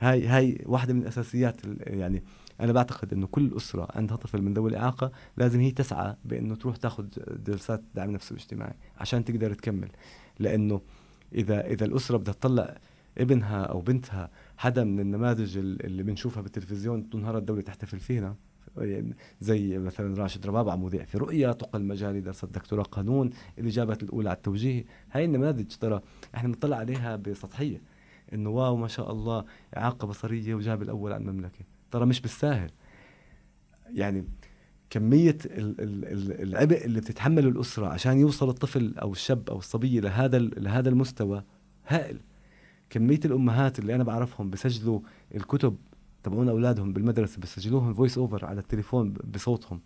هاي 0.00 0.26
هاي 0.26 0.62
واحدة 0.66 0.94
من 0.94 1.02
الأساسيات 1.02 1.60
يعني 1.80 2.22
أنا 2.60 2.72
بعتقد 2.72 3.12
إنه 3.12 3.26
كل 3.26 3.56
أسرة 3.56 3.88
عندها 3.94 4.16
طفل 4.16 4.42
من 4.42 4.54
ذوي 4.54 4.70
الإعاقة 4.70 5.12
لازم 5.36 5.60
هي 5.60 5.70
تسعى 5.70 6.16
بإنه 6.24 6.54
تروح 6.54 6.76
تاخذ 6.76 7.06
جلسات 7.46 7.82
دعم 7.94 8.10
نفسي 8.10 8.34
واجتماعي 8.34 8.74
عشان 8.96 9.24
تقدر 9.24 9.54
تكمل. 9.54 9.88
لأنه 10.38 10.80
إذا 11.34 11.66
إذا 11.66 11.84
الأسرة 11.84 12.16
بدها 12.16 12.34
تطلع 12.34 12.78
ابنها 13.18 13.62
أو 13.62 13.80
بنتها 13.80 14.30
حدا 14.56 14.84
من 14.84 15.00
النماذج 15.00 15.58
اللي 15.58 16.02
بنشوفها 16.02 16.42
بالتلفزيون 16.42 17.02
طول 17.02 17.20
نهار 17.20 17.38
الدولة 17.38 17.62
تحتفل 17.62 17.98
فينا 18.00 18.36
زي 19.40 19.78
مثلا 19.78 20.22
راشد 20.22 20.46
رباب 20.46 20.68
عم 20.68 20.84
مذيع 20.84 21.04
في 21.04 21.18
رؤيا 21.18 21.52
تقل 21.52 21.82
مجالي 21.82 22.20
درس 22.20 22.44
الدكتوراه 22.44 22.82
قانون 22.82 23.30
اللي 23.58 23.70
جابت 23.70 24.02
الأولى 24.02 24.28
على 24.28 24.36
التوجيه. 24.36 24.84
هاي 25.12 25.24
النماذج 25.24 25.76
ترى 25.80 26.00
إحنا 26.34 26.48
بنطلع 26.48 26.76
عليها 26.76 27.16
بسطحية. 27.16 27.82
إنه 28.32 28.50
واو 28.50 28.76
ما 28.76 28.88
شاء 28.88 29.12
الله 29.12 29.44
إعاقة 29.76 30.06
بصرية 30.06 30.54
وجاب 30.54 30.82
الأول 30.82 31.12
على 31.12 31.22
المملكة. 31.22 31.64
ترى 31.90 32.06
مش 32.06 32.20
بالساهل. 32.20 32.70
يعني 33.94 34.24
كمية 34.90 35.38
العبء 35.48 36.84
اللي 36.84 37.00
بتتحمله 37.00 37.48
الأسرة 37.48 37.86
عشان 37.86 38.18
يوصل 38.18 38.48
الطفل 38.48 38.94
أو 38.98 39.12
الشاب 39.12 39.50
أو 39.50 39.58
الصبية 39.58 40.00
لهذا 40.00 40.38
لهذا 40.38 40.88
المستوى 40.88 41.44
هائل. 41.86 42.20
كمية 42.90 43.20
الأمهات 43.24 43.78
اللي 43.78 43.94
أنا 43.94 44.04
بعرفهم 44.04 44.50
بسجلوا 44.50 45.00
الكتب 45.34 45.76
تبعون 46.22 46.48
أولادهم 46.48 46.92
بالمدرسة 46.92 47.40
بسجلوهم 47.40 47.94
فويس 47.94 48.18
أوفر 48.18 48.44
على 48.44 48.60
التليفون 48.60 49.12
بصوتهم 49.12 49.80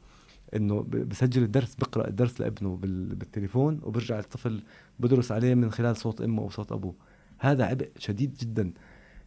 إنه 0.56 0.82
بسجل 0.82 1.42
الدرس 1.42 1.74
بقرأ 1.74 2.08
الدرس 2.08 2.40
لابنه 2.40 2.76
بالتليفون 2.82 3.80
وبرجع 3.82 4.18
الطفل 4.18 4.62
بدرس 5.00 5.32
عليه 5.32 5.54
من 5.54 5.70
خلال 5.70 5.96
صوت 5.96 6.20
أمه 6.20 6.42
أو 6.42 6.50
صوت 6.50 6.72
أبوه. 6.72 6.94
هذا 7.38 7.64
عبء 7.64 7.90
شديد 7.98 8.34
جدا. 8.34 8.72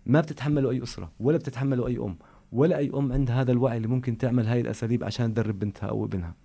ما 0.06 0.22
بتتحمله 0.22 0.70
أي 0.72 0.84
أسرة 0.84 1.12
ولا 1.20 1.38
بتتحمله 1.38 1.88
أي 1.88 1.98
أم. 1.98 2.18
ولا 2.56 2.78
أي 2.78 2.92
أم 2.96 3.12
عندها 3.14 3.42
هذا 3.42 3.52
الوعي 3.52 3.78
اللي 3.78 3.88
ممكن 3.88 4.18
تعمل 4.18 4.48
هاي 4.48 4.62
الأساليب 4.62 5.04
عشان 5.04 5.34
تدرب 5.34 5.60
بنتها 5.60 5.90
أو 5.90 6.06
ابنها. 6.06 6.36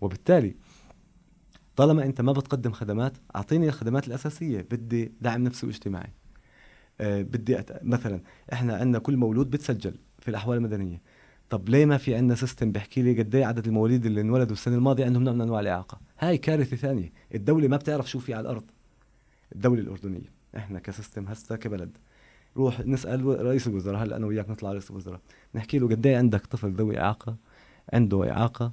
وبالتالي 0.00 0.54
طالما 1.76 2.04
أنت 2.04 2.20
ما 2.20 2.32
بتقدم 2.32 2.72
خدمات 2.72 3.16
أعطيني 3.36 3.66
الخدمات 3.68 4.08
الأساسية. 4.08 4.60
بدي 4.70 5.12
دعم 5.20 5.44
نفسي 5.44 5.66
واجتماعي. 5.66 6.12
أه 7.00 7.22
بدي 7.22 7.58
أت... 7.58 7.84
مثلا 7.84 8.20
إحنا 8.52 8.76
عندنا 8.76 8.98
كل 8.98 9.16
مولود 9.16 9.50
بتسجل 9.50 9.94
في 10.18 10.28
الأحوال 10.28 10.58
المدنية. 10.58 11.02
طب 11.50 11.68
ليه 11.68 11.86
ما 11.86 11.96
في 11.96 12.14
عندنا 12.14 12.34
system 12.34 12.72
بيحكي 12.72 13.02
لي 13.02 13.22
قد 13.22 13.34
إيه 13.34 13.44
عدد 13.44 13.66
المواليد 13.66 14.06
اللي 14.06 14.20
انولدوا 14.20 14.52
السنة 14.52 14.74
الماضية 14.74 15.04
عندهم 15.04 15.24
نوع 15.24 15.34
من 15.34 15.40
أنواع 15.40 15.60
الإعاقة؟ 15.60 16.00
هاي 16.18 16.38
كارثة 16.38 16.76
ثانية. 16.76 17.12
الدولة 17.34 17.68
ما 17.68 17.76
بتعرف 17.76 18.10
شو 18.10 18.18
في 18.18 18.34
على 18.34 18.40
الأرض. 18.40 18.64
الدولة 19.54 19.80
الأردنية. 19.80 20.32
إحنا 20.56 20.78
كسيستم 20.78 21.26
هسه 21.26 21.56
كبلد. 21.56 21.98
روح 22.58 22.80
نسأل 22.80 23.24
رئيس 23.24 23.66
الوزراء 23.66 24.02
هلأ 24.02 24.16
أنا 24.16 24.26
وياك 24.26 24.50
نطلع 24.50 24.72
رئيس 24.72 24.90
الوزراء. 24.90 25.20
نحكي 25.54 25.78
له 25.78 25.88
قد 25.88 26.06
إيه 26.06 26.16
عندك 26.16 26.46
طفل 26.46 26.72
ذوي 26.72 27.00
إعاقة 27.00 27.36
عنده 27.92 28.30
إعاقة 28.30 28.72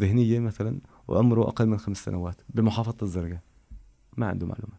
ذهنية 0.00 0.38
مثلا 0.38 0.80
وعمره 1.08 1.42
أقل 1.42 1.66
من 1.66 1.78
خمس 1.78 2.04
سنوات 2.04 2.40
بمحافظة 2.48 2.96
الزرقاء. 3.02 3.40
ما 4.16 4.26
عنده 4.26 4.46
معلومة. 4.46 4.74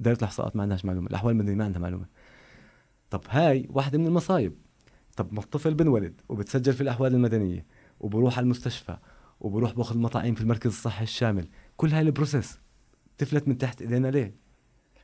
دائره 0.00 0.18
الإحصاءات 0.18 0.56
ما 0.56 0.62
عندهاش 0.62 0.84
معلومة. 0.84 1.08
الأحوال 1.08 1.32
المدنية 1.32 1.54
ما 1.54 1.64
عندها 1.64 1.80
معلومة. 1.80 2.06
طب 3.10 3.20
هاي 3.28 3.68
واحدة 3.70 3.98
من 3.98 4.06
المصايب. 4.06 4.54
طب 5.16 5.32
ما 5.32 5.40
الطفل 5.40 5.74
بنولد 5.74 6.20
وبتسجل 6.28 6.72
في 6.72 6.80
الأحوال 6.80 7.14
المدنية 7.14 7.66
وبروح 8.00 8.38
على 8.38 8.44
المستشفى 8.44 8.96
وبروح 9.40 9.72
باخذ 9.72 9.98
مطاعيم 9.98 10.34
في 10.34 10.40
المركز 10.40 10.70
الصحي 10.70 11.02
الشامل 11.04 11.48
كل 11.76 11.88
هاي 11.88 12.02
ال 12.02 12.09
process 12.09 12.58
تفلت 13.18 13.48
من 13.48 13.58
تحت 13.58 13.82
إيدينا 13.82 14.08
ليه؟ 14.08 14.34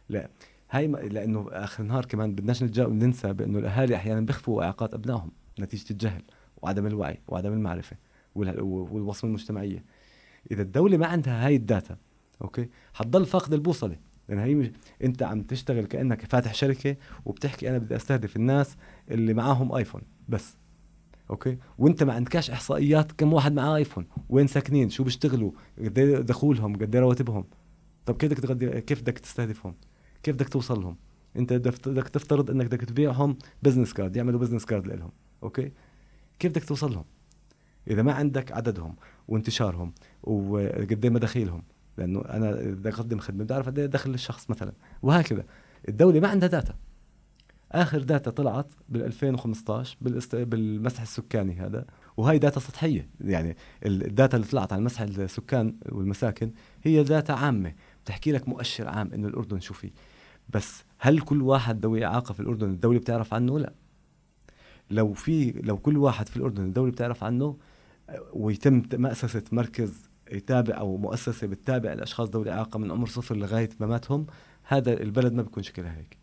لا. 0.08 0.30
هاي 0.72 0.88
ما 0.88 0.98
لأنه 0.98 1.46
آخر 1.50 1.82
النهار 1.82 2.04
كمان 2.04 2.34
بدناش 2.34 2.62
ننسى 2.62 3.32
بأنه 3.32 3.58
الأهالي 3.58 3.96
أحيانا 3.96 4.20
بيخفوا 4.20 4.62
إعاقات 4.62 4.94
أبنائهم 4.94 5.30
نتيجة 5.60 5.90
الجهل 5.90 6.22
وعدم 6.62 6.86
الوعي 6.86 7.18
وعدم 7.28 7.52
المعرفة 7.52 7.96
والوصمة 8.34 9.28
المجتمعية. 9.28 9.84
إذا 10.50 10.62
الدولة 10.62 10.96
ما 10.96 11.06
عندها 11.06 11.46
هاي 11.46 11.56
ال 11.56 11.64
data 11.64 11.96
okay؟ 12.42 12.68
حتضل 12.94 13.26
فاقد 13.26 13.52
البوصلة. 13.52 13.96
لأن 14.28 14.38
هي 14.38 14.54
مش 14.54 14.70
أنت 15.04 15.22
عم 15.22 15.42
تشتغل 15.42 15.84
كأنك 15.84 16.24
فاتح 16.24 16.54
شركة 16.54 16.96
وبتحكي 17.24 17.70
أنا 17.70 17.78
بدي 17.78 17.96
أستهدف 17.96 18.36
الناس 18.36 18.76
اللي 19.10 19.34
معاهم 19.34 19.72
آيفون 19.72 20.02
بس 20.28 20.56
okay؟ 21.30 21.58
وأنت 21.78 22.02
ما 22.02 22.12
عندكش 22.12 22.50
إحصائيات 22.50 23.12
كم 23.12 23.32
واحد 23.32 23.52
معاه 23.52 23.76
آيفون. 23.76 24.06
وين 24.28 24.46
ساكنين؟ 24.46 24.90
شو 24.90 25.04
بيشتغلوا؟ 25.04 25.52
قد 25.78 25.98
إيه 25.98 26.18
دخولهم؟ 26.18 26.76
قد 26.76 26.94
إيه 26.94 27.02
رواتبهم؟ 27.02 27.44
طب 28.06 28.16
كيف 28.16 28.32
بدك 28.32 28.84
كيف 28.84 29.00
بدك 29.00 29.18
تستهدفهم؟ 29.18 29.74
كيف 30.22 30.34
بدك 30.34 30.48
توصل 30.48 30.80
لهم؟ 30.80 30.96
انت 31.36 31.52
بدك 31.52 32.08
تفترض 32.08 32.50
انك 32.50 32.66
بدك 32.66 32.80
تبيعهم 32.84 33.36
business 33.62 33.92
card 33.92 34.16
يعملوا 34.16 34.40
business 34.40 34.64
card 34.64 34.86
لهم 34.86 35.10
okay؟ 35.42 35.72
كيف 36.38 36.50
بدك 36.50 36.64
توصل 36.64 36.92
لهم؟ 36.92 37.04
إذا 37.90 38.02
ما 38.02 38.12
عندك 38.12 38.52
عددهم 38.52 38.96
وانتشارهم 39.28 39.92
وقد 40.22 41.06
مداخيلهم 41.06 41.62
لأنه 41.98 42.20
أنا 42.20 42.52
بدي 42.52 42.88
أقدم 42.88 43.18
خدمة 43.18 43.44
بدي 43.44 43.54
أعرف 43.54 43.66
قد 43.66 43.80
دخل 43.80 44.14
الشخص 44.14 44.50
مثلا 44.50 44.72
وهكذا. 45.02 45.44
الدولة 45.88 46.20
ما 46.20 46.28
عندها 46.28 46.48
data 46.48 46.74
آخر 47.72 48.02
data 48.02 48.30
طلعت 48.30 48.72
بال 48.88 49.02
2015 49.04 49.96
بالاست... 50.00 50.36
بالمسح 50.36 51.00
السكاني 51.00 51.60
هذا 51.60 51.84
وهي 52.16 52.38
data 52.38 52.60
سطحية. 52.60 53.08
يعني 53.20 53.56
ال 53.86 53.96
data 53.96 54.36
اللي 54.36 54.48
طلعت 54.48 54.72
عن 54.72 54.84
مسح 54.84 55.00
السكان 55.00 55.76
والمساكن 55.88 56.52
هي 56.82 57.02
data 57.04 57.32
عامة. 57.32 57.74
بتحكي 58.04 58.32
لك 58.32 58.48
مؤشر 58.48 58.88
عام 58.88 59.12
إنه 59.12 59.28
الأردن 59.28 59.60
شو 59.60 59.74
فيه. 59.74 59.90
بس 60.48 60.84
هل 60.98 61.20
كل 61.20 61.42
واحد 61.42 61.82
ذوي 61.82 62.04
إعاقة 62.04 62.32
في 62.32 62.40
الأردن 62.40 62.70
الدولة 62.70 62.98
بتعرف 62.98 63.34
عنه؟ 63.34 63.58
لا. 63.58 63.72
لو 64.90 65.12
في 65.12 65.50
لو 65.50 65.78
كل 65.78 65.96
واحد 65.96 66.28
في 66.28 66.36
الأردن 66.36 66.64
الدولة 66.64 66.90
بتعرف 66.92 67.24
عنه 67.24 67.56
ويتم 68.32 68.82
مؤسسه 68.92 69.42
مركز 69.52 70.08
يتابع 70.32 70.78
أو 70.78 70.96
مؤسسة 70.96 71.46
بتتابع 71.46 71.92
الأشخاص 71.92 72.28
ذوي 72.28 72.42
الاعاقه 72.42 72.78
من 72.78 72.90
عمر 72.90 73.06
صفر 73.06 73.36
لغاية 73.36 73.68
مماتهم 73.80 74.26
هذا 74.62 74.92
البلد 75.02 75.32
ما 75.32 75.42
بيكون 75.42 75.62
شكلها 75.62 75.96
هيك. 75.96 76.18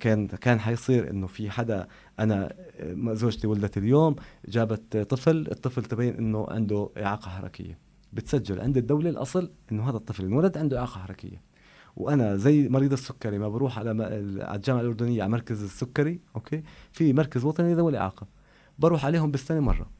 كان 0.00 0.26
كان 0.26 0.60
حيصير 0.60 1.10
إنه 1.10 1.26
في 1.26 1.50
حدا 1.50 1.88
أنا 2.20 2.54
زوجتي 3.02 3.46
ولدت 3.46 3.78
اليوم 3.78 4.16
جابت 4.48 4.96
طفل 4.96 5.48
الطفل 5.50 5.84
تبين 5.84 6.14
إنه 6.14 6.46
عنده 6.50 6.90
إعاقة 6.96 7.28
حركية. 7.28 7.78
بتسجل 8.12 8.60
عند 8.60 8.76
الدولة 8.76 9.10
الأصل 9.10 9.50
إنه 9.72 9.90
هذا 9.90 9.96
الطفل 9.96 10.24
انولد 10.24 10.58
عنده 10.58 10.78
إعاقة 10.78 10.98
حركية. 11.00 11.47
وأنا 11.98 12.36
زي 12.36 12.68
مريض 12.68 12.92
السكري 12.92 13.38
ما 13.38 13.48
بروح 13.48 13.78
على 13.78 13.90
على 13.90 14.56
الجامعة 14.56 14.80
الأردنية 14.80 15.22
على 15.22 15.32
مركز 15.32 15.62
السكري 15.62 16.20
okay؟ 16.36 16.62
في 16.92 17.12
مركز 17.12 17.44
وطني 17.44 17.74
ذوي 17.74 17.90
الإعاقة. 17.90 18.26
بروح 18.78 19.04
عليهم 19.04 19.30
بالسنة 19.30 19.60
مرة. 19.60 19.90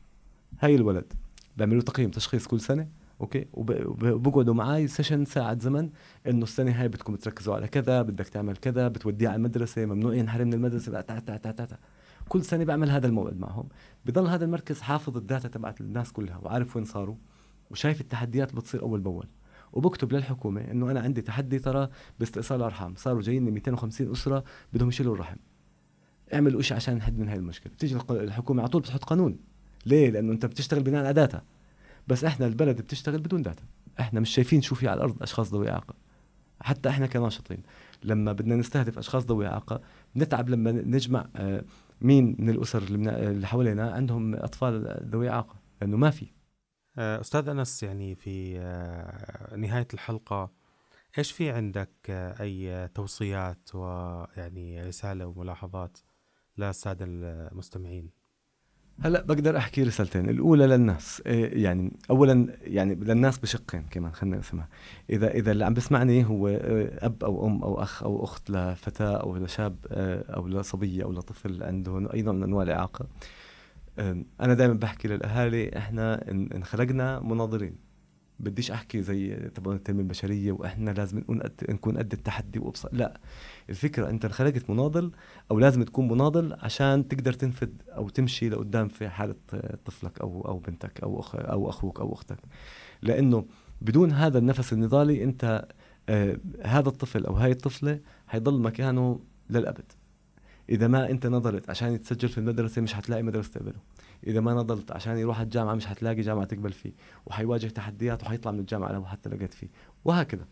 هاي 0.60 0.74
الولد. 0.74 1.12
بيعملوا 1.56 1.82
تقييم 1.82 2.10
تشخيص 2.10 2.46
كل 2.46 2.60
سنة 2.60 2.88
okay؟ 3.20 3.46
وبقعدوا 3.52 4.54
معي 4.54 4.88
session 4.88 5.24
ساعة 5.24 5.58
زمن 5.58 5.90
إنه 6.26 6.42
السنة 6.42 6.70
هاي 6.70 6.88
بدكم 6.88 7.16
تركزوا 7.16 7.54
على 7.54 7.68
كذا 7.68 8.02
بدك 8.02 8.28
تعمل 8.28 8.56
كذا 8.56 8.88
بتوديه 8.88 9.28
على 9.28 9.36
المدرسة 9.36 9.86
ممنوع 9.86 10.14
ينحرم 10.14 10.46
من 10.46 10.54
المدرسة 10.54 11.00
تا 11.00 11.18
تا 11.18 11.36
تا 11.36 11.50
تا 11.50 11.64
تا. 11.64 11.78
كل 12.28 12.44
سنة 12.44 12.64
بعمل 12.64 12.90
هذا 12.90 13.06
الموعد 13.06 13.40
معهم. 13.40 13.68
بضل 14.06 14.26
هذا 14.26 14.44
المركز 14.44 14.80
حافظ 14.80 15.16
ال 15.16 15.22
data 15.22 15.48
تبعت 15.48 15.80
الناس 15.80 16.12
كلها 16.12 16.38
وعارف 16.42 16.76
وين 16.76 16.84
صاروا. 16.84 17.16
وشايف 17.70 18.00
التحديات 18.00 18.54
بتصير 18.54 18.82
أول 18.82 19.00
بأول. 19.00 19.26
وبكتب 19.72 20.12
للحكومة 20.12 20.60
إنه 20.60 20.90
أنا 20.90 21.00
عندي 21.00 21.22
تحدي 21.22 21.58
ترى 21.58 21.88
باستئصال 22.18 22.58
الارحام 22.58 22.94
صاروا 22.96 23.22
جايين 23.22 23.42
250 23.42 24.12
أسرة 24.12 24.44
بدهم 24.72 24.88
يشيلوا 24.88 25.14
الرحم. 25.14 25.36
اعملوا 26.34 26.62
شيء 26.62 26.76
عشان 26.76 26.96
نحد 26.96 27.18
من 27.18 27.28
هاي 27.28 27.36
المشكلة. 27.36 27.72
بتيجي 27.72 27.98
الحكومة 28.10 28.62
على 28.62 28.68
طول 28.68 28.82
بتحط 28.82 29.04
قانون. 29.04 29.38
ليه؟ 29.86 30.10
لأنه 30.10 30.32
أنت 30.32 30.46
بتشتغل 30.46 30.82
بناء 30.82 31.04
على 31.04 31.12
data 31.12 31.42
بس 32.08 32.24
إحنا 32.24 32.46
البلد 32.46 32.76
بتشتغل 32.76 33.18
بدون 33.18 33.42
data 33.42 33.62
إحنا 34.00 34.20
مش 34.20 34.30
شايفين 34.30 34.62
شو 34.62 34.74
في 34.74 34.88
على 34.88 34.96
الأرض 34.96 35.22
أشخاص 35.22 35.52
ذوي 35.54 35.70
إعاقة. 35.70 35.94
حتى 36.60 36.88
إحنا 36.88 37.06
كناشطين 37.06 37.62
لما 38.04 38.32
بدنا 38.32 38.56
نستهدف 38.56 38.98
أشخاص 38.98 39.24
ذوي 39.24 39.46
إعاقة 39.46 39.80
بنتعب 40.14 40.48
لما 40.48 40.72
نجمع 40.72 41.26
آه، 41.36 41.64
مين 42.00 42.36
من 42.38 42.50
الأسر 42.50 42.82
اللي 42.82 43.46
حوالينا 43.46 43.90
عندهم 43.90 44.34
أطفال 44.34 45.04
ذوي 45.12 45.28
إعاقة 45.28 45.54
لأنه 45.80 45.96
ما 45.96 46.10
في. 46.10 46.26
آه، 46.98 47.20
أستاذ 47.20 47.48
أنس 47.48 47.82
يعني 47.82 48.14
في 48.14 48.58
آه، 48.58 49.56
نهاية 49.56 49.88
الحلقة 49.94 50.50
إيش 51.18 51.32
في 51.32 51.50
عندك 51.50 51.90
أي 52.10 52.88
توصيات 52.88 53.74
ويعني 53.74 54.82
رسالة 54.82 55.26
وملاحظات 55.26 55.98
للسادة 56.58 57.04
المستمعين؟ 57.08 58.10
هلا 59.00 59.22
بقدر 59.22 59.56
أحكي 59.56 59.82
رسالتين. 59.82 60.30
الأولى 60.30 60.66
للناس 60.66 61.22
يعني 61.26 61.92
اولا 62.10 62.56
يعني 62.60 62.94
للناس 62.94 63.38
بشقين 63.38 63.82
كمان 63.90 64.12
خلينا 64.12 64.36
نقسمها 64.36 64.68
إذا 65.10 65.30
إذا 65.30 65.52
اللي 65.52 65.64
عم 65.64 65.74
بسمعني 65.74 66.24
هو 66.24 66.48
أب 66.48 67.24
أو 67.24 67.46
أم 67.46 67.62
أو 67.62 67.82
أخ 67.82 68.02
أو 68.02 68.24
أخت 68.24 68.50
لفتاة 68.50 69.16
أو 69.16 69.36
لشاب 69.36 69.76
أو 69.90 70.48
لصبية 70.48 71.04
أو 71.04 71.12
لطفل 71.12 71.62
عنده 71.62 72.14
أي 72.14 72.22
نوع 72.22 72.34
من 72.34 72.42
أنواع 72.42 72.62
الإعاقة. 72.62 73.06
أنا 74.40 74.54
دائما 74.54 74.74
بحكي 74.74 75.08
للأهالي 75.08 75.78
إحنا 75.78 76.30
انخلقنا 76.30 77.20
مناضلين 77.20 77.88
بديش 78.40 78.70
أحكي 78.70 79.02
زي 79.02 79.34
تبع 79.34 79.72
التنمية 79.72 80.02
البشرية 80.02 80.52
وإحنا 80.52 80.90
لازم 80.90 81.18
نكون 81.18 81.40
قد 81.40 81.64
نكون 81.68 81.98
قد 81.98 82.12
التحدي 82.12 82.58
وابصر 82.58 82.88
لا 82.92 83.20
الفكرة 83.70 84.10
أنت 84.10 84.24
انخلقت 84.24 84.70
مناضل 84.70 85.12
أو 85.50 85.58
لازم 85.58 85.82
تكون 85.82 86.08
مناضل 86.08 86.56
عشان 86.58 87.08
تقدر 87.08 87.32
تنفذ 87.32 87.68
أو 87.88 88.08
تمشي 88.08 88.48
لقدام 88.48 88.88
في 88.88 89.08
حالة 89.08 89.34
طفلك 89.84 90.20
أو 90.20 90.42
أو 90.48 90.58
بنتك 90.58 91.00
أو 91.00 91.20
أخ 91.20 91.34
أو 91.34 91.68
أخوك 91.68 92.00
أو 92.00 92.12
أختك. 92.12 92.38
لأنه 93.02 93.46
بدون 93.80 94.12
هذا 94.12 94.38
النفس 94.38 94.72
النضالي 94.72 95.24
أنت 95.24 95.68
آه 96.08 96.38
هذا 96.64 96.88
الطفل 96.88 97.26
أو 97.26 97.34
هاي 97.34 97.52
الطفلة 97.52 98.00
حيضل 98.26 98.60
مكانه 98.60 99.20
للأبد. 99.50 99.92
إذا 100.68 100.88
ما 100.88 101.10
أنت 101.10 101.26
نضلت 101.26 101.70
عشان 101.70 101.92
يتسجل 101.92 102.28
في 102.28 102.38
المدرسة 102.38 102.82
مش 102.82 102.94
حتلاقي 102.94 103.22
مدرسة 103.22 103.52
تقبله. 103.52 103.80
إذا 104.26 104.40
ما 104.40 104.54
نضلت 104.54 104.92
عشان 104.92 105.18
يروح 105.18 105.40
الجامعة 105.40 105.74
مش 105.74 105.86
حتلاقي 105.86 106.20
جامعة 106.22 106.44
تقبل 106.44 106.72
فيه. 106.72 106.92
وحيواجه 107.26 107.66
تحديات 107.66 108.22
وحيطلع 108.22 108.52
من 108.52 108.58
الجامعة 108.58 108.92
لو 108.92 109.04
حتى 109.04 109.30
لقيت 109.30 109.54
فيه. 109.54 109.68
وهكذا. 110.04 110.44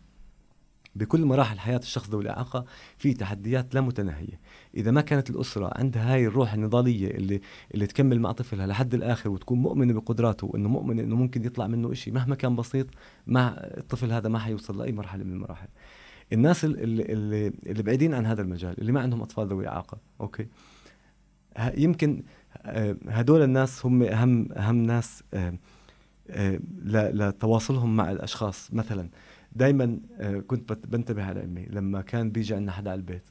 بكل 0.95 1.25
مراحل 1.25 1.59
حياة 1.59 1.77
الشخص 1.77 2.09
ذوي 2.09 2.23
الإعاقة 2.23 2.65
في 2.97 3.13
تحديات 3.13 3.75
لا 3.75 3.81
متناهية. 3.81 4.39
إذا 4.75 4.91
ما 4.91 5.01
كانت 5.01 5.29
الأسرة 5.29 5.71
عندها 5.75 6.13
هاي 6.13 6.27
الروح 6.27 6.53
النضالية 6.53 7.11
اللي 7.11 7.41
اللي 7.73 7.87
تكمل 7.87 8.19
مع 8.19 8.31
طفلها 8.31 8.67
لحد 8.67 8.93
الآخر 8.93 9.29
وتكون 9.29 9.59
مؤمنة 9.59 9.93
بقدراته 9.93 10.47
وإنه 10.47 10.69
مؤمنة 10.69 11.03
إنه 11.03 11.15
ممكن 11.15 11.45
يطلع 11.45 11.67
منه 11.67 11.91
إشي 11.91 12.11
مهما 12.11 12.35
كان 12.35 12.55
بسيط 12.55 12.87
مع 13.27 13.47
الطفل 13.57 14.11
هذا 14.11 14.29
ما 14.29 14.39
حيوصل 14.39 14.77
لأي 14.77 14.91
مرحلة 14.91 15.23
من 15.23 15.31
المراحل. 15.33 15.67
الناس 16.33 16.65
اللي, 16.65 17.01
اللي, 17.01 17.47
اللي 17.47 17.83
بعيدين 17.83 18.13
عن 18.13 18.25
هذا 18.25 18.41
المجال 18.41 18.81
اللي 18.81 18.91
ما 18.91 19.01
عندهم 19.01 19.21
أطفال 19.21 19.47
ذوي 19.47 19.67
إعاقة. 19.67 19.97
أوكي؟ 20.21 20.47
يمكن 21.77 22.23
آه، 22.57 22.97
هدول 23.07 23.41
الناس 23.41 23.85
هم 23.85 24.03
أهم 24.03 24.51
أهم 24.51 24.75
ناس 24.75 25.23
آه، 25.33 25.57
آه، 26.29 26.59
لتواصلهم 26.83 27.95
مع 27.95 28.11
الأشخاص. 28.11 28.73
مثلا 28.73 29.09
دائما 29.51 29.99
كنت 30.47 30.73
بنتبه 30.73 31.23
على 31.23 31.43
أمي. 31.43 31.65
لما 31.65 32.01
كان 32.01 32.31
بيجي 32.31 32.55
عندنا 32.55 32.71
حدا 32.71 32.91
على 32.91 32.97
البيت 32.97 33.23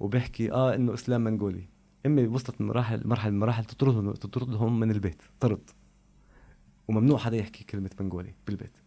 وبيحكي 0.00 0.52
آه 0.52 0.74
إنه 0.74 0.94
إسلام 0.94 1.24
منغولي. 1.24 1.68
أمي 2.06 2.26
وصلت 2.26 2.60
مراحل 2.60 3.08
مرحلة 3.08 3.30
من 3.30 3.38
مراحل 3.38 3.64
تطردهم 3.64 4.12
تطردهم 4.12 4.80
من 4.80 4.90
البيت 4.90 5.22
طرد 5.40 5.70
وممنوع 6.88 7.18
حدا 7.18 7.36
يحكي 7.36 7.64
كلمة 7.64 7.90
منغولي 8.00 8.34
بالبيت. 8.46 8.83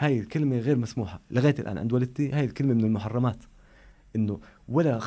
هاي 0.00 0.20
الكلمة 0.20 0.58
غير 0.58 0.76
مسموحة. 0.76 1.20
لغاية 1.30 1.54
الآن 1.58 1.78
عند 1.78 1.92
والدتي 1.92 2.32
هاي 2.32 2.44
الكلمة 2.44 2.74
من 2.74 2.84
المحرمات. 2.84 3.44
إنه 4.16 4.40
ولا 4.68 4.98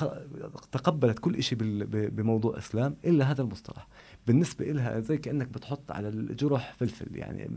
تقبلت 0.72 1.20
كل 1.20 1.44
شيء 1.44 1.58
بموضوع 1.88 2.58
إسلام 2.58 2.98
إلا 3.06 3.32
هذا 3.32 3.42
المصطلح. 3.42 3.88
بالنسبة 4.28 4.66
لها 4.66 5.00
زي 5.00 5.18
كأنك 5.18 5.48
بتحط 5.48 5.92
على 5.92 6.10
الجرح 6.10 6.74
فلفل 6.74 7.16
يعني 7.16 7.50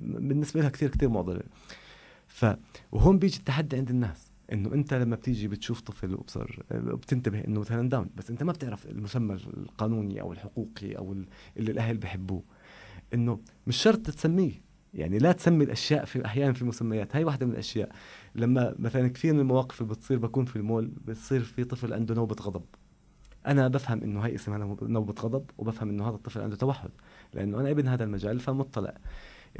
بالنسبة 0.00 0.60
لها 0.60 0.68
كثير 0.68 0.90
كثير 0.90 1.08
معضلة. 1.08 1.42
ف 2.26 2.46
وهون 2.92 3.18
بيجي 3.18 3.38
التحدي 3.38 3.76
عند 3.76 3.90
الناس. 3.90 4.30
إنه 4.52 4.74
أنت 4.74 4.94
لما 4.94 5.16
بتيجي 5.16 5.48
بتشوف 5.48 5.80
طفل 5.80 6.14
وبصر 6.14 6.62
بتنتبه 6.70 7.44
إنه 7.44 7.60
مثلا 7.60 7.88
داون 7.88 8.10
بس 8.16 8.30
أنت 8.30 8.42
ما 8.42 8.52
بتعرف 8.52 8.86
المسمى 8.86 9.34
القانوني 9.34 10.20
أو 10.20 10.32
الحقوقي 10.32 10.92
أو 10.92 11.12
اللي 11.56 11.72
الأهل 11.72 11.96
بحبوه 11.96 12.42
إنه 13.14 13.40
مش 13.66 13.76
شرط 13.76 14.10
تسميه. 14.10 14.69
يعني 14.94 15.18
لا 15.18 15.32
تسمي 15.32 15.64
الأشياء 15.64 16.04
في 16.04 16.24
أحيانا 16.26 16.52
في 16.52 16.64
مسميات 16.64 17.16
هاي 17.16 17.24
واحدة 17.24 17.46
من 17.46 17.52
الأشياء. 17.52 17.92
لما 18.34 18.74
مثلا 18.78 19.08
كثير 19.08 19.34
من 19.34 19.40
المواقف 19.40 19.80
اللي 19.80 19.94
بتصير 19.94 20.18
بكون 20.18 20.44
في 20.44 20.56
المول 20.56 20.86
بتصير 20.86 21.40
في 21.40 21.64
طفل 21.64 21.92
عنده 21.92 22.14
نوبة 22.14 22.36
غضب. 22.42 22.64
أنا 23.46 23.68
بفهم 23.68 24.02
إنه 24.02 24.24
هاي 24.24 24.34
اسمها 24.34 24.58
نوبة 24.82 25.22
غضب 25.22 25.50
وبفهم 25.58 25.88
إنه 25.88 26.08
هذا 26.08 26.14
الطفل 26.14 26.40
عنده 26.40 26.56
توحد 26.56 26.90
لأنه 27.34 27.60
أنا 27.60 27.70
ابن 27.70 27.88
هذا 27.88 28.04
المجال 28.04 28.40
فمطلع. 28.40 28.94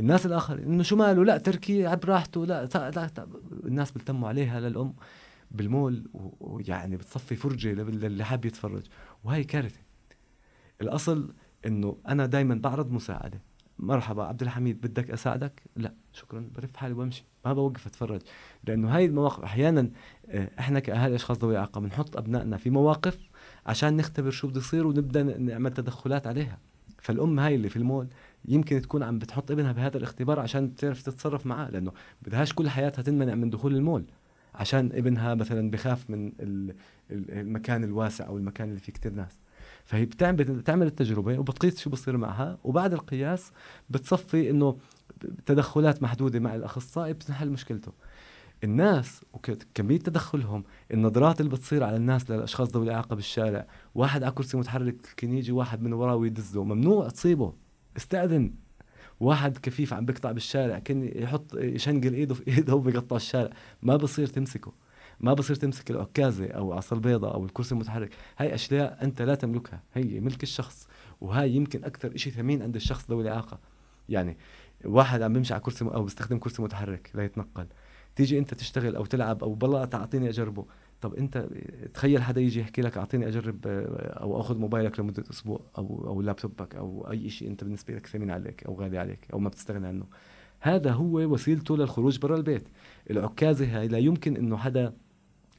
الناس 0.01 0.26
الآخر 0.26 0.59
إنه 0.59 0.83
شو 0.83 0.97
ماله؟ 0.97 1.24
لا 1.24 1.39
تركي 1.39 1.97
براحته 1.97 2.47
لا, 2.47 2.64
لا, 2.74 2.91
لا 2.91 3.26
الناس 3.64 3.93
بيلتموا 3.93 4.28
عليها 4.28 4.61
للأم 4.61 4.95
بالمول 5.51 6.09
ويعني 6.41 6.97
بتصفي 6.97 7.37
فرجة 7.37 7.72
للي 7.72 8.24
حاب 8.24 8.45
يتفرج. 8.45 8.87
وهي 9.24 9.45
كارثة. 9.45 9.81
الأصل 10.81 11.35
إنه 11.66 11.97
أنا 12.09 12.26
دائما 12.26 12.55
بعرض 12.55 12.91
مساعدة. 12.91 13.49
مرحبا 13.83 14.24
عبد 14.24 14.43
الحميد 14.43 14.81
بدك 14.81 15.11
أساعدك؟ 15.11 15.62
لا 15.76 15.93
شكرا 16.12 16.51
برف 16.55 16.76
حالي 16.76 16.95
وامشي 16.95 17.24
ما 17.45 17.53
بوقف 17.53 17.87
أتفرج 17.87 18.20
لأنه 18.64 18.97
هاي 18.97 19.05
المواقف 19.05 19.45
أحيانا 19.45 19.91
آه، 20.28 20.51
إحنا 20.59 20.81
كأهالي 20.81 21.14
أشخاص 21.14 21.39
ذوي 21.39 21.59
أعاقة 21.59 21.81
بنحط 21.81 22.16
أبنائنا 22.16 22.57
في 22.57 22.70
مواقف 22.70 23.28
عشان 23.66 23.97
نختبر 23.97 24.31
شو 24.31 24.49
بده 24.49 24.61
يصير 24.61 24.87
ونبدأ 24.87 25.22
نعمل 25.22 25.72
تدخلات 25.74 26.26
عليها. 26.26 26.59
فالأم 26.99 27.41
هاي 27.41 27.55
اللي 27.55 27.68
في 27.68 27.76
المول 27.76 28.07
يمكن 28.49 28.83
تكون 28.83 29.03
عم 29.03 29.18
بتحط 29.18 29.51
ابنها 29.51 29.72
بهذا 29.72 29.97
الاختبار 29.97 30.41
عشان 30.41 30.74
تعرف 30.74 31.03
تتصرف 31.03 31.47
معاه 31.47 31.70
لأنه 31.70 31.93
بدهاش 32.22 32.53
كل 32.53 32.68
حياتها 32.70 33.03
تنمنع 33.03 33.35
من 33.35 33.51
دخول 33.51 33.76
المول. 33.76 34.05
عشان 34.55 34.91
ابنها 34.93 35.35
مثلا 35.35 35.70
بخاف 35.70 36.11
من 36.11 36.33
المكان 37.11 37.85
الواسع 37.85 38.26
أو 38.26 38.37
المكان 38.37 38.68
اللي 38.68 38.81
فيه 38.81 38.93
كتير 38.93 39.12
ناس. 39.12 39.39
فهي 39.91 40.05
بتعمل 40.05 40.45
بتعمل 40.45 40.86
التجربة 40.86 41.38
وبتقيس 41.38 41.80
شو 41.80 41.91
بصير 41.91 42.16
معها. 42.16 42.59
وبعد 42.64 42.93
القياس 42.93 43.53
بتصفي 43.91 44.51
إنه 44.51 44.76
تدخلات 45.47 46.03
محدودة 46.03 46.41
مع 46.41 46.55
الأخصائي 46.55 47.12
بتنحل 47.12 47.51
مشكلته. 47.51 47.93
الناس 48.64 49.20
وكمية 49.32 49.99
تدخلهم 49.99 50.64
النظرات 50.93 51.41
اللي 51.41 51.53
بتصير 51.53 51.84
على 51.84 51.97
الناس 51.97 52.30
للأشخاص 52.30 52.68
ذوي 52.68 52.84
الإعاقة 52.84 53.16
بالشارع. 53.16 53.66
واحد 53.95 54.22
على 54.22 54.32
كرسي 54.32 54.57
متحرك 54.57 54.97
كان 55.16 55.32
يجي 55.32 55.53
واحد 55.53 55.82
من 55.82 55.93
وراه 55.93 56.16
ويدزه 56.16 56.64
ممنوع 56.64 57.09
تصيبه. 57.09 57.53
استأذن. 57.97 58.55
واحد 59.20 59.59
كفيف 59.59 59.95
عم 59.95 60.05
بيقطع 60.05 60.32
بالشارع 60.32 60.78
كان 60.78 61.11
يحط 61.14 61.55
يشنقل 61.55 62.14
إيده 62.14 62.34
في 62.34 62.49
إيده 62.49 62.74
وبيقطع 62.74 63.16
الشارع. 63.16 63.51
ما 63.82 63.97
بصير 63.97 64.26
تمسكه. 64.26 64.72
ما 65.20 65.34
بصير 65.34 65.56
تمسك 65.56 65.90
العكازة 65.90 66.46
أو 66.46 66.72
عصا 66.72 66.96
البيضة 66.96 67.34
أو 67.34 67.44
الكرسي 67.44 67.74
المتحرك. 67.74 68.10
هاي 68.38 68.54
أشياء 68.54 68.98
أنت 69.04 69.22
لا 69.22 69.34
تملكها. 69.34 69.82
هي 69.94 70.20
ملك 70.20 70.42
الشخص 70.42 70.88
وهاي 71.20 71.52
يمكن 71.52 71.84
أكثر 71.84 72.16
شيء 72.16 72.32
ثمين 72.32 72.62
عند 72.62 72.76
الشخص 72.76 73.10
ذوي 73.10 73.22
الإعاقة. 73.22 73.58
يعني 74.08 74.36
واحد 74.84 75.22
عم 75.22 75.32
بيمشي 75.32 75.54
على 75.54 75.62
كرسي 75.62 75.84
أو 75.84 76.02
بيستخدم 76.02 76.38
كرسي 76.38 76.62
متحرك 76.62 77.10
ليتنقل. 77.14 77.66
تيجي 78.16 78.38
أنت 78.38 78.54
تشتغل 78.54 78.96
أو 78.96 79.04
تلعب 79.04 79.44
أو 79.44 79.54
بالله 79.54 79.84
تعطيني 79.84 80.28
أجربه. 80.28 80.66
طب 81.00 81.14
أنت 81.14 81.48
تخيل 81.94 82.22
حدا 82.22 82.40
يجي 82.40 82.60
يحكي 82.60 82.82
لك 82.82 82.96
أعطيني 82.96 83.28
أجرب 83.28 83.60
أو 83.66 84.40
أخذ 84.40 84.58
موبايلك 84.58 85.00
لمدة 85.00 85.24
أسبوع 85.30 85.60
أو 85.78 86.04
أو 86.06 86.22
لابتوبك 86.22 86.74
أو 86.74 87.10
أي 87.10 87.30
شيء 87.30 87.48
أنت 87.48 87.64
بالنسبة 87.64 87.94
لك 87.94 88.06
ثمين 88.06 88.30
عليك 88.30 88.64
أو 88.64 88.74
غالي 88.80 88.98
عليك 88.98 89.26
أو 89.32 89.38
ما 89.38 89.48
بتستغنى 89.48 89.86
عنه. 89.86 90.04
هذا 90.60 90.92
هو 90.92 91.18
وسيلته 91.18 91.76
للخروج 91.76 92.18
برا 92.18 92.36
البيت. 92.36 92.68
العكازة 93.10 93.78
هاي 93.78 93.88
لا 93.88 93.98
يمكن 93.98 94.36
إنه 94.36 94.56
حدا 94.56 94.92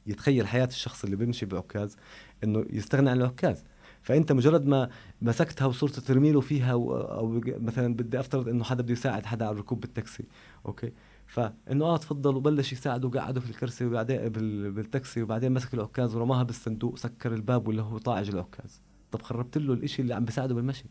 يتخيل 0.06 0.46
حياة 0.46 0.66
الشخص 0.66 1.04
اللي 1.04 1.16
بيمشي 1.16 1.46
بعكاز 1.46 1.96
إنه 2.44 2.66
يستغنى 2.70 3.10
عن 3.10 3.16
العكاز 3.20 3.64
فأنت 4.02 4.32
مجرد 4.32 4.66
ما 4.66 4.88
مسكتها 5.22 5.66
وصرت 5.66 6.00
ترمي 6.00 6.32
له 6.32 6.40
فيها 6.40 6.72
أو 6.72 7.40
مثلا 7.46 7.94
بدي 7.94 8.20
أفترض 8.20 8.48
إنه 8.48 8.64
حدا 8.64 8.82
بده 8.82 8.92
يساعد 8.92 9.26
حدا 9.26 9.44
على 9.44 9.54
الركوب 9.54 9.80
بالتاكسي 9.80 10.24
okay؟ 10.66 10.92
فإنه 11.26 11.84
آه 11.84 11.96
تفضل 11.96 12.36
وبلش 12.36 12.72
يساعده 12.72 13.08
وقعده 13.08 13.40
في 13.40 13.50
الكرسي 13.50 13.84
وبعدين 13.84 14.28
بالتاكسي 14.72 15.22
وبعدين 15.22 15.52
مسك 15.52 15.74
العكاز 15.74 16.14
ورماها 16.14 16.42
بالصندوق 16.42 16.98
سكر 16.98 17.34
الباب 17.34 17.68
ولا 17.68 17.82
هو 17.82 17.98
طعج 17.98 18.28
العكاز 18.28 18.80
طب 19.12 19.22
خربت 19.22 19.58
له 19.58 19.74
الإشي 19.74 20.02
اللي 20.02 20.14
عم 20.14 20.24
بيساعده 20.24 20.54
بالمشي؟ 20.54 20.84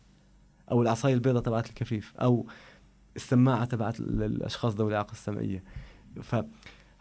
أو 0.72 0.82
العصاية 0.82 1.14
البيضاء 1.14 1.42
تبعت 1.44 1.70
الكفيف 1.70 2.14
أو 2.18 2.48
السماعة 3.16 3.66
تبعت 3.66 4.00
الأشخاص 4.00 4.76
ذوي 4.76 4.90
الإعاقة 4.90 5.12
السمعية. 5.12 5.64
ف 6.22 6.36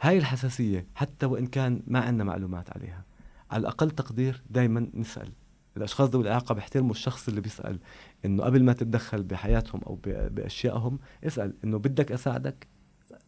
هاي 0.00 0.18
الحساسية 0.18 0.86
حتى 0.94 1.26
وإن 1.26 1.46
كان 1.46 1.82
ما 1.86 2.00
عندنا 2.00 2.24
معلومات 2.24 2.76
عليها. 2.76 3.04
على 3.50 3.60
الأقل 3.60 3.90
تقدير 3.90 4.42
دائما 4.50 4.90
نسأل. 4.94 5.28
الأشخاص 5.76 6.10
ذوي 6.10 6.22
الإعاقة 6.22 6.54
بيحترموا 6.54 6.90
الشخص 6.90 7.28
اللي 7.28 7.40
بيسأل. 7.40 7.78
إنه 8.24 8.42
قبل 8.42 8.64
ما 8.64 8.72
تتدخل 8.72 9.22
بحياتهم 9.22 9.80
أو 9.86 9.98
بأشيائهم 10.04 10.98
اسأل. 11.24 11.54
إنه 11.64 11.78
بدك 11.78 12.12
أساعدك 12.12 12.66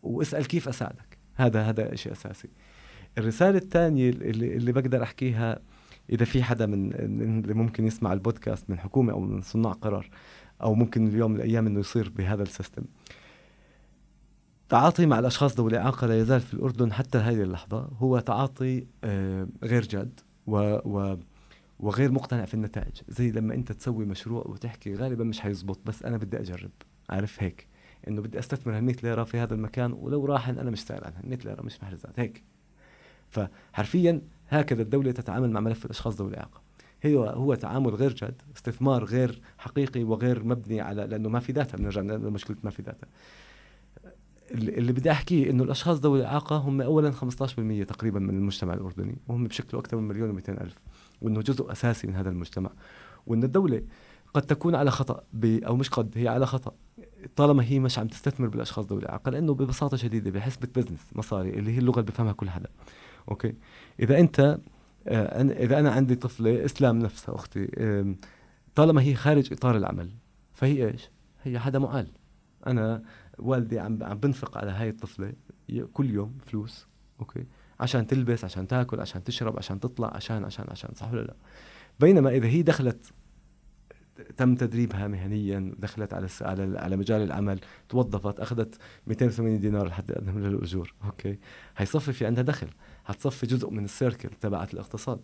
واسأل 0.02 0.46
كيف 0.46 0.68
أساعدك. 0.68 1.18
هذا 1.34 1.62
هذا 1.62 1.94
شيء 1.94 2.12
أساسي. 2.12 2.48
الرسالة 3.18 3.58
الثانية 3.58 4.10
اللي, 4.10 4.56
اللي 4.56 4.72
بقدر 4.72 5.02
أحكيها 5.02 5.58
إذا 6.10 6.24
في 6.24 6.42
حدا 6.42 6.66
من 6.66 6.92
اللي 6.94 7.54
ممكن 7.54 7.86
يسمع 7.86 8.12
البودكاست 8.12 8.70
من 8.70 8.78
حكومة 8.78 9.12
أو 9.12 9.20
من 9.20 9.40
صناع 9.40 9.72
قرار 9.72 10.10
أو 10.62 10.74
ممكن 10.74 11.06
اليوم 11.06 11.30
من 11.30 11.36
الأيام 11.36 11.66
إنه 11.66 11.80
يصير 11.80 12.08
بهذا 12.08 12.42
السيستم. 12.42 12.82
تعاطي 14.72 15.06
مع 15.06 15.18
الأشخاص 15.18 15.56
ذوي 15.56 15.70
الإعاقة 15.70 16.06
لا 16.06 16.18
يزال 16.18 16.40
في 16.40 16.54
الأردن 16.54 16.92
حتى 16.92 17.18
هذه 17.18 17.42
اللحظة. 17.42 17.88
هو 17.98 18.18
تعاطي 18.18 18.86
آه، 19.04 19.48
غير 19.62 19.82
جاد 19.82 20.20
و, 20.46 20.56
و 20.84 21.16
وغير 21.80 22.12
مقتنع 22.12 22.44
في 22.44 22.54
النتائج. 22.54 23.00
زي 23.08 23.30
لما 23.30 23.54
أنت 23.54 23.72
تسوي 23.72 24.04
مشروع 24.04 24.44
وتحكي 24.46 24.94
غالبا 24.94 25.24
مش 25.24 25.40
حيزبط 25.40 25.80
بس 25.84 26.02
أنا 26.02 26.16
بدي 26.16 26.40
أجرب. 26.40 26.70
عارف؟ 27.10 27.42
هيك. 27.42 27.66
إنه 28.08 28.22
بدي 28.22 28.38
أستثمر 28.38 28.76
هال 28.76 28.84
100 28.84 28.96
ليرة 29.02 29.24
في 29.24 29.38
هذا 29.38 29.54
المكان 29.54 29.92
ولو 29.92 30.24
راح 30.24 30.48
أنا 30.48 30.70
مش 30.70 30.80
سائل 30.84 31.04
عنها. 31.04 31.22
100 31.24 31.38
ليرة 31.44 31.62
مش 31.62 31.82
محرزات 31.82 32.20
هيك. 32.20 32.44
فحرفيا 33.28 34.22
هكذا 34.48 34.82
الدولة 34.82 35.12
تتعامل 35.12 35.50
مع 35.50 35.60
ملف 35.60 35.84
الأشخاص 35.84 36.16
ذوي 36.16 36.30
الإعاقة. 36.30 36.62
هو 37.06 37.24
هو 37.24 37.54
تعامل 37.54 37.94
غير 37.94 38.12
جاد 38.12 38.42
استثمار 38.56 39.04
غير 39.04 39.40
حقيقي 39.58 40.04
وغير 40.04 40.44
مبني 40.44 40.80
على 40.80 41.06
لأنه 41.06 41.28
ما 41.28 41.40
في 41.40 41.52
data 41.52 41.76
بنرجع 41.76 42.00
لمشكلة 42.00 42.56
ما 42.62 42.70
في 42.70 42.82
data 42.82 43.06
اللي 44.54 44.92
بدي 44.92 45.10
أحكيه 45.10 45.50
إنه 45.50 45.64
الأشخاص 45.64 45.98
ذوي 45.98 46.20
الإعاقة 46.20 46.56
هم 46.56 46.80
اولا 46.80 47.12
15% 47.12 47.14
تقريبا 47.88 48.20
من 48.20 48.36
المجتمع 48.36 48.74
الأردني 48.74 49.18
وهم 49.28 49.46
بشكلوا 49.46 49.82
أكثر 49.82 49.96
من 49.96 50.08
مليون 50.08 50.30
و 50.30 50.38
ألف 50.48 50.78
وإنه 51.20 51.40
جزء 51.40 51.72
أساسي 51.72 52.06
من 52.06 52.14
هذا 52.14 52.30
المجتمع. 52.30 52.70
وإن 53.26 53.44
الدولة 53.44 53.82
قد 54.34 54.42
تكون 54.42 54.74
على 54.74 54.90
خطأ 54.90 55.24
أو 55.44 55.76
مش 55.76 55.88
قد 55.88 56.18
هي 56.18 56.28
على 56.28 56.46
خطأ 56.46 56.72
طالما 57.36 57.64
هي 57.64 57.78
مش 57.78 57.98
عم 57.98 58.06
تستثمر 58.06 58.48
بالأشخاص 58.48 58.86
ذوي 58.86 59.00
الإعاقة 59.00 59.30
لأنه 59.30 59.54
ببساطة 59.54 59.96
شديدة 59.96 60.30
بحسبه 60.30 60.68
business 60.76 61.10
مصاري 61.12 61.50
اللي 61.50 61.72
هي 61.74 61.78
اللغة 61.78 62.00
اللي 62.00 62.10
بفهمها 62.10 62.32
كل 62.32 62.50
حدا. 62.50 62.68
okay؟ 63.28 63.54
إذا 64.00 64.18
أنت 64.18 64.58
آه 65.08 65.42
إذا 65.42 65.78
أنا 65.78 65.90
عندي 65.90 66.14
طفلة 66.14 66.64
إسلام 66.64 66.98
نفسها 66.98 67.34
أختي 67.34 67.68
طالما 68.74 69.02
هي 69.02 69.14
خارج 69.14 69.52
إطار 69.52 69.76
العمل 69.76 70.10
فهي 70.52 70.88
إيش؟ 70.90 71.10
هي 71.42 71.58
حدا 71.58 71.78
معال 71.78 72.08
أنا 72.66 73.02
والدي 73.42 73.78
عم 73.78 73.98
عم 74.02 74.18
بنفق 74.18 74.58
على 74.58 74.70
هاي 74.70 74.88
الطفلة 74.88 75.32
كل 75.92 76.10
يوم 76.10 76.38
فلوس 76.46 76.86
okay؟ 77.20 77.46
عشان 77.80 78.06
تلبس 78.06 78.44
عشان 78.44 78.66
تاكل 78.66 79.00
عشان 79.00 79.24
تشرب 79.24 79.58
عشان 79.58 79.80
تطلع 79.80 80.16
عشان 80.16 80.44
عشان 80.44 80.64
عشان 80.68 80.90
صح 80.94 81.12
ولا 81.12 81.20
لا؟ 81.20 81.34
بينما 82.00 82.30
إذا 82.30 82.46
هي 82.46 82.62
دخلت 82.62 83.12
تم 84.36 84.54
تدريبها 84.54 85.08
مهنيا 85.08 85.74
دخلت 85.78 86.14
على 86.14 86.28
على 86.40 86.78
على 86.78 86.96
مجال 86.96 87.22
العمل 87.22 87.60
توظفت 87.88 88.40
أخذت 88.40 88.78
280 89.06 89.60
دينار 89.60 89.86
لحتى 89.86 90.12
تقدم 90.12 90.38
لها 90.38 90.48
الأجور 90.48 90.94
okay؟ 91.04 91.38
هيصفي 91.76 92.12
في 92.12 92.26
عندها 92.26 92.44
دخل. 92.44 92.68
هتصفي 93.06 93.46
جزء 93.46 93.70
من 93.70 93.84
ال 93.84 93.91
circle 93.91 94.28
تبعت 94.28 94.74
الاقتصاد. 94.74 95.20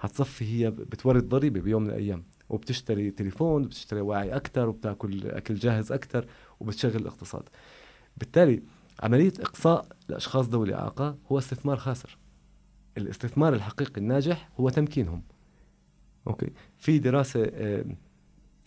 هتصفي 0.00 0.44
هي 0.44 0.70
بتورد 0.70 1.28
ضريبه 1.28 1.60
بيوم 1.60 1.82
من 1.82 1.90
الأيام. 1.90 2.24
وبتشتري 2.48 3.10
تليفون 3.10 3.64
وبتشتري 3.64 4.00
أواعي 4.00 4.36
أكثر 4.36 4.68
وبتأكل 4.68 5.26
أكل 5.26 5.54
جاهز 5.54 5.92
أكثر 5.92 6.26
وبتشغل 6.60 6.96
الاقتصاد. 6.96 7.42
بالتالي 8.16 8.62
عملية 9.02 9.32
إقصاء 9.40 9.86
الأشخاص 10.10 10.46
ذوي 10.48 10.68
الإعاقة 10.68 11.16
هو 11.32 11.38
استثمار 11.38 11.76
خاسر. 11.76 12.18
الاستثمار 12.98 13.54
الحقيقي 13.54 14.00
الناجح 14.00 14.48
هو 14.60 14.68
تمكينهم. 14.68 15.22
أوكي. 16.26 16.52
في 16.78 16.98
دراسة 16.98 17.50
آه، 17.54 17.84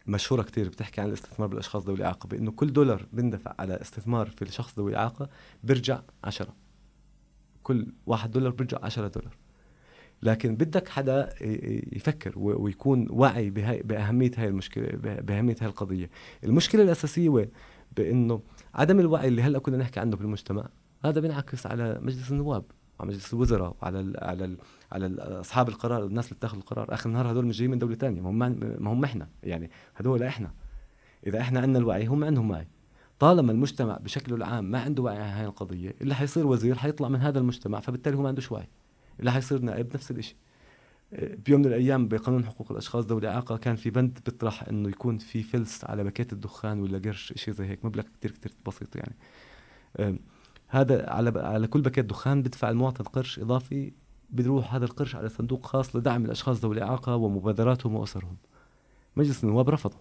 مشهورة 0.08 0.42
كتير 0.42 0.70
بتحكي 0.70 1.02
عن 1.02 1.08
الاستثمار 1.08 1.48
بالأشخاص 1.48 1.86
ذوي 1.86 1.96
الإعاقة 1.96 2.28
بأنه 2.28 2.52
كل 2.52 2.74
دولار 2.74 3.06
بندفع 3.14 3.56
على 3.60 3.82
استثمار 3.82 4.30
في 4.30 4.42
الشخص 4.42 4.80
ذوي 4.80 4.92
الإعاقة 4.92 5.30
بيرجع 5.64 6.02
عشرة. 6.24 6.56
كل 7.64 7.88
واحد 8.06 8.32
دولار 8.32 8.52
بيرجع 8.52 8.78
عشرة 8.84 9.08
دولار. 9.08 9.41
لكن 10.24 10.56
بدك 10.56 10.90
حدا 10.90 11.30
يفكر 11.96 12.34
ويكون 12.36 13.08
واعي 13.10 13.50
بأهمية 13.84 14.32
هاي 14.38 14.48
المشكلة 14.48 14.88
بأهمية 15.22 15.56
هاي 15.62 15.68
القضية. 15.68 16.10
المشكلة 16.44 16.84
الأساسية 16.84 17.30
وين؟ 17.30 17.50
بإنه 17.98 18.42
عدم 18.74 19.00
الوعي 19.00 19.28
اللي 19.28 19.42
هلأ 19.42 19.60
كنا 19.60 19.78
نحكي 19.78 20.00
عنه 20.00 20.16
بالمجتمع 20.18 20.70
هذا 21.06 21.22
بينعكس 21.22 21.66
على 21.66 22.00
مجلس 22.02 22.32
النواب 22.32 22.64
على 23.00 23.10
مجلس 23.10 23.34
الوزراء 23.34 23.76
وعلى 23.82 24.00
ال 24.00 24.24
على 24.24 24.46
ال 24.46 24.58
على 24.92 25.06
ال 25.06 25.20
أصحاب 25.20 25.70
القرار 25.70 26.06
الناس 26.06 26.26
اللي 26.26 26.36
بتاخذ 26.36 26.58
القرار. 26.58 26.94
آخر 26.94 27.10
النهار 27.10 27.32
هدول 27.32 27.46
مش 27.46 27.58
جايين 27.58 27.72
من 27.72 27.80
دولة 27.80 27.96
ثانية 27.96 28.22
ما 28.22 28.92
هم 28.92 29.04
إحنا 29.04 29.30
يعني 29.44 29.70
هدول 29.96 30.24
إحنا. 30.24 30.52
إذا 31.28 31.40
إحنا 31.40 31.60
عندنا 31.60 31.80
الوعي 31.80 32.06
هم 32.06 32.24
عندهم 32.24 32.52
وعي. 32.52 32.68
طالما 33.20 33.52
المجتمع 33.52 33.98
بشكله 33.98 34.36
العام 34.36 34.72
ما 34.72 34.80
عنده 34.80 35.04
وعي 35.04 35.18
على 35.18 35.32
هاي 35.32 35.46
القضية 35.46 35.96
اللي 36.02 36.16
حيصير 36.16 36.48
وزير 36.48 36.76
حيطلع 36.76 37.10
من 37.10 37.20
هذا 37.20 37.40
المجتمع 37.40 37.80
فبالتالي 37.80 38.18
هو 38.18 38.22
ما 38.22 38.28
عندوش 38.28 38.52
وعي. 38.52 38.68
اللي 39.20 39.32
حيصير 39.32 39.62
نائب 39.62 39.94
نفس 39.94 40.12
الشيء 40.12 40.36
بيوم 41.14 41.62
من 41.62 41.68
الأيام 41.68 42.08
بقانون 42.08 42.46
حقوق 42.46 42.72
الأشخاص 42.72 43.06
ذوي 43.06 43.22
الاعاقه 43.22 43.58
كان 43.58 43.76
في 43.76 43.90
بند 43.90 44.20
بيطرح 44.26 44.64
إنه 44.68 44.90
يكون 44.90 45.18
في 45.18 45.44
فلس 45.44 45.86
على 45.86 46.04
باكيت 46.04 46.34
الدخان 46.34 46.80
ولا 46.80 46.98
قرش 46.98 47.34
شيء 47.36 47.54
زي 47.54 47.66
هيك. 47.66 47.86
مبلغ 47.86 48.04
كثير 48.04 48.32
كثير 48.32 48.54
بسيط 48.68 48.96
يعني. 48.96 49.16
هذا 50.68 51.10
على 51.10 51.40
على 51.40 51.68
كل 51.68 51.82
باكيت 51.82 52.06
دخان 52.06 52.42
بدفع 52.42 52.70
المواطن 52.70 53.04
قرش 53.04 53.40
إضافي 53.40 53.94
بيروح 54.30 54.76
هذا 54.76 54.86
القرش 54.86 55.16
على 55.16 55.30
صندوق 55.30 55.66
خاص 55.66 55.96
لدعم 55.96 56.26
الأشخاص 56.26 56.62
ذوي 56.62 56.76
الاعاقه 56.76 57.16
ومبادراتهم 57.16 57.96
وأسرهم. 57.96 58.38
مجلس 59.16 59.44
النواب 59.44 59.70
رفضه. 59.70 59.98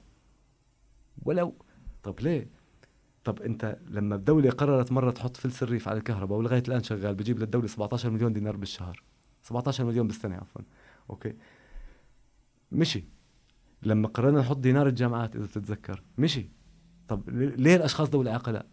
ولو. 1.22 1.54
طب 2.02 2.20
ليه؟ 2.20 2.59
طب 3.24 3.42
انت 3.42 3.78
لما 3.88 4.14
الدولة 4.14 4.50
قررت 4.50 4.92
مرة 4.92 5.10
تحط 5.10 5.36
فلس 5.36 5.62
الريف 5.62 5.88
على 5.88 5.98
الكهرباء 5.98 6.38
ولغاية 6.38 6.62
الآن 6.68 6.82
شغال 6.82 7.14
بجيب 7.14 7.38
للدولة 7.38 7.66
17 7.66 8.10
مليون 8.10 8.32
دينار 8.32 8.56
بالشهر. 8.56 9.02
17 9.42 9.84
مليون 9.84 10.06
بالسنة 10.06 10.36
عفوا. 10.36 10.62
okay. 11.10 11.34
ماشي. 12.72 13.04
لما 13.82 14.08
قررنا 14.08 14.40
نحط 14.40 14.58
دينار 14.58 14.86
الجامعات 14.86 15.36
إذا 15.36 15.46
تتذكر. 15.46 16.02
ماشي. 16.18 16.50
طب 17.08 17.30
ليه 17.30 17.76
الأشخاص 17.76 18.08
ذوي 18.08 18.22
الاعاقه 18.22 18.52
لا 18.52 18.66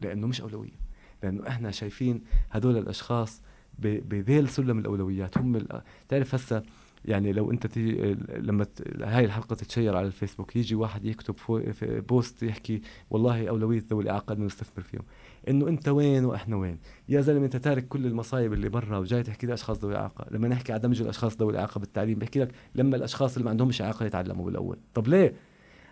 لأنه 0.00 0.26
مش 0.26 0.40
أولوية. 0.40 0.80
لأنه 1.22 1.48
إحنا 1.48 1.70
شايفين 1.70 2.22
هدول 2.50 2.76
الأشخاص 2.76 3.42
بذيل 3.78 4.48
سلم 4.48 4.78
الأولويات. 4.78 5.38
هم 5.38 5.66
تعرف 6.08 6.34
هسه 6.34 6.62
يعني 7.04 7.32
لو 7.32 7.50
انت 7.50 7.66
تيجي 7.66 8.16
لما 8.36 8.66
هاي 9.02 9.24
الحلقة 9.24 9.56
تتشير 9.56 9.96
على 9.96 10.06
الفيسبوك 10.06 10.56
يجي 10.56 10.74
واحد 10.74 11.04
يكتب 11.04 11.34
post 11.82 12.42
يحكي 12.42 12.80
والله 13.10 13.48
أولوية 13.48 13.82
ذوي 13.90 14.02
الاعاقه 14.02 14.34
نستثمر 14.34 14.84
فيهم. 14.84 15.02
إنه 15.48 15.68
أنت 15.68 15.88
وين 15.88 16.24
وإحنا 16.24 16.56
وين؟ 16.56 16.78
يا 17.08 17.20
زلمة 17.20 17.44
أنت 17.44 17.56
تارك 17.56 17.88
كل 17.88 18.06
المصايب 18.06 18.52
اللي 18.52 18.68
برا 18.68 18.98
وجاي 18.98 19.22
تحكي 19.22 19.46
لي 19.46 19.54
أشخاص 19.54 19.78
ذوي 19.84 19.96
إعاقة. 19.96 20.26
لما 20.30 20.48
نحكي 20.48 20.72
على 20.72 20.82
دمج 20.82 21.00
الأشخاص 21.00 21.36
ذوي 21.36 21.52
الإعاقة 21.52 21.78
بالتعليم 21.78 22.18
بحكي 22.18 22.40
لك 22.40 22.50
لما 22.74 22.96
الأشخاص 22.96 23.32
اللي 23.32 23.44
ما 23.44 23.50
عندهمش 23.50 23.82
إعاقة 23.82 24.06
يتعلموا 24.06 24.44
بالأول. 24.44 24.78
طب 24.94 25.08
ليه؟ 25.08 25.34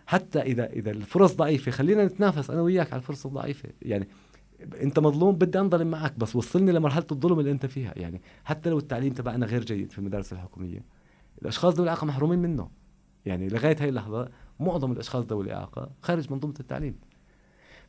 حتى 0.06 0.40
اذا 0.40 0.66
إذا 0.66 0.90
الفرص 0.90 1.34
ضعيفة 1.34 1.70
خلينا 1.70 2.04
نتنافس 2.04 2.50
أنا 2.50 2.60
وياك 2.60 2.92
على 2.92 3.00
الفرص 3.00 3.26
الضعيفة. 3.26 3.68
يعني 3.82 4.08
أنت 4.82 4.98
مظلوم 4.98 5.34
بدي 5.34 5.60
أنظلم 5.60 5.90
معك 5.90 6.18
بس 6.18 6.36
وصلني 6.36 6.72
لمرحلة 6.72 7.06
الظلم 7.12 7.40
اللي 7.40 7.50
أنت 7.50 7.66
فيها. 7.66 7.92
يعني 7.96 8.20
حتى 8.44 8.70
لو 8.70 8.78
التعليم 8.78 9.12
تبعنا 9.12 9.46
غير 9.46 9.64
جيد 9.64 9.92
في 9.92 9.98
المدارس 9.98 10.32
الحكومية 10.32 10.95
الأشخاص 11.42 11.74
ذوي 11.74 11.82
الإعاقة 11.82 12.04
محرومين 12.04 12.38
منه. 12.38 12.70
يعني 13.26 13.48
لغاية 13.48 13.76
هاي 13.80 13.88
اللحظة 13.88 14.28
معظم 14.60 14.92
الأشخاص 14.92 15.24
ذوي 15.24 15.44
الإعاقة 15.44 15.90
خارج 16.02 16.32
منظومة 16.32 16.54
التعليم. 16.60 16.98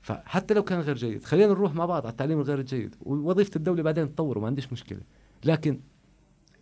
فحتى 0.02 0.54
لو 0.54 0.64
كان 0.64 0.80
غير 0.80 0.96
جيد 0.96 1.24
خلينا 1.24 1.54
نروح 1.54 1.74
مع 1.74 1.86
بعض 1.86 2.06
على 2.06 2.12
التعليم 2.12 2.40
الغير 2.40 2.60
الجيد 2.60 2.96
ووظيفة 3.02 3.52
الدولة 3.56 3.84
بعدين 3.84 4.16
تطور 4.16 4.38
وما 4.38 4.48
عنديش 4.48 4.74
مشكلة. 4.74 5.02
لكن 5.46 5.80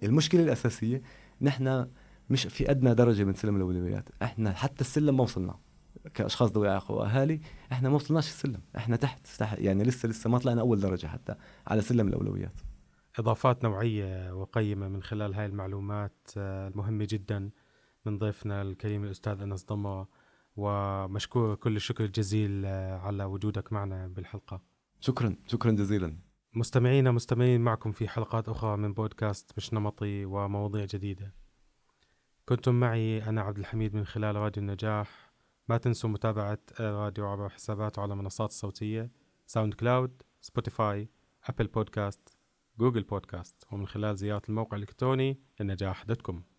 المشكلة 0.03 0.43
الأساسية 0.43 1.01
نحن 1.41 1.87
مش 2.29 2.47
في 2.47 2.71
أدنى 2.71 2.93
درجة 2.93 3.23
من 3.23 3.33
سلم 3.33 3.55
الأولويات. 3.55 4.09
إحنا 4.21 4.53
حتى 4.53 4.81
السلم 4.81 5.17
ما 5.17 5.23
وصلنا 5.23 5.55
كأشخاص 6.13 6.51
ذوي 6.51 6.69
إعاقة 6.69 6.93
وأهالي 6.93 7.41
إحنا 7.71 7.89
ما 7.89 7.95
وصلناش 7.95 8.27
السلم. 8.27 8.61
إحنا 8.77 8.95
تحت 8.95 9.41
يعني 9.41 9.83
لسه 9.83 10.09
لسه 10.09 10.29
ما 10.29 10.37
طلعنا 10.37 10.61
أول 10.61 10.79
درجة 10.79 11.07
حتى 11.07 11.35
على 11.67 11.81
سلم 11.81 12.07
الأولويات. 12.07 12.59
إضافات 13.19 13.63
نوعية 13.63 14.33
وقيمة 14.33 14.87
من 14.87 15.03
خلال 15.03 15.33
هاي 15.33 15.45
المعلومات 15.45 16.29
آه، 16.37 16.67
المهمة 16.67 17.07
جدا 17.09 17.49
من 18.05 18.17
ضيفنا 18.17 18.61
الكريم 18.61 19.03
الأستاذ 19.03 19.41
أنس 19.41 19.65
ضمة. 19.65 20.07
ومشكور 20.57 21.55
كل 21.55 21.75
الشكر 21.75 22.03
الجزيل 22.03 22.65
آه، 22.65 22.97
على 22.97 23.23
وجودك 23.23 23.73
معنا 23.73 24.07
بالحلقة. 24.07 24.61
شكرا 24.99 25.35
شكرا 25.47 25.71
جزيلا. 25.71 26.17
مستمعينا 26.53 27.11
مستمرين 27.11 27.61
معكم 27.61 27.91
في 27.91 28.07
حلقات 28.07 28.49
أخرى 28.49 28.77
من 28.77 28.93
بودكاست 28.93 29.51
مش 29.57 29.73
نمطي 29.73 30.25
ومواضيع 30.25 30.85
جديدة. 30.85 31.33
كنتم 32.45 32.79
معي 32.79 33.29
أنا 33.29 33.41
عبد 33.41 33.57
الحميد 33.57 33.95
من 33.95 34.05
خلال 34.05 34.35
راديو 34.35 34.63
النجاح. 34.63 35.31
ما 35.69 35.77
تنسوا 35.77 36.09
متابعة 36.09 36.59
الراديو 36.79 37.27
عبر 37.27 37.49
حساباته 37.49 38.01
على 38.01 38.15
منصات 38.15 38.49
الصوتية 38.49 39.11
SoundCloud 39.45 40.21
Spotify 40.41 41.09
Apple 41.43 41.67
Podcast. 41.67 42.34
Google 42.79 43.03
Podcast 43.03 43.63
ومن 43.71 43.87
خلال 43.87 44.17
زيارة 44.17 44.41
الموقع 44.49 44.77
الإلكتروني 44.77 45.39
النجاح 45.61 46.03
dot 46.03 46.21
com. 46.21 46.54